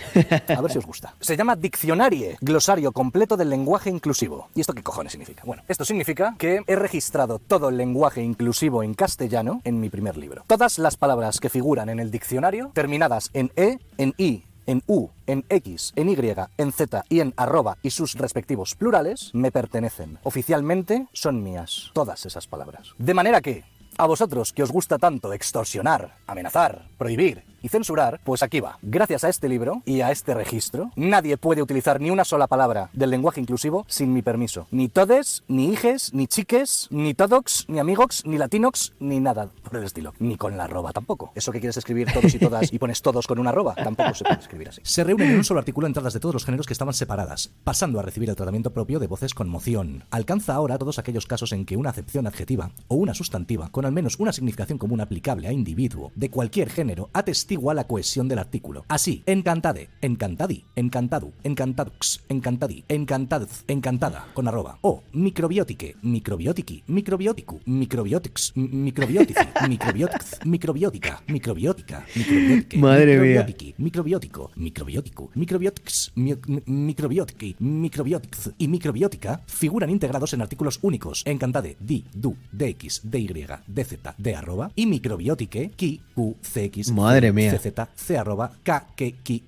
[0.48, 1.16] A ver si os gusta.
[1.20, 4.50] Se llama Diccionarie, glosario completo del lenguaje inclusivo.
[4.54, 5.44] ¿Y esto qué cojones significa?
[5.46, 10.18] Bueno, esto significa que he registrado todo el lenguaje inclusivo en castellano en mi primer
[10.18, 10.44] libro.
[10.48, 15.10] Todas las palabras que figuran en el diccionario, terminadas en E, en I, en U,
[15.26, 20.20] en X, en Y, en Z y en arroba y sus respectivos plurales, me pertenecen.
[20.24, 21.92] Oficialmente son mías.
[21.94, 22.94] Todas esas palabras.
[22.98, 23.64] De manera que,
[23.98, 28.78] a vosotros que os gusta tanto extorsionar, amenazar, prohibir, y censurar, pues aquí va.
[28.84, 32.92] Gracias a este libro y a este registro, nadie puede utilizar ni una sola palabra
[32.94, 34.68] del lenguaje inclusivo sin mi permiso.
[34.70, 39.78] Ni todes, ni hijes, ni chiques, ni todox, ni amigox, ni latinox, ni nada por
[39.78, 40.14] el estilo.
[40.20, 41.32] Ni con la arroba tampoco.
[41.34, 44.26] Eso que quieres escribir todos y todas y pones todos con una arroba, tampoco se
[44.26, 44.82] puede escribir así.
[44.84, 48.00] Se reúnen en un solo artículo entradas de todos los géneros que estaban separadas, pasando
[48.00, 50.04] a recibir el tratamiento propio de voces con moción.
[50.12, 53.92] Alcanza ahora todos aquellos casos en que una acepción adjetiva o una sustantiva, con al
[53.92, 57.10] menos una significación común aplicable a individuo de cualquier género,
[57.56, 58.84] atestigua la cohesión del artículo.
[58.90, 64.78] Así, encantade, encantadi, encantadu, encantadux, encantadi, encantadz, encantada, con arroba.
[64.82, 73.46] O microbiotique, microbiotiki, microbioticu, microbiotics, microbiotici, microbiotics, microbiótica, microbiótica, microbiotique, Madre mía.
[73.46, 81.24] microbiótiqui, microbiótico, microbiótico, microbiotics, mi- mi- microbiótiqui, microbiotics y microbiótica figuran integrados en artículos únicos
[81.26, 83.28] en cantade di, du, dx, dy,
[83.68, 87.45] dz, d arroba y microbiotique, ki, q, cx, Madre mía.
[87.52, 89.44] Cz, c arroba, k, k, ky,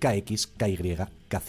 [0.00, 0.46] kz,
[1.28, 1.40] k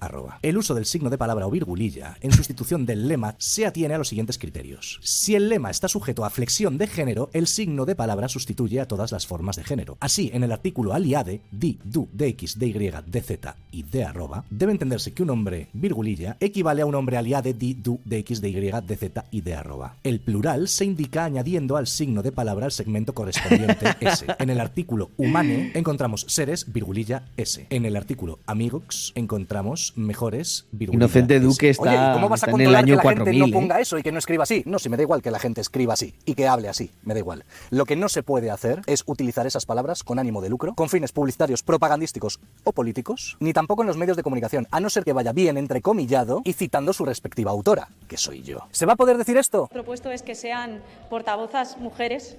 [0.00, 0.38] arroba.
[0.42, 3.98] El uso del signo de palabra o virgulilla en sustitución del lema se atiene a
[3.98, 5.00] los siguientes criterios.
[5.02, 8.86] Si el lema está sujeto a flexión de género, el signo de palabra sustituye a
[8.86, 9.96] todas las formas de género.
[10.00, 15.12] Así, en el artículo aliade, di, du, dx, dy, dz y d arroba, debe entenderse
[15.12, 19.40] que un hombre virgulilla equivale a un hombre aliade, di, du, dx, dy, dz y
[19.40, 19.96] d arroba.
[20.02, 24.26] El plural se indica añadiendo al signo de palabra el segmento correspondiente s.
[24.38, 27.66] En el artículo humane encontramos seres, virgulilla, s.
[27.70, 31.40] En el artículo amigox encontramos mejores, Inocente.
[31.40, 33.22] Duque está- Oye, ¿y cómo vas a está en el controlar año que la gente
[33.24, 33.52] 4000, no eh?
[33.52, 34.62] ponga eso y que no escriba así?
[34.66, 37.14] No, si me da igual que la gente escriba así y que hable así, me
[37.14, 37.44] da igual.
[37.70, 40.88] Lo que no se puede hacer es utilizar esas palabras con ánimo de lucro, con
[40.88, 45.04] fines publicitarios, propagandísticos o políticos, ni tampoco en los medios de comunicación, a no ser
[45.04, 48.58] que vaya bien entrecomillado y citando su respectiva autora, que soy yo.
[48.70, 49.68] ¿Se va a poder decir esto?
[49.72, 52.36] propuesto es que sean portavozas mujeres.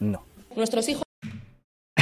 [0.00, 0.22] No.
[0.56, 1.02] Nuestros hijos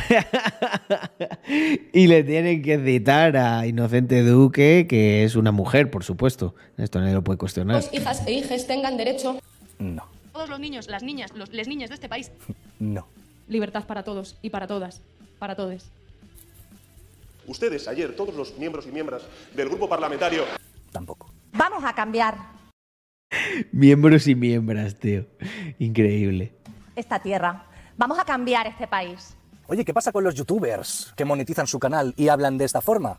[1.92, 6.54] y le tienen que citar a Inocente Duque, que es una mujer, por supuesto.
[6.76, 7.82] Esto nadie lo puede cuestionar.
[7.92, 9.38] hijas e hijes tengan derecho.
[9.78, 10.08] No.
[10.32, 12.30] Todos los niños, las niñas, los, les niñas de este país.
[12.78, 13.06] No.
[13.48, 15.00] Libertad para todos y para todas.
[15.38, 15.90] Para todos.
[17.46, 19.22] Ustedes ayer, todos los miembros y miembros
[19.54, 20.44] del grupo parlamentario,
[20.92, 21.30] Tampoco.
[21.52, 22.34] Vamos a cambiar
[23.72, 25.26] Miembros y miembras, tío.
[25.78, 26.52] Increíble.
[26.94, 27.64] esta tierra.
[27.96, 29.36] Vamos a cambiar este país.
[29.68, 33.18] Oye, ¿qué pasa con los youtubers que monetizan su canal y hablan de esta forma?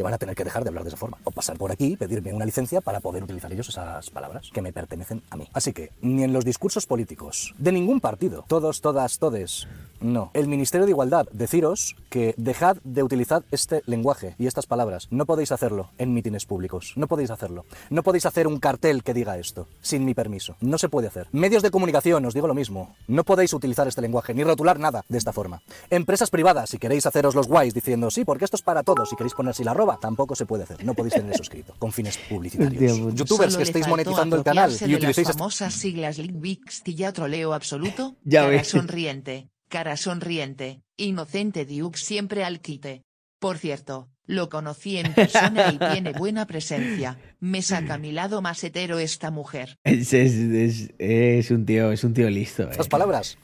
[0.00, 1.18] Que van a tener que dejar de hablar de esa forma.
[1.24, 4.62] O pasar por aquí y pedirme una licencia para poder utilizar ellos esas palabras que
[4.62, 5.46] me pertenecen a mí.
[5.52, 9.68] Así que, ni en los discursos políticos de ningún partido, todos, todas, todes,
[10.00, 10.30] no.
[10.32, 15.06] El Ministerio de Igualdad, deciros que dejad de utilizar este lenguaje y estas palabras.
[15.10, 16.94] No podéis hacerlo en mítines públicos.
[16.96, 17.66] No podéis hacerlo.
[17.90, 20.56] No podéis hacer un cartel que diga esto, sin mi permiso.
[20.62, 21.28] No se puede hacer.
[21.32, 22.96] Medios de comunicación, os digo lo mismo.
[23.08, 25.60] No podéis utilizar este lenguaje, ni rotular nada de esta forma.
[25.90, 29.16] Empresas privadas, si queréis haceros los guays diciendo, sí, porque esto es para todos, si
[29.16, 30.84] queréis poner así la arroba, tampoco se puede hacer.
[30.84, 32.98] No podéis tener eso escrito, con fines publicitarios.
[33.14, 36.94] Youtubers Solo que faltó monetizando el canal y utilicéis las este- famosas siglas Linkbix y
[36.94, 38.68] ya troleo absoluto, Ya cara ves.
[38.68, 43.02] sonriente, cara sonriente, inocente Duke siempre al quite.
[43.38, 48.62] Por cierto, lo conocí en persona y tiene buena presencia, me saca mi lado más
[48.62, 49.78] hetero esta mujer.
[49.84, 52.64] Es, es- es- es un tío, es un tío listo.
[52.64, 52.68] eh.
[52.70, 53.38] estas palabras.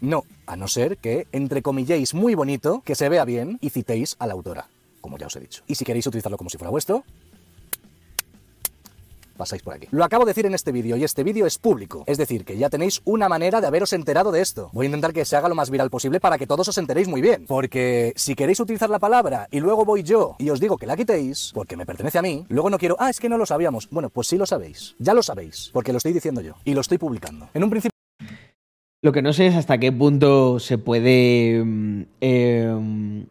[0.00, 4.26] No, a no ser que entrecomilléis muy bonito, que se vea bien y citéis a
[4.26, 4.68] la autora,
[5.04, 5.62] como ya os he dicho.
[5.66, 7.04] Y si queréis utilizarlo como si fuera vuestro,
[9.36, 9.86] pasáis por aquí.
[9.90, 12.56] Lo acabo de decir en este vídeo y este vídeo es público, es decir, que
[12.56, 14.70] ya tenéis una manera de haberos enterado de esto.
[14.72, 17.06] Voy a intentar que se haga lo más viral posible para que todos os enteréis
[17.06, 20.78] muy bien, porque si queréis utilizar la palabra y luego voy yo y os digo
[20.78, 23.36] que la quitéis, porque me pertenece a mí, luego no quiero, ah, es que no
[23.36, 23.90] lo sabíamos.
[23.90, 26.80] Bueno, pues sí lo sabéis, ya lo sabéis, porque lo estoy diciendo yo y lo
[26.80, 27.50] estoy publicando.
[27.52, 27.90] En un principio
[29.02, 31.62] Lo que no sé es hasta qué punto se puede.
[32.22, 33.24] eh,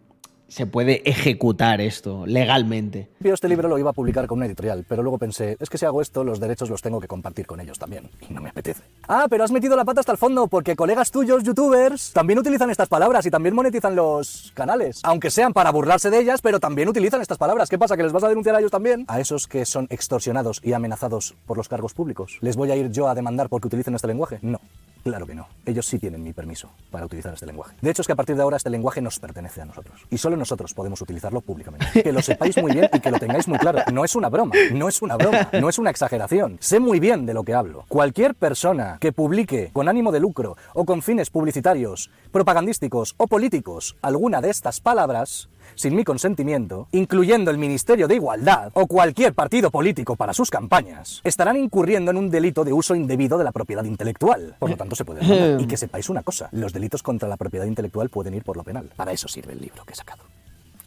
[0.54, 3.10] se puede ejecutar esto legalmente.
[3.20, 5.80] Yo este libro lo iba a publicar con una editorial, pero luego pensé, es que
[5.80, 8.50] si hago esto, los derechos los tengo que compartir con ellos también, y no me
[8.50, 8.84] apetece.
[9.08, 12.70] Ah, pero has metido la pata hasta el fondo, porque colegas tuyos, youtubers, también utilizan
[12.70, 15.00] estas palabras y también monetizan los canales.
[15.02, 17.68] Aunque sean para burlarse de ellas, pero también utilizan estas palabras.
[17.68, 19.06] ¿Qué pasa, que les vas a denunciar a ellos también?
[19.08, 22.38] A esos que son extorsionados y amenazados por los cargos públicos.
[22.42, 24.38] ¿Les voy a ir yo a demandar porque utilicen este lenguaje?
[24.44, 24.60] No.
[25.04, 25.48] Claro que no.
[25.66, 27.76] Ellos sí tienen mi permiso para utilizar este lenguaje.
[27.82, 30.02] De hecho, es que a partir de ahora este lenguaje nos pertenece a nosotros.
[30.10, 32.04] Y solo nosotros podemos utilizarlo públicamente.
[32.04, 33.80] Que lo sepáis muy bien y que lo tengáis muy claro.
[33.92, 36.58] No es una broma, no es una broma, no es una exageración.
[36.62, 37.86] Sé muy bien de lo que hablo.
[37.90, 43.98] Cualquier persona que publique con ánimo de lucro o con fines publicitarios, propagandísticos o políticos
[44.02, 49.72] alguna de estas palabras sin mi consentimiento, incluyendo el Ministerio de Igualdad o cualquier partido
[49.72, 53.84] político para sus campañas, estarán incurriendo en un delito de uso indebido de la propiedad
[53.84, 54.56] intelectual.
[54.60, 55.60] Por lo tanto, se puede demandar.
[55.64, 58.64] Y que sepáis una cosa, los delitos contra la propiedad intelectual pueden ir por lo
[58.64, 58.90] penal.
[58.95, 60.24] Para eso sirve el libro que he sacado.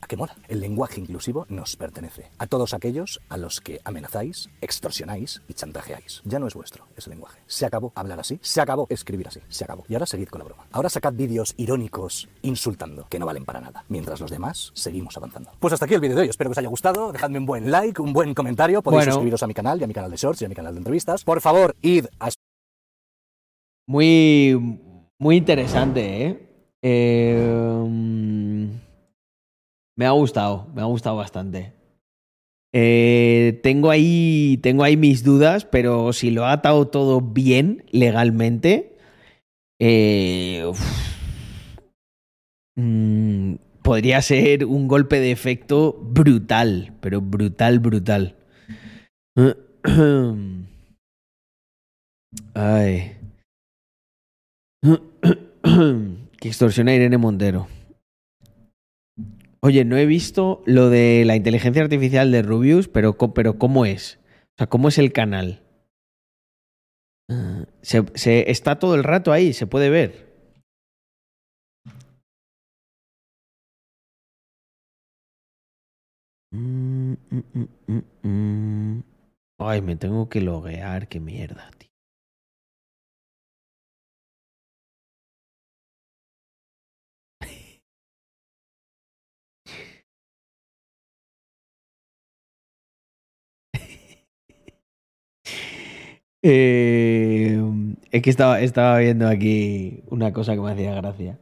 [0.06, 0.36] ¿A qué mola?
[0.46, 2.30] El lenguaje inclusivo nos pertenece.
[2.38, 6.22] A todos aquellos a los que amenazáis, extorsionáis y chantajeáis.
[6.24, 7.40] Ya no es vuestro ese lenguaje.
[7.48, 9.82] Se acabó hablar así, se acabó escribir así, se acabó.
[9.88, 10.64] Y ahora seguid con la broma.
[10.70, 13.84] Ahora sacad vídeos irónicos insultando, que no valen para nada.
[13.88, 15.50] Mientras los demás seguimos avanzando.
[15.58, 16.28] Pues hasta aquí el vídeo de hoy.
[16.28, 17.10] Espero que os haya gustado.
[17.10, 18.82] Dejadme un buen like, un buen comentario.
[18.82, 19.12] Podéis Bueno.
[19.14, 20.78] suscribiros a mi canal y a mi canal de shorts y a mi canal de
[20.78, 21.24] entrevistas.
[21.24, 22.28] Por favor, id a
[23.88, 24.78] Muy,
[25.18, 26.48] muy interesante, ¿eh?
[26.82, 28.85] Eh, mm,
[29.96, 31.72] me ha gustado, me ha gustado bastante.
[32.72, 38.98] Eh, tengo, ahí, tengo ahí mis dudas, pero si lo ha atado todo bien legalmente,
[39.80, 40.70] eh,
[42.76, 48.36] mm, podría ser un golpe de efecto brutal, pero brutal, brutal.
[52.54, 53.16] Ay.
[56.40, 57.68] que extorsiona a Irene Montero.
[59.66, 64.20] Oye, no he visto lo de la inteligencia artificial de Rubius, pero, pero ¿cómo es?
[64.52, 65.60] O sea, ¿cómo es el canal?
[67.28, 68.04] Ah, Se,
[68.48, 70.24] está todo el rato ahí, se puede ver.
[76.52, 79.02] Mm, mm, mm.
[79.58, 81.90] Ay, me tengo que loguear, qué mierda, tío.
[96.48, 97.60] Eh,
[98.12, 101.40] es que estaba, viendo aquí una cosa que me hacía gracia.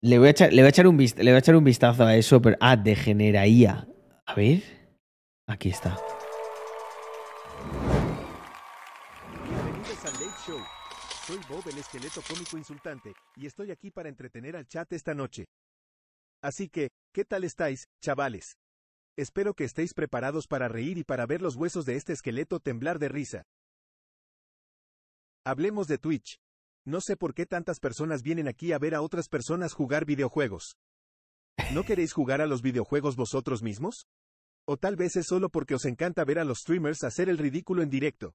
[0.00, 2.56] Le, voy a echar, a un le voy a echar un vistazo a eso, pero.
[2.60, 3.86] Ah, degeneraía.
[4.26, 4.64] A ver.
[5.46, 5.96] Aquí está.
[9.32, 10.58] Bienvenidos al Late Show.
[11.26, 15.44] Soy Bob el esqueleto cómico insultante, y estoy aquí para entretener al chat esta noche.
[16.42, 18.56] Así que, ¿qué tal estáis, chavales?
[19.16, 22.98] Espero que estéis preparados para reír y para ver los huesos de este esqueleto temblar
[22.98, 23.44] de risa.
[25.44, 26.38] Hablemos de Twitch.
[26.86, 30.76] No sé por qué tantas personas vienen aquí a ver a otras personas jugar videojuegos.
[31.74, 34.06] ¿No queréis jugar a los videojuegos vosotros mismos?
[34.66, 37.82] O tal vez es solo porque os encanta ver a los streamers hacer el ridículo
[37.82, 38.34] en directo.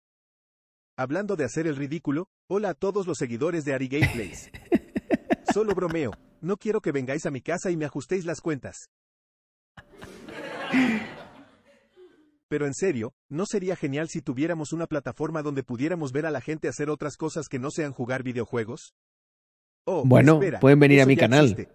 [0.96, 4.52] Hablando de hacer el ridículo, hola a todos los seguidores de Ari Gameplays.
[5.54, 8.90] Solo bromeo, no quiero que vengáis a mi casa y me ajustéis las cuentas.
[12.50, 16.40] Pero en serio, ¿no sería genial si tuviéramos una plataforma donde pudiéramos ver a la
[16.42, 18.94] gente hacer otras cosas que no sean jugar videojuegos?
[19.86, 21.52] Oh, Bueno, espera, pueden venir a mi canal.
[21.52, 21.70] existe.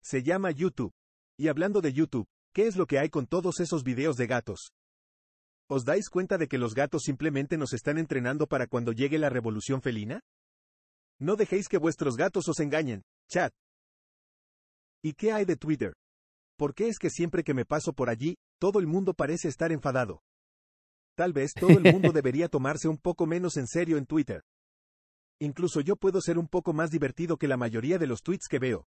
[0.00, 0.92] Se llama YouTube.
[1.36, 4.72] Y hablando de YouTube, ¿qué es lo que hay con todos esos videos de gatos?
[5.68, 9.30] ¿Os dais cuenta de que los gatos simplemente nos están entrenando para cuando llegue la
[9.30, 10.20] revolución felina?
[11.18, 13.52] No dejéis que vuestros gatos os engañen, chat.
[15.02, 15.94] ¿Y qué hay de Twitter?
[16.62, 19.72] ¿Por qué es que siempre que me paso por allí, todo el mundo parece estar
[19.72, 20.22] enfadado?
[21.16, 24.44] Tal vez todo el mundo debería tomarse un poco menos en serio en Twitter.
[25.40, 28.60] Incluso yo puedo ser un poco más divertido que la mayoría de los tweets que
[28.60, 28.86] veo.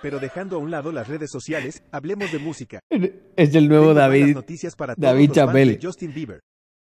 [0.00, 2.78] Pero dejando a un lado las redes sociales, hablemos de música.
[2.88, 4.34] Es el nuevo Tengo David.
[4.34, 6.40] noticias para todos David de Justin Bieber.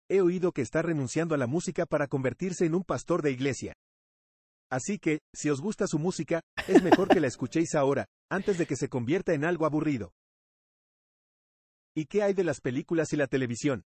[0.09, 3.75] He oído que está renunciando a la música para convertirse en un pastor de iglesia.
[4.70, 8.66] Así que, si os gusta su música, es mejor que la escuchéis ahora, antes de
[8.66, 10.12] que se convierta en algo aburrido.
[11.94, 13.84] ¿Y qué hay de las películas y la televisión?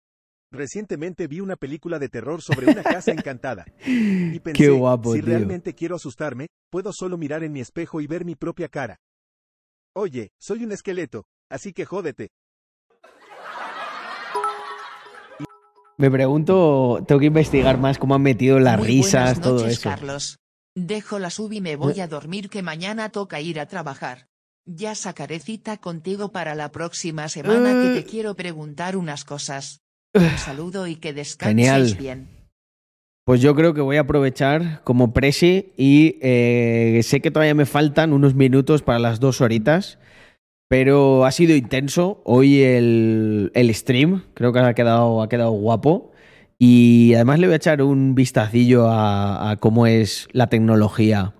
[0.50, 3.64] Recientemente vi una película de terror sobre una casa encantada.
[3.86, 5.28] Y pensé, Qué guapo, si tío.
[5.28, 8.98] realmente quiero asustarme, puedo solo mirar en mi espejo y ver mi propia cara.
[9.94, 12.30] Oye, soy un esqueleto, así que jódete.
[15.98, 19.88] Me pregunto, tengo que investigar más cómo han metido las Muy risas, buenas todo eso.
[19.90, 20.38] Carlos.
[20.74, 24.28] Dejo la sub y me voy a dormir que mañana toca ir a trabajar.
[24.64, 29.82] Ya sacaré cita contigo para la próxima semana que te quiero preguntar unas cosas.
[30.14, 31.96] Un saludo y que descanses Genial.
[31.98, 32.28] bien.
[33.24, 37.66] Pues yo creo que voy a aprovechar como presi y eh, sé que todavía me
[37.66, 39.98] faltan unos minutos para las dos horitas,
[40.68, 46.11] pero ha sido intenso hoy el, el stream, creo que ha quedado, ha quedado guapo
[46.58, 51.34] y además le voy a echar un vistacillo a, cómo es la tecnología,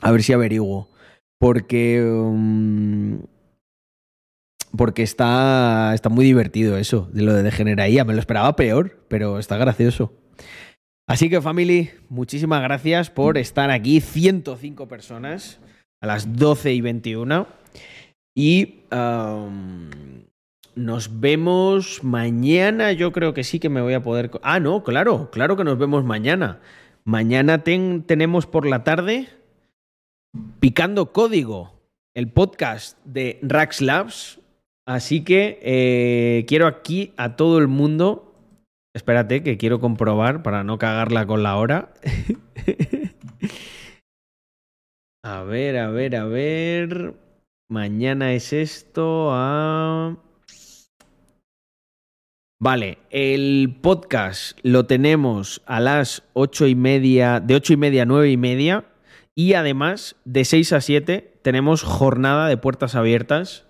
[0.00, 0.88] a ver si averiguo,
[1.38, 2.02] porque...
[2.02, 3.16] mm,
[4.76, 8.04] porque está, está muy divertido eso, de lo de degeneraía.
[8.04, 10.12] Me lo esperaba peor, pero está gracioso.
[11.08, 14.00] Así que, family, muchísimas gracias por estar aquí.
[14.00, 15.58] 105 personas
[16.00, 17.48] a las 12 y 21.
[18.36, 18.84] Y
[20.80, 22.92] nos vemos mañana.
[22.92, 24.30] Yo creo que sí que me voy a poder.
[24.42, 26.60] Ah, no, claro, claro que nos vemos mañana.
[27.04, 29.28] Mañana ten- tenemos por la tarde
[30.58, 31.72] Picando Código,
[32.14, 34.40] el podcast de Rax Labs.
[34.86, 38.34] Así que eh, quiero aquí a todo el mundo.
[38.94, 41.92] Espérate, que quiero comprobar para no cagarla con la hora.
[45.22, 47.14] a ver, a ver, a ver.
[47.70, 50.16] Mañana es esto a.
[52.62, 58.04] Vale, el podcast lo tenemos a las ocho y media, de ocho y media a
[58.04, 58.84] nueve y media.
[59.34, 63.66] Y además, de 6 a 7, tenemos jornada de puertas abiertas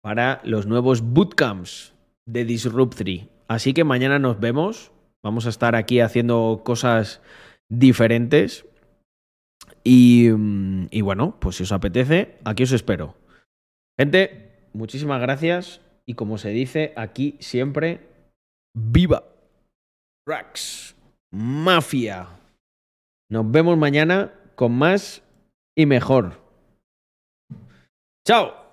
[0.00, 1.92] para los nuevos bootcamps
[2.24, 3.28] de Disrupt 3.
[3.46, 4.90] Así que mañana nos vemos.
[5.22, 7.20] Vamos a estar aquí haciendo cosas
[7.68, 8.64] diferentes.
[9.82, 13.16] Y, mm, y bueno, pues si os apetece, aquí os espero.
[13.98, 15.82] Gente, muchísimas gracias.
[16.06, 18.13] Y como se dice aquí siempre,
[18.74, 19.24] ¡viva!
[20.26, 20.96] Rax,
[21.32, 22.28] Mafia.
[23.30, 25.22] Nos vemos mañana con más
[25.76, 26.40] y mejor.
[28.26, 28.63] ¡Chao!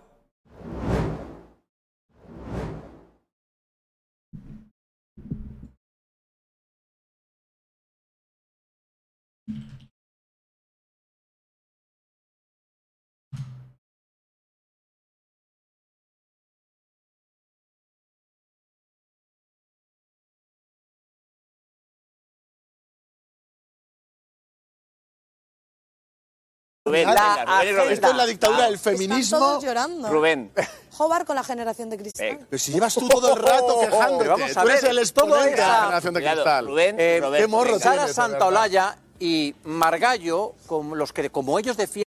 [26.91, 27.72] Rubén, La venga, Rubén y.
[27.77, 27.93] Rubén.
[27.93, 29.38] Esto es la dictadura del Están feminismo.
[29.39, 30.09] todos llorando.
[30.09, 30.51] Rubén.
[30.91, 32.27] Jobar con la generación de cristal.
[32.30, 34.18] Pero Pero si llevas tú todo el rato quejándote.
[34.19, 34.99] Pero vamos a tú eres el todo
[35.35, 36.68] exponente de la generación de Cuidado, cristal.
[36.68, 41.99] Rubén, Eh, Roberto, qué morro Sara Santaolalla y Margallo, como los que como ellos defienden